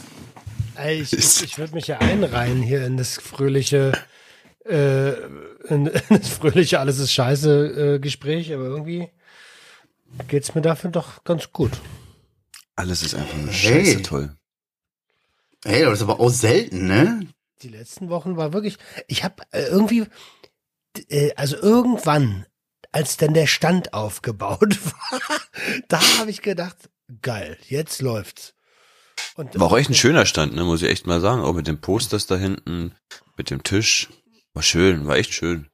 Ey, 0.75 1.01
ich, 1.03 1.13
ich, 1.13 1.43
ich 1.43 1.59
würde 1.59 1.75
mich 1.75 1.87
ja 1.87 1.99
einreihen 1.99 2.63
hier 2.63 2.85
in 2.85 2.97
das 2.97 3.15
fröhliche, 3.17 3.93
äh, 4.67 5.11
in, 5.69 5.87
in 5.87 5.91
das 6.09 6.29
fröhliche 6.29 6.81
Alles 6.81 6.99
ist 6.99 7.13
scheiße 7.13 7.95
äh, 7.95 7.99
Gespräch, 8.01 8.53
aber 8.53 8.65
irgendwie 8.65 9.09
geht's 10.29 10.55
mir 10.55 10.63
dafür 10.63 10.91
doch 10.91 11.23
ganz 11.23 11.53
gut. 11.53 11.73
Alles 12.77 13.03
ist 13.03 13.15
einfach 13.15 13.37
nur 13.37 13.53
Hey. 13.53 13.85
scheiße 13.85 14.03
toll. 14.03 14.35
Hey, 15.65 15.85
das 15.85 15.99
ist 15.99 16.03
aber 16.03 16.21
auch 16.21 16.31
selten, 16.31 16.87
ne? 16.87 17.27
Die 17.63 17.69
letzten 17.69 18.09
Wochen 18.09 18.37
war 18.37 18.53
wirklich, 18.53 18.79
ich 19.07 19.23
habe 19.25 19.43
äh, 19.53 19.65
irgendwie, 19.65 20.07
äh, 21.09 21.35
also 21.37 21.57
irgendwann, 21.57 22.47
als 22.93 23.17
dann 23.19 23.35
der 23.35 23.47
Stand 23.47 23.93
aufgebaut 23.95 24.79
war, 24.85 25.21
da 25.89 26.01
habe 26.19 26.31
ich 26.31 26.43
gedacht, 26.43 26.77
geil, 27.23 27.59
jetzt 27.69 28.01
läuft's. 28.01 28.55
Und 29.35 29.59
War 29.59 29.67
auch 29.67 29.77
echt 29.77 29.91
ein 29.91 29.95
schöner 29.95 30.25
Stand, 30.25 30.55
ne, 30.55 30.65
muss 30.65 30.83
ich 30.83 30.89
echt 30.89 31.07
mal 31.07 31.21
sagen. 31.21 31.43
Auch 31.43 31.53
mit 31.53 31.67
den 31.67 31.81
Posters 31.81 32.27
da 32.27 32.37
hinten, 32.37 32.95
mit 33.37 33.51
dem 33.51 33.63
Tisch. 33.63 34.09
War 34.55 34.63
schön, 34.63 35.07
war 35.07 35.17
echt 35.17 35.35
schön. 35.35 35.69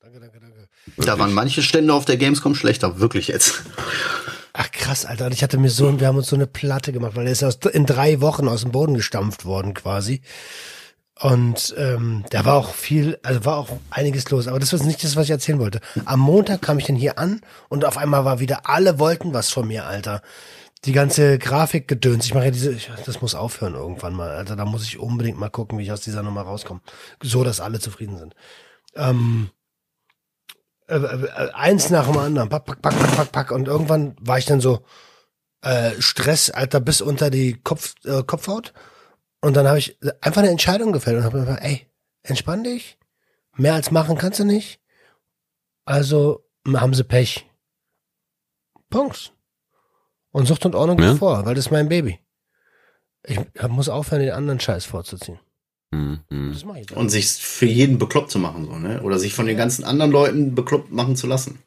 Danke, 0.00 0.20
danke, 0.20 0.40
danke. 0.40 0.68
Da 0.96 1.18
waren 1.18 1.32
manche 1.32 1.62
Stände 1.62 1.92
auf 1.92 2.06
der 2.06 2.16
Gamescom 2.16 2.54
schlechter, 2.54 2.98
wirklich 2.98 3.28
jetzt. 3.28 3.62
Ach 4.54 4.70
krass, 4.70 5.06
Alter. 5.06 5.26
Und 5.26 5.32
ich 5.32 5.42
hatte 5.42 5.56
mir 5.56 5.70
so, 5.70 5.98
wir 5.98 6.06
haben 6.06 6.18
uns 6.18 6.28
so 6.28 6.36
eine 6.36 6.46
Platte 6.46 6.92
gemacht, 6.92 7.16
weil 7.16 7.24
der 7.24 7.32
ist 7.32 7.42
aus, 7.42 7.56
in 7.72 7.86
drei 7.86 8.20
Wochen 8.20 8.48
aus 8.48 8.62
dem 8.62 8.72
Boden 8.72 8.94
gestampft 8.94 9.44
worden 9.44 9.72
quasi. 9.72 10.20
Und 11.20 11.74
ähm, 11.78 12.24
da 12.30 12.44
war 12.44 12.56
auch 12.56 12.74
viel, 12.74 13.18
also 13.22 13.44
war 13.44 13.56
auch 13.56 13.68
einiges 13.90 14.28
los. 14.30 14.48
Aber 14.48 14.58
das 14.58 14.72
war 14.72 14.84
nicht 14.84 15.04
das, 15.04 15.16
was 15.16 15.24
ich 15.24 15.30
erzählen 15.30 15.58
wollte. 15.58 15.80
Am 16.04 16.20
Montag 16.20 16.62
kam 16.62 16.78
ich 16.78 16.86
dann 16.86 16.96
hier 16.96 17.18
an 17.18 17.40
und 17.68 17.84
auf 17.84 17.96
einmal 17.96 18.24
war 18.24 18.40
wieder, 18.40 18.68
alle 18.68 18.98
wollten 18.98 19.32
was 19.32 19.50
von 19.50 19.68
mir, 19.68 19.86
Alter. 19.86 20.20
Die 20.84 20.92
ganze 20.92 21.38
Grafik 21.38 21.86
gedöns. 21.86 22.24
Ich 22.24 22.34
mache 22.34 22.46
ja 22.46 22.50
diese, 22.50 22.72
ich, 22.72 22.90
das 23.06 23.22
muss 23.22 23.36
aufhören 23.36 23.74
irgendwann 23.74 24.14
mal. 24.14 24.30
Alter, 24.30 24.56
da 24.56 24.64
muss 24.64 24.84
ich 24.84 24.98
unbedingt 24.98 25.38
mal 25.38 25.48
gucken, 25.48 25.78
wie 25.78 25.84
ich 25.84 25.92
aus 25.92 26.00
dieser 26.00 26.24
Nummer 26.24 26.42
rauskomme. 26.42 26.80
So, 27.22 27.44
dass 27.44 27.60
alle 27.60 27.78
zufrieden 27.78 28.18
sind. 28.18 28.34
Ähm, 28.96 29.50
äh, 30.88 30.96
äh, 30.96 31.50
eins 31.52 31.90
nach 31.90 32.06
dem 32.06 32.18
anderen, 32.18 32.48
pack, 32.48 32.64
pack, 32.64 32.82
pack, 32.82 32.98
pack, 32.98 33.16
pack, 33.16 33.32
pack. 33.32 33.50
Und 33.52 33.68
irgendwann 33.68 34.16
war 34.20 34.38
ich 34.38 34.44
dann 34.46 34.60
so, 34.60 34.84
äh, 35.62 35.92
Stress, 36.00 36.50
Alter, 36.50 36.80
bis 36.80 37.00
unter 37.00 37.30
die 37.30 37.54
Kopf, 37.62 37.94
äh, 38.04 38.22
Kopfhaut. 38.22 38.72
Und 39.40 39.54
dann 39.56 39.66
habe 39.66 39.78
ich 39.78 39.98
einfach 40.20 40.42
eine 40.42 40.50
Entscheidung 40.50 40.92
gefällt 40.92 41.18
und 41.18 41.24
habe 41.24 41.38
mir 41.38 41.46
gesagt, 41.46 41.64
ey, 41.64 41.86
entspann 42.22 42.64
dich. 42.64 42.98
Mehr 43.56 43.74
als 43.74 43.90
machen 43.90 44.16
kannst 44.16 44.38
du 44.40 44.44
nicht. 44.44 44.80
Also 45.84 46.44
haben 46.74 46.94
sie 46.94 47.04
Pech. 47.04 47.48
Punkt. 48.88 49.32
Und 50.30 50.46
Sucht 50.46 50.64
und 50.64 50.74
Ordnung 50.74 50.98
Ja. 51.00 51.14
vor, 51.16 51.44
weil 51.44 51.54
das 51.54 51.66
ist 51.66 51.72
mein 51.72 51.88
Baby. 51.88 52.18
Ich 53.24 53.38
muss 53.68 53.88
aufhören, 53.88 54.22
den 54.22 54.32
anderen 54.32 54.60
Scheiß 54.60 54.84
vorzuziehen. 54.84 55.38
Hm, 55.92 56.20
hm. 56.30 56.52
Das 56.52 56.64
mache 56.64 56.80
ich. 56.80 56.96
Und 56.96 57.10
sich 57.10 57.28
für 57.30 57.66
jeden 57.66 57.98
bekloppt 57.98 58.30
zu 58.30 58.38
machen, 58.38 58.64
so, 58.64 58.76
ne? 58.78 59.02
Oder 59.02 59.18
sich 59.18 59.34
von 59.34 59.46
den 59.46 59.56
ganzen 59.56 59.84
anderen 59.84 60.10
Leuten 60.10 60.54
bekloppt 60.54 60.90
machen 60.90 61.16
zu 61.16 61.26
lassen. 61.26 61.58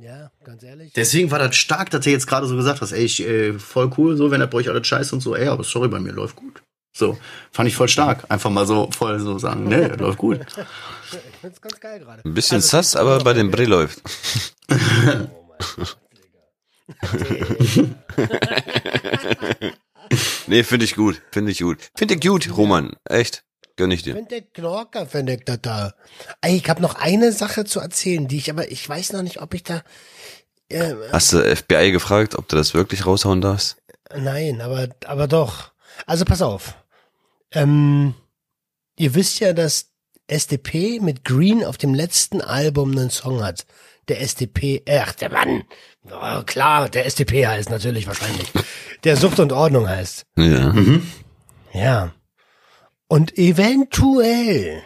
Ja, 0.00 0.30
ganz 0.44 0.62
ehrlich. 0.62 0.92
Deswegen 0.94 1.30
war 1.30 1.38
das 1.38 1.56
stark, 1.56 1.90
dass 1.90 2.04
du 2.04 2.10
jetzt 2.10 2.26
gerade 2.26 2.46
so 2.46 2.56
gesagt 2.56 2.80
hast, 2.82 2.92
ey, 2.92 3.04
ich, 3.04 3.20
äh, 3.20 3.58
voll 3.58 3.90
cool, 3.96 4.16
so, 4.16 4.30
wenn 4.30 4.40
er 4.40 4.46
bei 4.46 4.58
euch 4.58 4.68
alles 4.68 4.86
scheiße 4.86 5.14
und 5.14 5.20
so, 5.22 5.34
ey, 5.34 5.48
aber 5.48 5.64
sorry, 5.64 5.88
bei 5.88 6.00
mir 6.00 6.12
läuft 6.12 6.36
gut. 6.36 6.62
So, 6.92 7.18
fand 7.52 7.68
ich 7.68 7.76
voll 7.76 7.88
stark. 7.88 8.24
Einfach 8.30 8.50
mal 8.50 8.66
so 8.66 8.90
voll 8.90 9.20
so 9.20 9.38
sagen, 9.38 9.68
ne, 9.68 9.88
läuft 9.98 10.18
gut. 10.18 10.40
Ich 10.40 11.18
find's 11.40 11.60
ganz 11.60 11.78
geil 11.78 12.00
gerade. 12.00 12.22
Ein 12.24 12.34
bisschen 12.34 12.56
Also, 12.56 12.68
sass, 12.68 12.96
aber 12.96 13.22
bei 13.22 13.32
dem 13.32 13.50
Brill 13.50 13.68
läuft. 13.68 14.02
Oh 14.68 15.48
mein 15.48 15.68
Gott, 15.76 15.96
Digga. 19.60 19.70
Nee, 20.48 20.62
finde 20.62 20.84
ich 20.84 20.94
gut. 20.94 21.20
Finde 21.32 21.50
ich 21.50 21.60
gut. 21.60 21.78
Finde 21.96 22.14
ich 22.14 22.20
gut, 22.20 22.56
Roman. 22.56 22.92
Echt. 23.04 23.42
Gönn 23.76 23.90
ich 23.90 24.02
dir. 24.02 24.14
Finde 24.14 24.36
ich 24.36 24.52
Knorker, 24.52 25.06
finde 25.06 25.34
ich 25.34 25.44
das 25.44 25.58
da. 25.60 25.94
Ey, 26.40 26.56
ich 26.56 26.68
habe 26.70 26.80
noch 26.80 26.94
eine 26.94 27.32
Sache 27.32 27.64
zu 27.64 27.80
erzählen, 27.80 28.26
die 28.28 28.38
ich 28.38 28.48
aber, 28.48 28.70
ich 28.70 28.88
weiß 28.88 29.12
noch 29.12 29.22
nicht, 29.22 29.42
ob 29.42 29.54
ich 29.54 29.64
da, 29.64 29.82
äh, 30.68 30.94
Hast 31.12 31.32
du 31.32 31.42
FBI 31.56 31.92
gefragt, 31.92 32.36
ob 32.36 32.48
du 32.48 32.56
das 32.56 32.74
wirklich 32.74 33.06
raushauen 33.06 33.40
darfst? 33.40 33.76
nein, 34.16 34.60
aber, 34.60 34.88
aber 35.04 35.26
doch. 35.26 35.72
Also 36.06 36.24
pass 36.24 36.42
auf. 36.42 36.74
Ähm, 37.52 38.14
ihr 38.98 39.14
wisst 39.14 39.40
ja, 39.40 39.52
dass 39.52 39.90
SDP 40.28 41.00
mit 41.00 41.24
Green 41.24 41.64
auf 41.64 41.76
dem 41.76 41.94
letzten 41.94 42.40
Album 42.40 42.92
einen 42.92 43.10
Song 43.10 43.42
hat. 43.44 43.66
Der 44.08 44.20
SDP, 44.20 44.82
ach, 44.88 45.12
der 45.14 45.30
Mann. 45.32 45.64
Oh, 46.04 46.42
klar, 46.44 46.88
der 46.88 47.06
SDP 47.06 47.46
heißt 47.46 47.70
natürlich 47.70 48.06
wahrscheinlich. 48.06 48.52
Der 49.04 49.16
Sucht 49.16 49.40
und 49.40 49.52
Ordnung 49.52 49.88
heißt. 49.88 50.26
Ja. 50.36 50.72
Ja. 51.72 52.14
Und 53.08 53.36
eventuell 53.38 54.82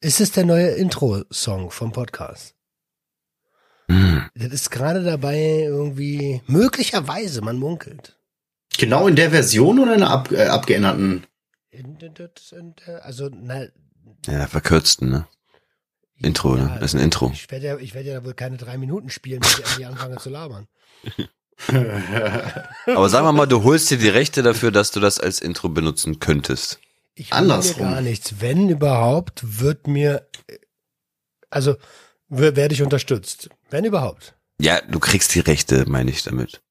ist 0.00 0.20
es 0.20 0.32
der 0.32 0.44
neue 0.44 0.68
Intro-Song 0.70 1.70
vom 1.70 1.92
Podcast. 1.92 2.54
Hm. 3.90 4.28
Das 4.34 4.52
ist 4.52 4.70
gerade 4.70 5.02
dabei 5.02 5.38
irgendwie, 5.64 6.42
möglicherweise, 6.46 7.40
man 7.42 7.58
munkelt. 7.58 8.18
Genau 8.78 9.08
in 9.08 9.16
der 9.16 9.30
Version 9.30 9.78
oder 9.78 9.94
in 9.94 10.02
einer 10.02 10.10
ab, 10.12 10.30
äh, 10.30 10.46
abgeänderten? 10.46 11.26
In- 11.70 11.96
in- 11.98 12.14
in- 12.14 12.74
in- 12.86 12.94
Also, 13.02 13.28
na, 13.32 13.66
Ja, 14.26 14.46
verkürzten, 14.46 15.10
ne? 15.10 15.26
Intro, 16.22 16.56
ne? 16.56 16.76
Das 16.80 16.92
ist 16.92 17.00
ein 17.00 17.04
Intro. 17.04 17.30
Ich 17.32 17.50
werde 17.50 17.66
ja, 17.66 17.76
ich 17.78 17.94
werde 17.94 18.10
ja 18.10 18.24
wohl 18.24 18.34
keine 18.34 18.56
drei 18.56 18.76
Minuten 18.78 19.10
spielen, 19.10 19.40
bis 19.40 19.62
ich 19.78 19.86
anfange 19.86 20.16
zu 20.16 20.30
labern. 20.30 20.66
Aber 22.86 23.08
sagen 23.08 23.26
wir 23.26 23.32
mal, 23.32 23.46
du 23.46 23.62
holst 23.64 23.90
dir 23.90 23.98
die 23.98 24.08
Rechte 24.08 24.42
dafür, 24.42 24.70
dass 24.70 24.90
du 24.90 25.00
das 25.00 25.20
als 25.20 25.40
Intro 25.40 25.68
benutzen 25.68 26.18
könntest. 26.18 26.80
Ich 27.14 27.32
Andersrum. 27.32 27.86
mir 27.86 27.92
gar 27.94 28.00
nichts. 28.00 28.36
Wenn 28.40 28.68
überhaupt, 28.68 29.60
wird 29.60 29.86
mir, 29.86 30.26
äh, 30.46 30.58
also, 31.50 31.76
werde 32.28 32.74
ich 32.74 32.82
unterstützt. 32.82 33.50
Wenn 33.70 33.84
überhaupt. 33.84 34.34
Ja, 34.58 34.80
du 34.80 35.00
kriegst 35.00 35.34
die 35.34 35.40
Rechte, 35.40 35.88
meine 35.88 36.10
ich 36.10 36.22
damit. 36.22 36.62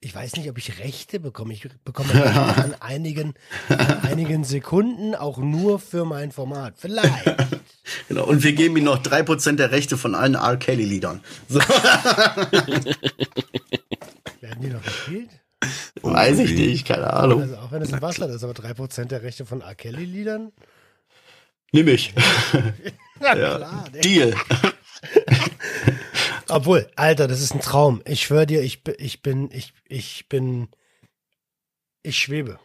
Ich 0.00 0.14
weiß 0.14 0.36
nicht, 0.36 0.50
ob 0.50 0.58
ich 0.58 0.80
Rechte 0.80 1.20
bekomme. 1.20 1.52
Ich 1.52 1.68
bekomme 1.84 2.12
Rechte 2.12 2.40
an 2.62 2.74
einigen, 2.80 3.34
an 3.68 4.00
einigen 4.02 4.44
Sekunden 4.44 5.14
auch 5.14 5.38
nur 5.38 5.78
für 5.78 6.04
mein 6.04 6.32
Format. 6.32 6.74
Vielleicht. 6.76 7.24
Genau. 8.08 8.24
Und 8.24 8.42
wir 8.44 8.52
geben 8.52 8.76
ihm 8.76 8.84
noch 8.84 8.98
drei 8.98 9.22
Prozent 9.22 9.58
der 9.60 9.70
Rechte 9.72 9.96
von 9.98 10.14
allen 10.14 10.34
R. 10.34 10.56
Kelly-Liedern. 10.56 11.20
So, 11.48 11.60
Werden 14.40 14.60
die 14.60 14.68
noch 14.68 14.82
gespielt? 14.82 15.30
weiß 16.02 16.38
ich 16.40 16.52
nicht, 16.52 16.86
keine 16.86 17.12
Ahnung. 17.12 17.42
Also 17.42 17.56
auch 17.58 17.70
wenn 17.72 17.82
es 17.82 17.92
ein 17.92 18.00
Bastard 18.00 18.30
ist, 18.30 18.42
aber 18.42 18.52
3% 18.54 19.04
der 19.04 19.22
Rechte 19.22 19.44
von 19.46 19.60
R. 19.60 19.74
Kelly-Liedern? 19.74 20.50
Nimm 21.72 21.88
ich. 21.88 22.12
Na 23.20 23.36
Ja. 23.36 23.56
klar. 23.56 23.84
Deal. 24.02 24.34
Obwohl, 26.48 26.88
Alter, 26.96 27.28
das 27.28 27.40
ist 27.40 27.54
ein 27.54 27.60
Traum. 27.60 28.02
Ich 28.04 28.22
schwöre 28.22 28.46
dir, 28.46 28.62
ich, 28.62 28.82
bin- 28.84 28.96
ich 28.98 29.22
bin, 29.22 29.50
ich, 29.52 29.72
ich 29.88 30.28
bin, 30.28 30.68
ich 32.02 32.18
schwebe. 32.18 32.58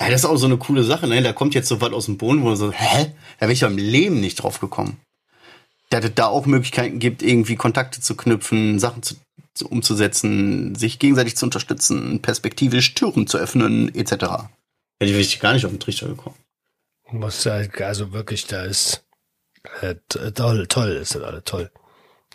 Ja, 0.00 0.08
das 0.10 0.20
ist 0.22 0.26
auch 0.26 0.36
so 0.36 0.46
eine 0.46 0.58
coole 0.58 0.84
Sache, 0.84 1.06
ne? 1.06 1.22
Da 1.22 1.32
kommt 1.32 1.54
jetzt 1.54 1.68
so 1.68 1.80
was 1.80 1.92
aus 1.92 2.04
dem 2.06 2.18
Boden, 2.18 2.42
wo 2.42 2.46
man 2.48 2.56
so, 2.56 2.70
hä? 2.72 3.12
Da 3.38 3.42
wäre 3.42 3.52
ich 3.52 3.60
ja 3.60 3.68
im 3.68 3.78
Leben 3.78 4.20
nicht 4.20 4.36
drauf 4.36 4.60
gekommen. 4.60 5.00
Dass 5.90 6.04
es 6.04 6.14
da 6.14 6.26
auch 6.26 6.46
Möglichkeiten 6.46 6.98
gibt, 6.98 7.22
irgendwie 7.22 7.56
Kontakte 7.56 8.00
zu 8.00 8.14
knüpfen, 8.14 8.78
Sachen 8.78 9.02
zu, 9.02 9.16
zu, 9.54 9.66
umzusetzen, 9.68 10.74
sich 10.74 10.98
gegenseitig 10.98 11.36
zu 11.36 11.46
unterstützen, 11.46 12.20
perspektivisch 12.20 12.94
Türen 12.94 13.26
zu 13.26 13.38
öffnen, 13.38 13.92
etc. 13.94 14.12
Hätte 15.00 15.12
ich 15.12 15.40
gar 15.40 15.54
nicht 15.54 15.64
auf 15.64 15.72
den 15.72 15.80
Trichter 15.80 16.08
gekommen. 16.08 16.36
Muss 17.10 17.46
halt, 17.46 17.80
also 17.80 18.12
wirklich, 18.12 18.46
da 18.46 18.64
ist 18.64 19.04
äh, 19.80 19.94
t- 20.08 20.30
toll, 20.32 20.66
toll, 20.66 20.90
ist 20.90 21.14
das 21.14 21.22
alle 21.22 21.42
toll. 21.42 21.70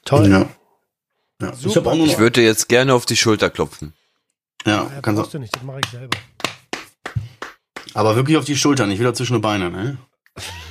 Toll. 0.04 0.30
Ja. 0.30 0.50
ja. 1.42 1.54
Ich 1.54 1.76
Ich 2.12 2.18
würde 2.18 2.42
jetzt 2.42 2.68
gerne 2.70 2.94
auf 2.94 3.06
die 3.06 3.16
Schulter 3.16 3.50
klopfen. 3.50 3.94
ja, 4.66 4.90
Ja, 4.96 5.02
kannst 5.02 5.34
du 5.34 5.40
nicht, 5.40 5.56
das 5.56 5.64
mache 5.64 5.80
ich 5.84 5.92
selber. 5.92 6.18
Aber 7.94 8.16
wirklich 8.16 8.38
auf 8.38 8.46
die 8.46 8.56
Schulter, 8.56 8.86
nicht 8.88 9.00
wieder 9.00 9.14
zwischen 9.14 9.34
die 9.36 9.40
Beine, 9.40 9.70
ne? 9.70 9.98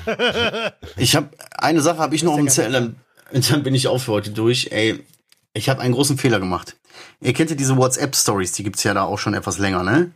Ich 0.97 1.15
habe 1.17 1.29
eine 1.57 1.81
Sache 1.81 1.99
habe 1.99 2.15
ich 2.15 2.23
noch 2.23 2.37
ja 2.39 2.47
Zettel, 2.47 2.73
dann, 2.73 2.97
dann 3.51 3.63
bin 3.63 3.75
ich 3.75 3.89
auch 3.89 3.99
für 3.99 4.13
heute 4.13 4.31
durch. 4.31 4.69
Ey, 4.73 5.01
ich 5.55 5.69
habe 5.69 5.81
einen 5.81 5.95
großen 5.95 6.19
Fehler 6.19 6.41
gemacht. 6.41 6.77
Ihr 7.21 7.33
kennt 7.33 7.51
ja 7.51 7.57
diese 7.57 7.77
WhatsApp 7.77 8.15
Stories, 8.17 8.53
die 8.53 8.65
gibt's 8.65 8.83
ja 8.85 8.95
da 8.95 9.05
auch 9.05 9.19
schon 9.19 9.35
etwas 9.35 9.59
länger, 9.59 9.83
ne? 9.83 10.11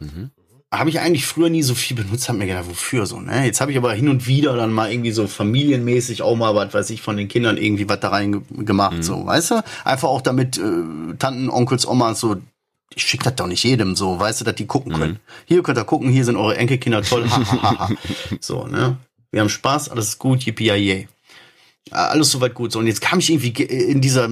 Mhm. 0.00 0.30
Habe 0.70 0.90
ich 0.90 1.00
eigentlich 1.00 1.26
früher 1.26 1.48
nie 1.48 1.62
so 1.62 1.74
viel 1.74 1.96
benutzt, 1.96 2.28
hab 2.28 2.36
mir 2.36 2.46
gedacht, 2.46 2.68
wofür 2.68 3.06
so, 3.06 3.20
ne? 3.20 3.46
Jetzt 3.46 3.60
habe 3.62 3.70
ich 3.72 3.78
aber 3.78 3.92
hin 3.94 4.08
und 4.08 4.26
wieder 4.26 4.54
dann 4.56 4.72
mal 4.72 4.90
irgendwie 4.92 5.12
so 5.12 5.26
familienmäßig 5.26 6.20
auch 6.22 6.36
mal 6.36 6.54
was, 6.54 6.74
weiß 6.74 6.90
ich, 6.90 7.00
von 7.00 7.16
den 7.16 7.28
Kindern 7.28 7.56
irgendwie 7.56 7.88
was 7.88 8.00
da 8.00 8.08
rein 8.08 8.32
ge- 8.32 8.64
gemacht, 8.64 9.02
so, 9.02 9.24
weißt 9.24 9.52
du? 9.52 9.64
Einfach 9.84 10.08
auch 10.08 10.20
damit 10.20 10.58
äh, 10.58 11.14
Tanten, 11.18 11.48
Onkels, 11.48 11.86
Omas 11.86 12.20
so 12.20 12.36
ich 12.98 13.06
schick 13.06 13.22
das 13.22 13.34
doch 13.36 13.46
nicht 13.46 13.62
jedem 13.64 13.96
so, 13.96 14.18
weißt 14.20 14.40
du, 14.40 14.44
dass 14.44 14.54
die 14.54 14.66
gucken 14.66 14.92
können. 14.92 15.18
Hier 15.46 15.62
könnt 15.62 15.78
ihr 15.78 15.84
gucken, 15.84 16.10
hier 16.10 16.24
sind 16.24 16.36
eure 16.36 16.56
Enkelkinder 16.56 17.02
toll, 17.02 17.28
ha, 17.30 17.36
ha, 17.50 17.62
ha, 17.62 17.78
ha. 17.78 17.90
So, 18.40 18.66
ne? 18.66 18.96
Wir 19.30 19.40
haben 19.40 19.48
Spaß, 19.48 19.88
alles 19.90 20.08
ist 20.08 20.18
gut, 20.18 20.42
yippie 20.44 20.66
yay. 20.66 21.08
Alles 21.90 22.30
soweit 22.30 22.52
gut. 22.54 22.72
So, 22.72 22.80
und 22.80 22.86
jetzt 22.86 23.00
kam 23.00 23.18
ich 23.18 23.30
irgendwie 23.30 23.52
ge- 23.52 23.66
in 23.66 24.00
dieser, 24.02 24.28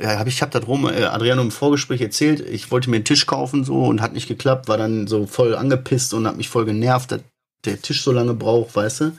ja, 0.00 0.18
hab 0.18 0.26
ich 0.26 0.42
hab 0.42 0.50
das 0.50 0.66
rum, 0.66 0.86
äh, 0.86 1.04
Adriano 1.04 1.40
im 1.40 1.50
Vorgespräch 1.50 2.00
erzählt, 2.02 2.40
ich 2.40 2.70
wollte 2.70 2.90
mir 2.90 2.96
einen 2.96 3.04
Tisch 3.06 3.24
kaufen 3.26 3.64
so 3.64 3.84
und 3.84 4.02
hat 4.02 4.12
nicht 4.12 4.28
geklappt, 4.28 4.68
war 4.68 4.76
dann 4.76 5.06
so 5.06 5.26
voll 5.26 5.54
angepisst 5.56 6.12
und 6.12 6.26
hat 6.26 6.36
mich 6.36 6.50
voll 6.50 6.66
genervt, 6.66 7.12
dass 7.12 7.20
der 7.64 7.80
Tisch 7.80 8.02
so 8.02 8.12
lange 8.12 8.34
braucht, 8.34 8.76
weißt 8.76 9.00
du? 9.00 9.12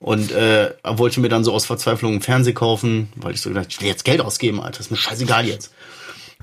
Und 0.00 0.32
äh, 0.32 0.72
wollte 0.84 1.20
mir 1.20 1.28
dann 1.28 1.44
so 1.44 1.52
aus 1.52 1.66
Verzweiflung 1.66 2.12
einen 2.12 2.20
Fernseher 2.22 2.54
kaufen, 2.54 3.08
weil 3.16 3.34
ich 3.34 3.40
so 3.42 3.50
gedacht, 3.50 3.66
ich 3.70 3.80
will 3.80 3.88
jetzt 3.88 4.04
Geld 4.04 4.20
ausgeben, 4.22 4.60
Alter, 4.60 4.80
ist 4.80 4.90
mir 4.90 4.96
scheißegal 4.96 5.46
jetzt 5.46 5.72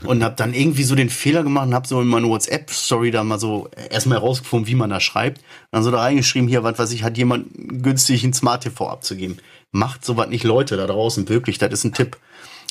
und 0.03 0.23
hab 0.23 0.37
dann 0.37 0.53
irgendwie 0.53 0.83
so 0.83 0.95
den 0.95 1.09
Fehler 1.09 1.43
gemacht 1.43 1.67
und 1.67 1.73
hab 1.73 1.87
so 1.87 2.01
in 2.01 2.07
meine 2.07 2.27
WhatsApp-Story 2.27 3.11
da 3.11 3.23
mal 3.23 3.39
so 3.39 3.69
erstmal 3.89 4.19
herausgefunden, 4.19 4.67
wie 4.67 4.75
man 4.75 4.89
da 4.89 4.99
schreibt. 4.99 5.41
Dann 5.71 5.83
so 5.83 5.91
da 5.91 5.99
reingeschrieben, 5.99 6.47
hier, 6.47 6.63
was 6.63 6.77
weiß 6.77 6.91
ich, 6.91 7.03
hat 7.03 7.17
jemand 7.17 7.47
günstig 7.83 8.23
ein 8.23 8.33
Smart 8.33 8.63
TV 8.63 8.89
abzugeben. 8.89 9.37
Macht 9.71 10.05
sowas 10.05 10.29
nicht 10.29 10.43
Leute 10.43 10.77
da 10.77 10.87
draußen, 10.87 11.27
wirklich, 11.29 11.57
das 11.57 11.73
ist 11.73 11.83
ein 11.83 11.93
Tipp. 11.93 12.17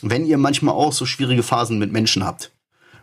Wenn 0.03 0.27
ihr 0.27 0.39
manchmal 0.39 0.75
auch 0.75 0.93
so 0.93 1.07
schwierige 1.07 1.43
Phasen 1.43 1.79
mit 1.79 1.93
Menschen 1.93 2.25
habt, 2.25 2.51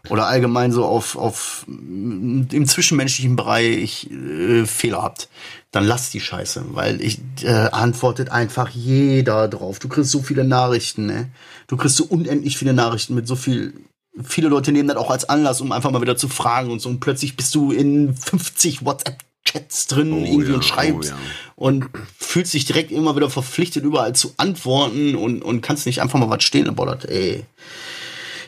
oder 0.09 0.27
allgemein 0.27 0.71
so 0.71 0.85
auf, 0.85 1.15
auf 1.15 1.65
im 1.67 2.65
zwischenmenschlichen 2.67 3.35
Bereich 3.35 4.09
äh, 4.11 4.65
Fehler 4.65 5.01
habt, 5.01 5.29
dann 5.71 5.85
lasst 5.85 6.13
die 6.13 6.19
Scheiße, 6.19 6.65
weil 6.71 7.01
ich 7.01 7.19
äh, 7.43 7.47
antwortet 7.47 8.29
einfach 8.29 8.69
jeder 8.69 9.47
drauf. 9.47 9.79
Du 9.79 9.87
kriegst 9.87 10.11
so 10.11 10.21
viele 10.21 10.43
Nachrichten, 10.43 11.05
ne? 11.05 11.29
Du 11.67 11.77
kriegst 11.77 11.95
so 11.95 12.03
unendlich 12.05 12.57
viele 12.57 12.73
Nachrichten 12.73 13.15
mit 13.15 13.27
so 13.27 13.35
viel. 13.35 13.73
Viele 14.21 14.47
Leute 14.47 14.71
nehmen 14.71 14.87
das 14.87 14.97
auch 14.97 15.09
als 15.09 15.27
Anlass, 15.27 15.61
um 15.61 15.71
einfach 15.71 15.89
mal 15.89 16.01
wieder 16.01 16.15
zu 16.15 16.27
fragen 16.27 16.69
und 16.71 16.79
so. 16.79 16.89
Und 16.89 16.99
plötzlich 16.99 17.35
bist 17.35 17.55
du 17.55 17.71
in 17.71 18.15
50 18.15 18.85
WhatsApp-Chats 18.85 19.87
drin 19.87 20.13
Oh 20.13 20.23
irgendwie 20.23 20.49
ja, 20.49 20.55
und 20.55 20.65
schreibst 20.65 21.11
oh 21.11 21.15
ja. 21.15 21.21
und 21.55 21.89
fühlst 22.19 22.53
dich 22.53 22.65
direkt 22.65 22.91
immer 22.91 23.15
wieder 23.15 23.29
verpflichtet, 23.29 23.83
überall 23.83 24.13
zu 24.13 24.33
antworten 24.37 25.15
und, 25.15 25.41
und 25.41 25.61
kannst 25.61 25.87
nicht 25.87 26.01
einfach 26.01 26.19
mal 26.19 26.29
was 26.29 26.43
stehen. 26.43 26.73
Boah, 26.75 26.95
das, 26.95 27.05
ey. 27.05 27.43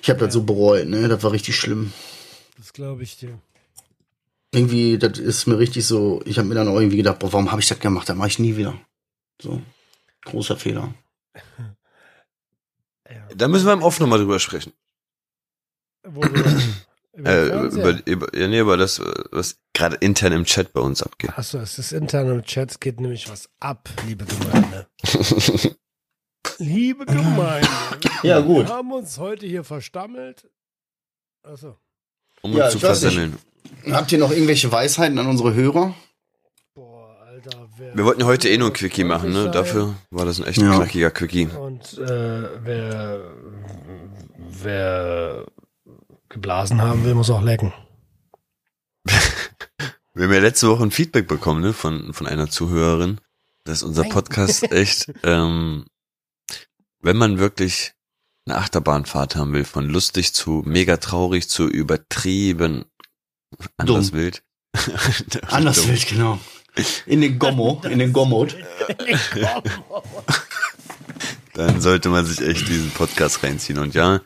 Ich 0.04 0.10
habe 0.10 0.20
das 0.20 0.34
so 0.34 0.44
bereut, 0.44 0.88
ne? 0.88 1.08
Das 1.08 1.24
war 1.24 1.32
richtig 1.32 1.56
schlimm. 1.56 1.92
Das 2.58 2.72
glaube 2.74 3.02
ich 3.02 3.18
dir. 3.18 3.40
Irgendwie, 4.52 5.00
das 5.00 5.18
ist 5.18 5.48
mir 5.48 5.58
richtig 5.58 5.86
so, 5.86 6.22
ich 6.26 6.38
habe 6.38 6.48
mir 6.48 6.56
dann 6.56 6.68
auch 6.68 6.80
irgendwie 6.80 6.98
gedacht, 6.98 7.20
boah, 7.20 7.34
warum 7.34 7.52
habe 7.52 7.62
ich 7.62 7.68
das 7.68 7.80
gemacht? 7.80 8.08
Das 8.08 8.16
mache 8.16 8.28
ich 8.28 8.40
nie 8.40 8.56
wieder. 8.56 8.80
So. 9.42 9.62
Großer 10.26 10.58
Fehler. 10.58 10.94
Ja. 13.10 13.28
Da 13.36 13.48
müssen 13.48 13.66
wir 13.66 13.74
im 13.74 13.84
Off 13.84 14.00
nochmal 14.00 14.20
drüber 14.20 14.40
sprechen. 14.40 14.74
Über 17.14 17.30
Äh, 17.30 17.48
über, 17.48 18.06
über, 18.06 18.38
ja, 18.38 18.48
nee, 18.50 18.60
über 18.60 18.76
das, 18.76 19.00
was 19.32 19.58
gerade 19.74 19.96
intern 19.96 20.34
im 20.34 20.44
Chat 20.44 20.74
bei 20.74 20.82
uns 20.82 21.02
abgeht. 21.02 21.32
Achso, 21.38 21.60
es 21.60 21.80
ist 21.80 21.94
intern 21.94 22.30
im 22.30 22.44
Chat, 22.44 22.72
es 22.72 22.80
geht 22.82 23.00
nämlich 23.00 23.30
was 23.30 23.50
ab, 23.62 23.88
liebe 24.06 24.26
Gemeinde. 24.26 24.88
liebe 26.58 27.06
Gemeinde. 27.06 27.70
Ja, 28.24 28.42
gut. 28.42 28.68
Wir 28.68 28.76
haben 28.76 28.92
uns 28.92 29.18
heute 29.18 29.46
hier 29.46 29.64
verstammelt. 29.64 30.50
Achso. 31.44 31.78
Um 32.42 32.52
Ja, 32.58 32.66
uns 32.66 32.74
zu 32.74 32.80
versemmeln. 32.80 33.38
Habt 33.92 34.12
ihr 34.12 34.18
noch 34.20 34.32
irgendwelche 34.32 34.70
Weisheiten 34.72 35.18
an 35.18 35.28
unsere 35.28 35.54
Hörer? 35.54 35.96
Boah, 36.74 37.16
Alter, 37.22 37.70
wer 37.78 37.96
Wir 37.96 38.04
wollten 38.04 38.26
heute 38.26 38.50
eh 38.50 38.58
nur 38.58 38.72
ein 38.72 38.74
Quickie 38.74 39.06
machen, 39.06 39.32
ne? 39.32 39.50
Dafür 39.52 39.96
war 40.12 40.26
das 40.26 40.42
ein 40.42 40.48
echt 40.48 40.62
Ja. 40.62 40.76
knackiger 40.76 41.12
Quickie. 41.12 41.48
Und 41.48 41.98
äh, 41.98 42.50
wer, 42.64 43.22
wer 44.38 45.46
geblasen 46.36 46.82
haben 46.82 47.06
will, 47.06 47.16
muss 47.16 47.30
auch 47.30 47.42
lecken. 47.42 47.74
Wir 50.14 50.26
haben 50.26 50.34
ja 50.34 50.40
letzte 50.40 50.70
Woche 50.70 50.84
ein 50.84 50.92
Feedback 50.92 51.28
bekommen, 51.28 51.62
ne, 51.62 51.74
von, 51.74 52.14
von 52.14 52.28
einer 52.28 52.50
Zuhörerin, 52.50 53.20
dass 53.64 53.84
unser. 53.84 54.04
Podcast 54.04 54.64
echt, 54.72 55.12
ähm, 55.24 55.86
wenn 57.00 57.18
man 57.18 57.40
wirklich 57.40 57.94
eine 58.46 58.58
Achterbahnfahrt 58.58 59.36
haben 59.36 59.54
will, 59.54 59.64
von 59.64 59.90
lustig 59.90 60.34
zu 60.34 60.62
mega 60.66 60.98
traurig 60.98 61.50
zu 61.50 61.68
übertrieben, 61.68 62.86
anders 63.78 64.12
Dumm. 64.12 64.20
wild. 64.20 64.44
Anders 65.48 65.78
Dumm. 65.78 65.88
wild, 65.88 66.08
genau. 66.08 66.40
In 67.06 67.22
den 67.22 67.40
Gommo, 67.40 67.82
in 67.90 68.00
den 68.00 68.12
Gommod. 68.12 68.58
Dann 71.54 71.80
sollte 71.80 72.10
man 72.10 72.26
sich 72.26 72.42
echt 72.42 72.68
diesen 72.68 72.92
Podcast 72.92 73.42
reinziehen. 73.42 73.80
Und 73.80 73.96
ja, 73.96 74.20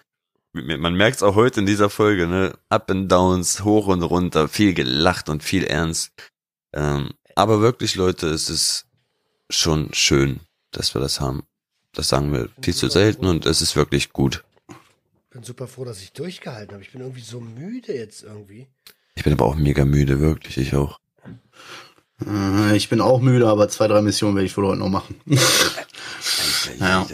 man 0.54 0.96
merkt 0.96 1.18
es 1.18 1.24
auch 1.24 1.36
heute 1.36 1.60
in 1.60 1.66
dieser 1.66 1.90
Folge, 1.90 2.28
ne? 2.28 2.54
Up 2.70 2.90
and 2.92 3.12
Downs, 3.12 3.64
hoch 3.64 3.88
und 3.88 4.02
runter, 4.04 4.48
viel 4.48 4.74
gelacht 4.74 5.30
und 5.30 5.44
viel 5.44 5.64
ernst. 5.64 6.12
Ähm, 6.74 7.12
aber 7.36 7.62
wirklich, 7.62 7.96
Leute, 7.96 8.28
es 8.28 8.50
ist 8.50 8.86
schon 9.50 9.90
schön, 9.94 10.40
dass 10.72 10.94
wir 10.94 11.02
das 11.02 11.20
haben. 11.20 11.44
Das 11.94 12.10
sagen 12.10 12.32
wir 12.34 12.50
viel 12.62 12.76
zu 12.76 12.90
selten 12.90 13.26
und 13.26 13.46
es 13.46 13.62
ist 13.62 13.76
wirklich 13.76 14.12
gut. 14.14 14.44
Ich 14.70 15.30
bin 15.32 15.44
super 15.44 15.68
froh, 15.68 15.86
dass 15.86 16.02
ich 16.02 16.12
durchgehalten 16.14 16.74
habe. 16.74 16.84
Ich 16.84 16.92
bin 16.92 17.02
irgendwie 17.02 17.22
so 17.22 17.40
müde 17.40 17.94
jetzt 17.94 18.24
irgendwie. 18.24 18.68
Ich 19.16 19.24
bin 19.24 19.34
aber 19.34 19.46
auch 19.46 19.56
mega 19.56 19.86
müde, 19.86 20.20
wirklich, 20.20 20.58
ich 20.58 20.76
auch. 20.76 21.00
Äh, 22.26 22.76
Ich 22.76 22.90
bin 22.90 23.02
auch 23.02 23.20
müde, 23.22 23.48
aber 23.48 23.70
zwei, 23.70 23.88
drei 23.88 24.02
Missionen 24.02 24.36
werde 24.36 24.48
ich 24.48 24.58
wohl 24.58 24.66
heute 24.68 24.80
noch 24.80 24.90
machen. 24.90 25.20
Ja. 26.80 27.08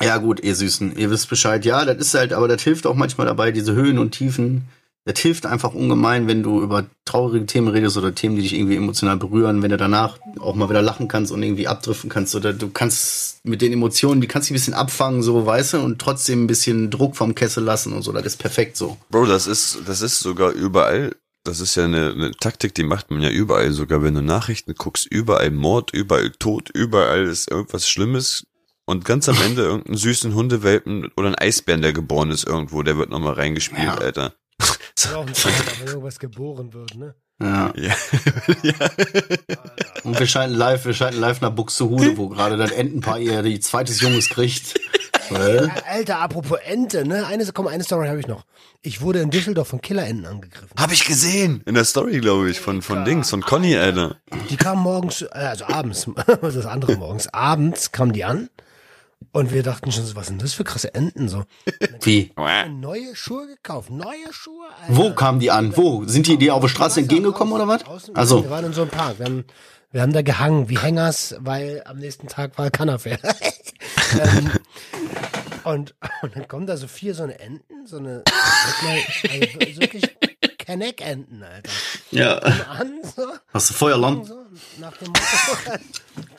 Ja 0.00 0.18
gut, 0.18 0.40
ihr 0.42 0.54
Süßen, 0.54 0.96
ihr 0.96 1.10
wisst 1.10 1.28
Bescheid. 1.30 1.64
Ja, 1.64 1.84
das 1.84 1.96
ist 1.98 2.14
halt, 2.14 2.32
aber 2.32 2.48
das 2.48 2.62
hilft 2.62 2.86
auch 2.86 2.94
manchmal 2.94 3.26
dabei, 3.26 3.50
diese 3.50 3.74
Höhen 3.74 3.98
und 3.98 4.12
Tiefen. 4.12 4.68
Das 5.06 5.20
hilft 5.20 5.46
einfach 5.46 5.72
ungemein, 5.72 6.26
wenn 6.26 6.42
du 6.42 6.60
über 6.60 6.84
traurige 7.04 7.46
Themen 7.46 7.68
redest 7.68 7.96
oder 7.96 8.12
Themen, 8.12 8.34
die 8.34 8.42
dich 8.42 8.54
irgendwie 8.54 8.74
emotional 8.74 9.16
berühren, 9.16 9.62
wenn 9.62 9.70
du 9.70 9.76
danach 9.76 10.18
auch 10.40 10.56
mal 10.56 10.68
wieder 10.68 10.82
lachen 10.82 11.06
kannst 11.06 11.30
und 11.30 11.44
irgendwie 11.44 11.68
abdriften 11.68 12.10
kannst 12.10 12.34
oder 12.34 12.52
du 12.52 12.70
kannst 12.70 13.44
mit 13.44 13.62
den 13.62 13.72
Emotionen, 13.72 14.20
die 14.20 14.26
kannst 14.26 14.50
du 14.50 14.52
ein 14.52 14.56
bisschen 14.56 14.74
abfangen, 14.74 15.22
so, 15.22 15.46
weißt 15.46 15.74
du, 15.74 15.78
und 15.78 16.00
trotzdem 16.00 16.42
ein 16.42 16.46
bisschen 16.48 16.90
Druck 16.90 17.14
vom 17.14 17.36
Kessel 17.36 17.62
lassen 17.62 17.92
und 17.92 18.02
so. 18.02 18.10
Das 18.10 18.26
ist 18.26 18.38
perfekt 18.38 18.76
so. 18.76 18.96
Bro, 19.08 19.26
das 19.26 19.46
ist, 19.46 19.78
das 19.86 20.02
ist 20.02 20.18
sogar 20.18 20.50
überall. 20.50 21.14
Das 21.44 21.60
ist 21.60 21.76
ja 21.76 21.84
eine, 21.84 22.10
eine 22.10 22.32
Taktik, 22.32 22.74
die 22.74 22.82
macht 22.82 23.12
man 23.12 23.22
ja 23.22 23.30
überall. 23.30 23.70
Sogar 23.70 24.02
wenn 24.02 24.14
du 24.14 24.22
Nachrichten 24.22 24.74
guckst, 24.74 25.06
überall 25.06 25.52
Mord, 25.52 25.92
überall 25.94 26.32
Tod, 26.32 26.70
überall 26.74 27.26
ist 27.26 27.48
irgendwas 27.48 27.88
Schlimmes. 27.88 28.44
Und 28.86 29.04
ganz 29.04 29.28
am 29.28 29.36
Ende 29.42 29.62
irgendeinen 29.62 29.96
süßen 29.96 30.34
Hundewelpen 30.34 31.10
oder 31.16 31.28
ein 31.28 31.34
Eisbären, 31.34 31.82
der 31.82 31.92
geboren 31.92 32.30
ist 32.30 32.46
irgendwo, 32.46 32.82
der 32.84 32.96
wird 32.96 33.10
nochmal 33.10 33.34
reingespielt, 33.34 33.82
Ja. 33.82 33.94
Alter. 33.96 34.34
Ist 34.96 35.12
auch 35.12 35.26
ein 35.26 35.32
Thema, 35.34 35.54
wenn 35.80 35.88
irgendwas 35.88 36.18
geboren 36.18 36.72
wird, 36.72 36.94
ne? 36.94 37.14
Ja. 37.42 37.72
Ja. 37.76 37.94
ja. 38.62 38.74
Und 40.04 40.18
wir 40.18 40.26
schalten 40.26 40.54
live, 40.54 40.86
wir 40.86 40.94
schalten 40.94 41.20
live 41.20 41.40
nach 41.40 41.50
Buxtehude, 41.50 42.16
wo 42.16 42.28
gerade 42.28 42.56
das 42.56 42.70
Entenpaar 42.70 43.18
ihr 43.18 43.42
die 43.42 43.60
zweites 43.60 44.00
Junges 44.00 44.30
kriegt. 44.30 44.80
Äh? 45.30 45.68
Alter, 45.90 46.20
apropos 46.20 46.58
Ente, 46.64 47.04
ne? 47.04 47.26
Eine, 47.26 47.44
komm, 47.52 47.66
eine 47.66 47.82
Story 47.82 48.06
habe 48.06 48.20
ich 48.20 48.28
noch. 48.28 48.44
Ich 48.80 49.00
wurde 49.00 49.20
in 49.20 49.30
Düsseldorf 49.30 49.68
von 49.68 49.80
Killerenten 49.80 50.24
angegriffen. 50.24 50.70
Hab 50.78 50.92
ich 50.92 51.04
gesehen. 51.04 51.62
In 51.66 51.74
der 51.74 51.84
Story, 51.84 52.20
glaube 52.20 52.48
ich, 52.48 52.60
von, 52.60 52.80
von 52.80 53.04
Dings, 53.04 53.30
von 53.30 53.42
Conny, 53.42 53.76
Alter. 53.76 54.16
Die 54.48 54.56
kamen 54.56 54.82
morgens, 54.82 55.22
äh, 55.22 55.28
also 55.32 55.66
abends, 55.66 56.08
das 56.40 56.66
andere 56.66 56.96
morgens, 56.96 57.26
abends 57.34 57.90
kamen 57.90 58.12
die 58.12 58.24
an 58.24 58.48
und 59.36 59.52
wir 59.52 59.62
dachten 59.62 59.92
schon, 59.92 60.06
so, 60.06 60.16
was 60.16 60.28
sind 60.28 60.40
das 60.42 60.54
für 60.54 60.64
krasse 60.64 60.94
Enten 60.94 61.28
so? 61.28 61.44
Wie? 62.00 62.32
Neue 62.70 63.14
Schuhe 63.14 63.46
gekauft, 63.46 63.90
neue 63.90 64.32
Schuhe. 64.32 64.64
Alter. 64.80 64.96
Wo 64.96 65.14
kamen 65.14 65.40
die 65.40 65.50
an? 65.50 65.76
Wo? 65.76 66.04
Sind 66.04 66.26
die 66.26 66.38
dir 66.38 66.54
auf 66.54 66.62
der 66.62 66.68
Straße 66.68 67.00
entgegengekommen 67.00 67.52
oder 67.52 67.68
was? 67.68 67.82
Also, 68.14 68.44
Wir 68.44 68.50
waren 68.50 68.64
in 68.64 68.72
so 68.72 68.80
einem 68.80 68.90
Park. 68.90 69.18
Wir 69.18 69.26
haben, 69.26 69.44
wir 69.92 70.00
haben 70.00 70.14
da 70.14 70.22
gehangen 70.22 70.70
wie 70.70 70.78
Hängers, 70.78 71.36
weil 71.40 71.82
am 71.84 71.98
nächsten 71.98 72.28
Tag 72.28 72.56
war 72.56 72.70
Cannafair. 72.70 73.18
ähm, 74.18 74.52
und, 75.64 75.94
und 76.22 76.34
dann 76.34 76.48
kommen 76.48 76.66
da 76.66 76.78
so 76.78 76.86
vier 76.88 77.14
so 77.14 77.24
eine 77.24 77.38
Enten, 77.38 77.86
so 77.86 77.98
eine 77.98 78.24
also 78.24 79.80
wirklich 79.80 80.16
Kenneck-Enten, 80.56 81.42
Alter. 81.42 81.70
ja. 82.10 82.38
An, 82.38 83.00
so, 83.14 83.26
Hast 83.52 83.68
du 83.68 83.74
Feuerland? 83.74 84.26
so, 84.26 84.45
nach 84.78 84.96
dem 84.96 85.08
Motto, 85.08 85.20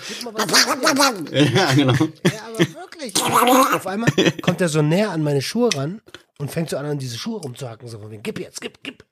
gib 0.07 0.23
mal 0.23 0.33
was. 0.35 1.53
Ja, 1.53 1.73
genau. 1.73 1.93
Ja, 1.93 2.47
aber 2.47 2.59
wirklich. 2.59 3.15
Auf 3.21 3.87
einmal 3.87 4.09
kommt 4.41 4.61
er 4.61 4.69
so 4.69 4.81
näher 4.81 5.11
an 5.11 5.23
meine 5.23 5.41
Schuhe 5.41 5.69
ran 5.73 6.01
und 6.37 6.51
fängt 6.51 6.69
so 6.69 6.77
an, 6.77 6.85
an 6.85 6.99
diese 6.99 7.17
Schuhe 7.17 7.41
rumzuhacken. 7.41 7.87
So 7.87 7.99
von 7.99 8.11
wegen, 8.11 8.23
gib 8.23 8.39
jetzt, 8.39 8.61
gib, 8.61 8.83
gib. 8.83 9.03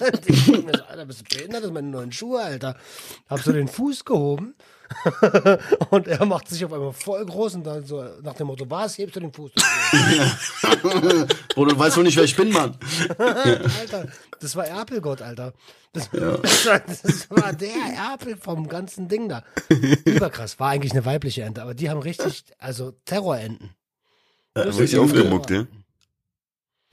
Und 0.12 0.28
ich 0.28 0.44
denk 0.44 0.66
mir 0.66 0.76
so, 0.76 0.84
Alter, 0.84 1.06
bist 1.06 1.20
du 1.20 1.24
behindert? 1.24 1.56
Das 1.56 1.64
sind 1.64 1.74
meine 1.74 1.88
neuen 1.88 2.12
Schuhe, 2.12 2.42
Alter. 2.42 2.76
Hab 3.28 3.40
so 3.40 3.52
den 3.52 3.68
Fuß 3.68 4.04
gehoben 4.04 4.54
und 5.90 6.08
er 6.08 6.24
macht 6.24 6.48
sich 6.48 6.64
auf 6.64 6.72
einmal 6.72 6.92
voll 6.92 7.24
groß 7.24 7.56
und 7.56 7.64
dann 7.64 7.84
so 7.84 8.02
nach 8.22 8.34
dem 8.34 8.46
Motto, 8.46 8.68
was, 8.68 8.98
hebst 8.98 9.16
du 9.16 9.20
den 9.20 9.32
Fuß? 9.32 9.52
Bro, 11.54 11.64
du 11.66 11.78
weißt 11.78 11.96
wohl 11.96 12.04
nicht, 12.04 12.16
wer 12.16 12.24
ich 12.24 12.36
bin, 12.36 12.50
Mann. 12.50 12.76
Alter, 13.18 14.08
das 14.40 14.56
war 14.56 14.66
Erpelgott, 14.66 15.22
Alter. 15.22 15.52
Das, 15.92 16.12
war, 16.12 16.80
das 16.80 17.30
war 17.30 17.52
der 17.52 17.94
Erpel 17.96 18.36
vom 18.36 18.68
ganzen 18.68 19.08
Ding 19.08 19.28
da. 19.28 19.44
Überkrass, 20.04 20.58
war 20.58 20.70
eigentlich 20.70 20.92
eine 20.92 21.04
weibliche 21.04 21.42
Ente, 21.42 21.62
aber 21.62 21.74
die 21.74 21.90
haben 21.90 22.00
richtig, 22.00 22.44
also 22.58 22.92
Terrorenten. 23.04 23.70
Richtig 24.56 24.98
aufgemuckt, 24.98 25.50
ja? 25.50 25.66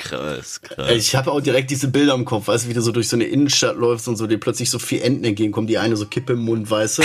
Krass, 0.05 0.61
krass. 0.61 0.91
Ich 0.93 1.15
habe 1.15 1.31
auch 1.31 1.41
direkt 1.41 1.71
diese 1.71 1.87
Bilder 1.87 2.13
im 2.13 2.25
Kopf, 2.25 2.47
weißt 2.47 2.65
du, 2.65 2.69
wie 2.69 2.73
du 2.73 2.81
so 2.81 2.91
durch 2.91 3.07
so 3.09 3.15
eine 3.15 3.23
Innenstadt 3.25 3.75
läufst 3.75 4.07
und 4.07 4.17
so 4.17 4.27
dir 4.27 4.37
plötzlich 4.39 4.69
so 4.69 4.77
vier 4.77 5.03
Enten 5.03 5.23
entgegenkommen. 5.23 5.67
Die 5.67 5.77
eine 5.79 5.97
so 5.97 6.05
Kippe 6.05 6.33
im 6.33 6.39
Mund, 6.39 6.69
weißt 6.69 6.99
du? 6.99 7.03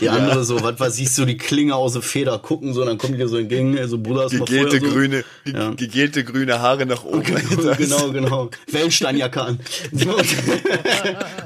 Die 0.00 0.08
andere 0.10 0.44
so, 0.44 0.62
was 0.62 0.80
weiß 0.80 0.98
ich, 0.98 1.10
so 1.12 1.24
die 1.24 1.36
Klinge 1.36 1.74
aus 1.76 1.92
der 1.92 2.02
Feder 2.02 2.38
gucken, 2.38 2.74
so, 2.74 2.80
und 2.80 2.88
dann 2.88 2.98
kommen 2.98 3.12
die 3.12 3.18
dir 3.18 3.28
so 3.28 3.36
entgegen, 3.36 3.78
so 3.86 3.98
Bruder, 3.98 4.24
hast 4.24 4.32
du 4.32 4.38
mal 4.38 4.44
Gegelte 4.46 4.80
Feuer, 4.80 4.88
so. 4.90 4.94
grüne, 4.96 5.24
Ja. 5.46 5.70
gegelte 5.70 6.24
grüne 6.24 6.58
Haare 6.60 6.86
nach 6.86 7.04
oben. 7.04 7.22
Alter. 7.36 7.76
genau, 7.76 8.10
genau. 8.10 8.50
Wellensteinjacke 8.70 9.40
an. 9.42 9.60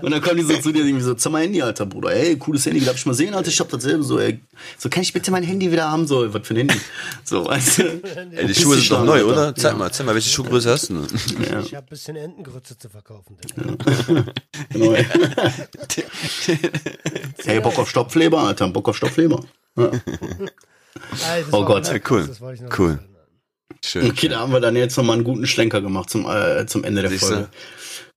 Und 0.02 0.10
dann 0.10 0.20
kommen 0.22 0.36
die 0.38 0.42
so 0.42 0.56
zu 0.60 0.72
dir 0.72 0.84
irgendwie 0.84 1.04
so, 1.04 1.14
zeig 1.14 1.32
mal 1.32 1.42
Handy, 1.42 1.62
Alter, 1.62 1.86
Bruder. 1.86 2.12
Ey, 2.14 2.36
cooles 2.38 2.64
Handy, 2.66 2.80
darf 2.84 2.96
ich 2.96 3.06
mal 3.06 3.14
sehen, 3.14 3.34
Alter? 3.34 3.48
Ich 3.48 3.60
hab 3.60 3.68
dasselbe 3.68 4.02
so, 4.02 4.18
ey. 4.18 4.40
So, 4.78 4.88
kann 4.88 5.02
ich 5.02 5.12
bitte 5.12 5.30
mein 5.30 5.42
Handy 5.42 5.70
wieder 5.70 5.90
haben? 5.90 6.06
So, 6.06 6.32
was 6.32 6.46
für 6.46 6.54
ein 6.54 6.58
Handy? 6.58 6.74
So, 7.24 7.44
weißt 7.46 7.78
du? 7.78 7.82
Ey, 8.32 8.46
die 8.46 8.54
Schuhe 8.54 8.76
sind 8.76 8.90
doch 8.90 9.04
neu, 9.04 9.24
oder? 9.24 9.54
Zeig 9.54 9.72
Ja. 9.72 9.78
mal, 9.78 9.90
zeig 9.92 10.06
mal, 10.06 10.14
welche 10.14 10.30
Schuhgröße 10.30 10.70
hast 10.70 10.90
du? 10.90 10.93
Denn? 11.02 11.60
Ich 11.62 11.74
habe 11.74 11.86
ein 11.86 11.88
bisschen 11.88 12.16
Entengrütze 12.16 12.78
zu 12.78 12.88
verkaufen. 12.88 13.36
Digga. 13.36 13.76
Genau, 14.70 14.92
ey. 17.44 17.60
Bock 17.60 17.78
auf 17.78 17.88
Stopfleber, 17.88 18.40
Alter, 18.40 18.68
Bock 18.68 18.88
auf 18.88 18.96
Stopfleber. 18.96 19.44
Ja. 19.76 19.90
Oh 21.52 21.64
Gott, 21.64 21.88
ja, 21.88 21.98
cool. 22.10 22.30
Cool. 22.76 22.98
Schön. 23.84 24.10
Okay, 24.10 24.28
da 24.28 24.40
haben 24.40 24.52
wir 24.52 24.60
dann 24.60 24.76
jetzt 24.76 24.96
nochmal 24.96 25.16
einen 25.16 25.24
guten 25.24 25.46
Schlenker 25.46 25.80
gemacht 25.80 26.08
zum, 26.08 26.26
äh, 26.26 26.66
zum 26.66 26.84
Ende 26.84 27.02
der 27.02 27.10
Siehste? 27.10 27.26
Folge. 27.26 27.48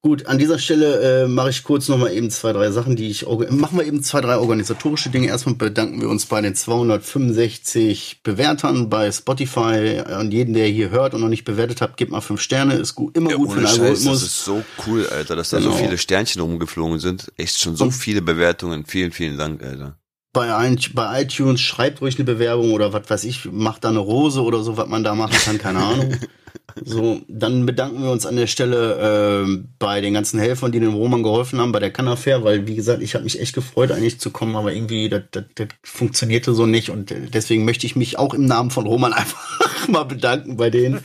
Gut, 0.08 0.26
an 0.28 0.38
dieser 0.38 0.58
Stelle 0.58 1.24
äh, 1.24 1.28
mache 1.28 1.50
ich 1.50 1.66
kurz 1.66 1.90
nochmal 1.90 2.14
eben 2.14 2.30
zwei, 2.30 2.54
drei 2.54 2.72
Sachen, 2.72 2.96
die 2.96 3.10
ich 3.10 3.26
machen 3.28 3.78
wir 3.78 3.84
eben 3.86 4.02
zwei, 4.02 4.22
drei 4.22 4.38
organisatorische 4.38 5.10
Dinge. 5.10 5.28
Erstmal 5.28 5.56
bedanken 5.56 6.00
wir 6.00 6.08
uns 6.08 6.26
bei 6.28 6.40
den 6.40 6.56
265 6.56 8.22
Bewertern 8.24 8.88
bei 8.88 9.12
Spotify. 9.12 10.00
An 10.08 10.32
jeden, 10.32 10.54
der 10.54 10.68
hier 10.68 10.92
hört 10.92 11.14
und 11.14 11.20
noch 11.20 11.28
nicht 11.28 11.44
bewertet 11.44 11.82
hat, 11.82 11.98
gebt 11.98 12.10
mal 12.12 12.22
fünf 12.22 12.40
Sterne. 12.40 12.76
Ist 12.76 12.96
gut, 12.96 13.18
immer 13.18 13.32
Ja, 13.32 13.36
gut 13.36 13.52
für 13.52 13.60
den 13.60 13.68
Scheiß, 13.68 13.80
Algorithmus. 13.80 14.22
das 14.22 14.30
ist 14.30 14.46
so 14.46 14.64
cool, 14.88 15.06
Alter, 15.08 15.36
dass 15.36 15.50
da 15.50 15.60
so 15.60 15.72
Genau. 15.72 15.82
viele 15.84 15.98
Sternchen 15.98 16.42
rumgeflogen 16.42 17.00
sind. 17.00 17.30
Echt 17.36 17.60
schon 17.60 17.76
so 17.76 17.92
viele 17.92 18.22
Bewertungen. 18.22 18.86
Vielen, 18.86 19.12
vielen 19.12 19.38
Dank, 19.38 19.62
Alter. 19.62 19.98
bei 20.32 21.22
iTunes 21.22 21.60
schreibt 21.60 22.00
ruhig 22.00 22.16
eine 22.16 22.24
Bewerbung 22.24 22.72
oder 22.72 22.94
was 22.94 23.10
weiß 23.10 23.26
ich, 23.26 23.44
macht 23.52 23.84
da 23.84 23.90
eine 23.90 24.00
Rose 24.00 24.42
oder 24.42 24.64
so, 24.64 24.78
was 24.78 24.88
man 24.88 25.04
da 25.04 25.16
machen 25.16 25.36
kann, 25.44 25.58
keine 25.58 25.80
Ahnung. 25.80 26.16
So, 26.84 27.22
dann 27.28 27.66
bedanken 27.66 28.04
wir 28.04 28.12
uns 28.12 28.26
an 28.26 28.36
der 28.36 28.48
Stelle 28.48 29.46
äh, 29.46 29.64
bei 29.80 30.02
den 30.02 30.14
ganzen 30.14 30.40
Helfern, 30.40 30.72
die 30.72 30.80
dem 30.80 30.94
Roman 30.94 31.24
geholfen 31.24 31.60
haben 31.60 31.72
bei 31.72 31.80
der 31.80 31.92
Cannafair, 31.92 32.44
weil 32.44 32.68
wie 32.68 32.76
gesagt, 32.76 33.02
ich 33.02 33.14
habe 33.14 33.24
mich 33.24 33.40
echt 33.40 33.54
gefreut, 33.54 33.92
eigentlich 33.92 34.20
zu 34.20 34.32
kommen, 34.32 34.56
aber 34.56 34.74
irgendwie 34.74 35.10
das, 35.10 35.24
das, 35.32 35.46
das 35.56 35.68
funktionierte 35.84 36.54
so 36.54 36.66
nicht 36.66 36.90
und 36.90 37.12
äh, 37.12 37.28
deswegen 37.32 37.66
möchte 37.66 37.86
ich 37.86 37.96
mich 37.96 38.20
auch 38.20 38.34
im 38.34 38.46
Namen 38.46 38.72
von 38.72 38.86
Roman 38.86 39.14
einfach 39.18 39.88
mal 39.88 40.04
bedanken 40.04 40.58
bei 40.58 40.70
denen. 40.70 41.00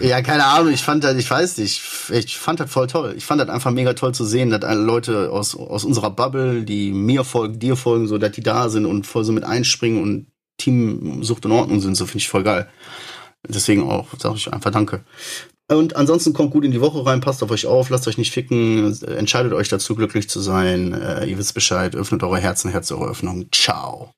Ja, 0.00 0.22
keine 0.22 0.46
Ahnung, 0.46 0.72
ich 0.72 0.82
fand 0.82 1.04
das, 1.04 1.16
ich 1.16 1.30
weiß 1.30 1.58
nicht, 1.58 1.82
ich 2.10 2.38
fand 2.38 2.60
das 2.60 2.70
voll 2.70 2.86
toll. 2.86 3.14
Ich 3.16 3.26
fand 3.26 3.40
das 3.40 3.50
einfach 3.50 3.70
mega 3.70 3.92
toll 3.92 4.14
zu 4.14 4.24
sehen, 4.24 4.50
dass 4.50 4.62
alle 4.62 4.80
Leute 4.80 5.30
aus, 5.30 5.54
aus 5.54 5.84
unserer 5.84 6.10
Bubble, 6.10 6.62
die 6.62 6.90
mir 6.90 7.22
folgen, 7.22 7.58
dir 7.58 7.76
folgen, 7.76 8.08
so, 8.08 8.16
dass 8.16 8.32
die 8.32 8.42
da 8.42 8.70
sind 8.70 8.86
und 8.86 9.06
voll 9.06 9.24
so 9.24 9.32
mit 9.32 9.44
einspringen 9.44 10.02
und 10.02 10.26
Team 10.56 11.22
Sucht 11.22 11.44
in 11.44 11.52
Ordnung 11.52 11.80
sind, 11.80 11.96
so 11.96 12.06
finde 12.06 12.18
ich 12.18 12.28
voll 12.28 12.44
geil. 12.44 12.68
Deswegen 13.48 13.88
auch, 13.88 14.08
sage 14.18 14.36
ich 14.36 14.52
einfach 14.52 14.70
Danke. 14.70 15.04
Und 15.68 15.96
ansonsten 15.96 16.32
kommt 16.32 16.50
gut 16.50 16.64
in 16.64 16.70
die 16.70 16.80
Woche 16.80 17.04
rein, 17.06 17.20
passt 17.20 17.42
auf 17.42 17.50
euch 17.50 17.66
auf, 17.66 17.88
lasst 17.88 18.06
euch 18.06 18.18
nicht 18.18 18.32
ficken, 18.32 19.00
entscheidet 19.02 19.52
euch 19.52 19.68
dazu, 19.68 19.94
glücklich 19.94 20.28
zu 20.28 20.40
sein. 20.40 20.92
Äh, 20.92 21.26
ihr 21.26 21.38
wisst 21.38 21.54
Bescheid, 21.54 21.94
öffnet 21.94 22.22
eure 22.22 22.38
Herzen, 22.38 22.70
Herz 22.70 22.90
eure 22.92 23.10
Öffnung. 23.10 23.46
Ciao. 23.52 24.12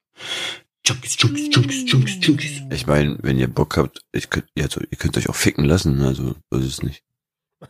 Junkies, 0.87 1.17
Junkies, 1.19 1.55
Junkies, 1.55 1.91
Junkies, 1.91 2.27
Junkies. 2.27 2.63
Ich 2.71 2.87
meine, 2.87 3.19
wenn 3.23 3.39
ihr 3.39 3.49
Bock 3.49 3.77
habt, 3.77 4.01
ich 4.13 4.31
könnt, 4.31 4.47
ihr, 4.55 4.69
ihr 4.91 4.99
könnt 4.99 5.17
euch 5.17 5.29
auch 5.29 5.35
ficken 5.35 5.65
lassen, 5.65 6.01
also 6.03 6.35
so 6.51 6.59
ist 6.59 6.67
es 6.67 6.83
nicht. 6.83 7.03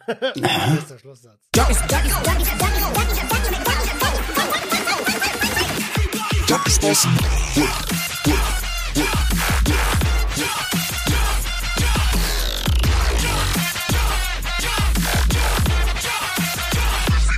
Das 0.06 0.78
ist 0.78 0.90
der 0.90 0.98
Schlusssatz. 0.98 1.40
Junkies. 1.54 1.78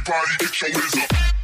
Everybody 0.09 0.37
get 0.39 0.61
your 0.61 1.03
up. 1.03 1.36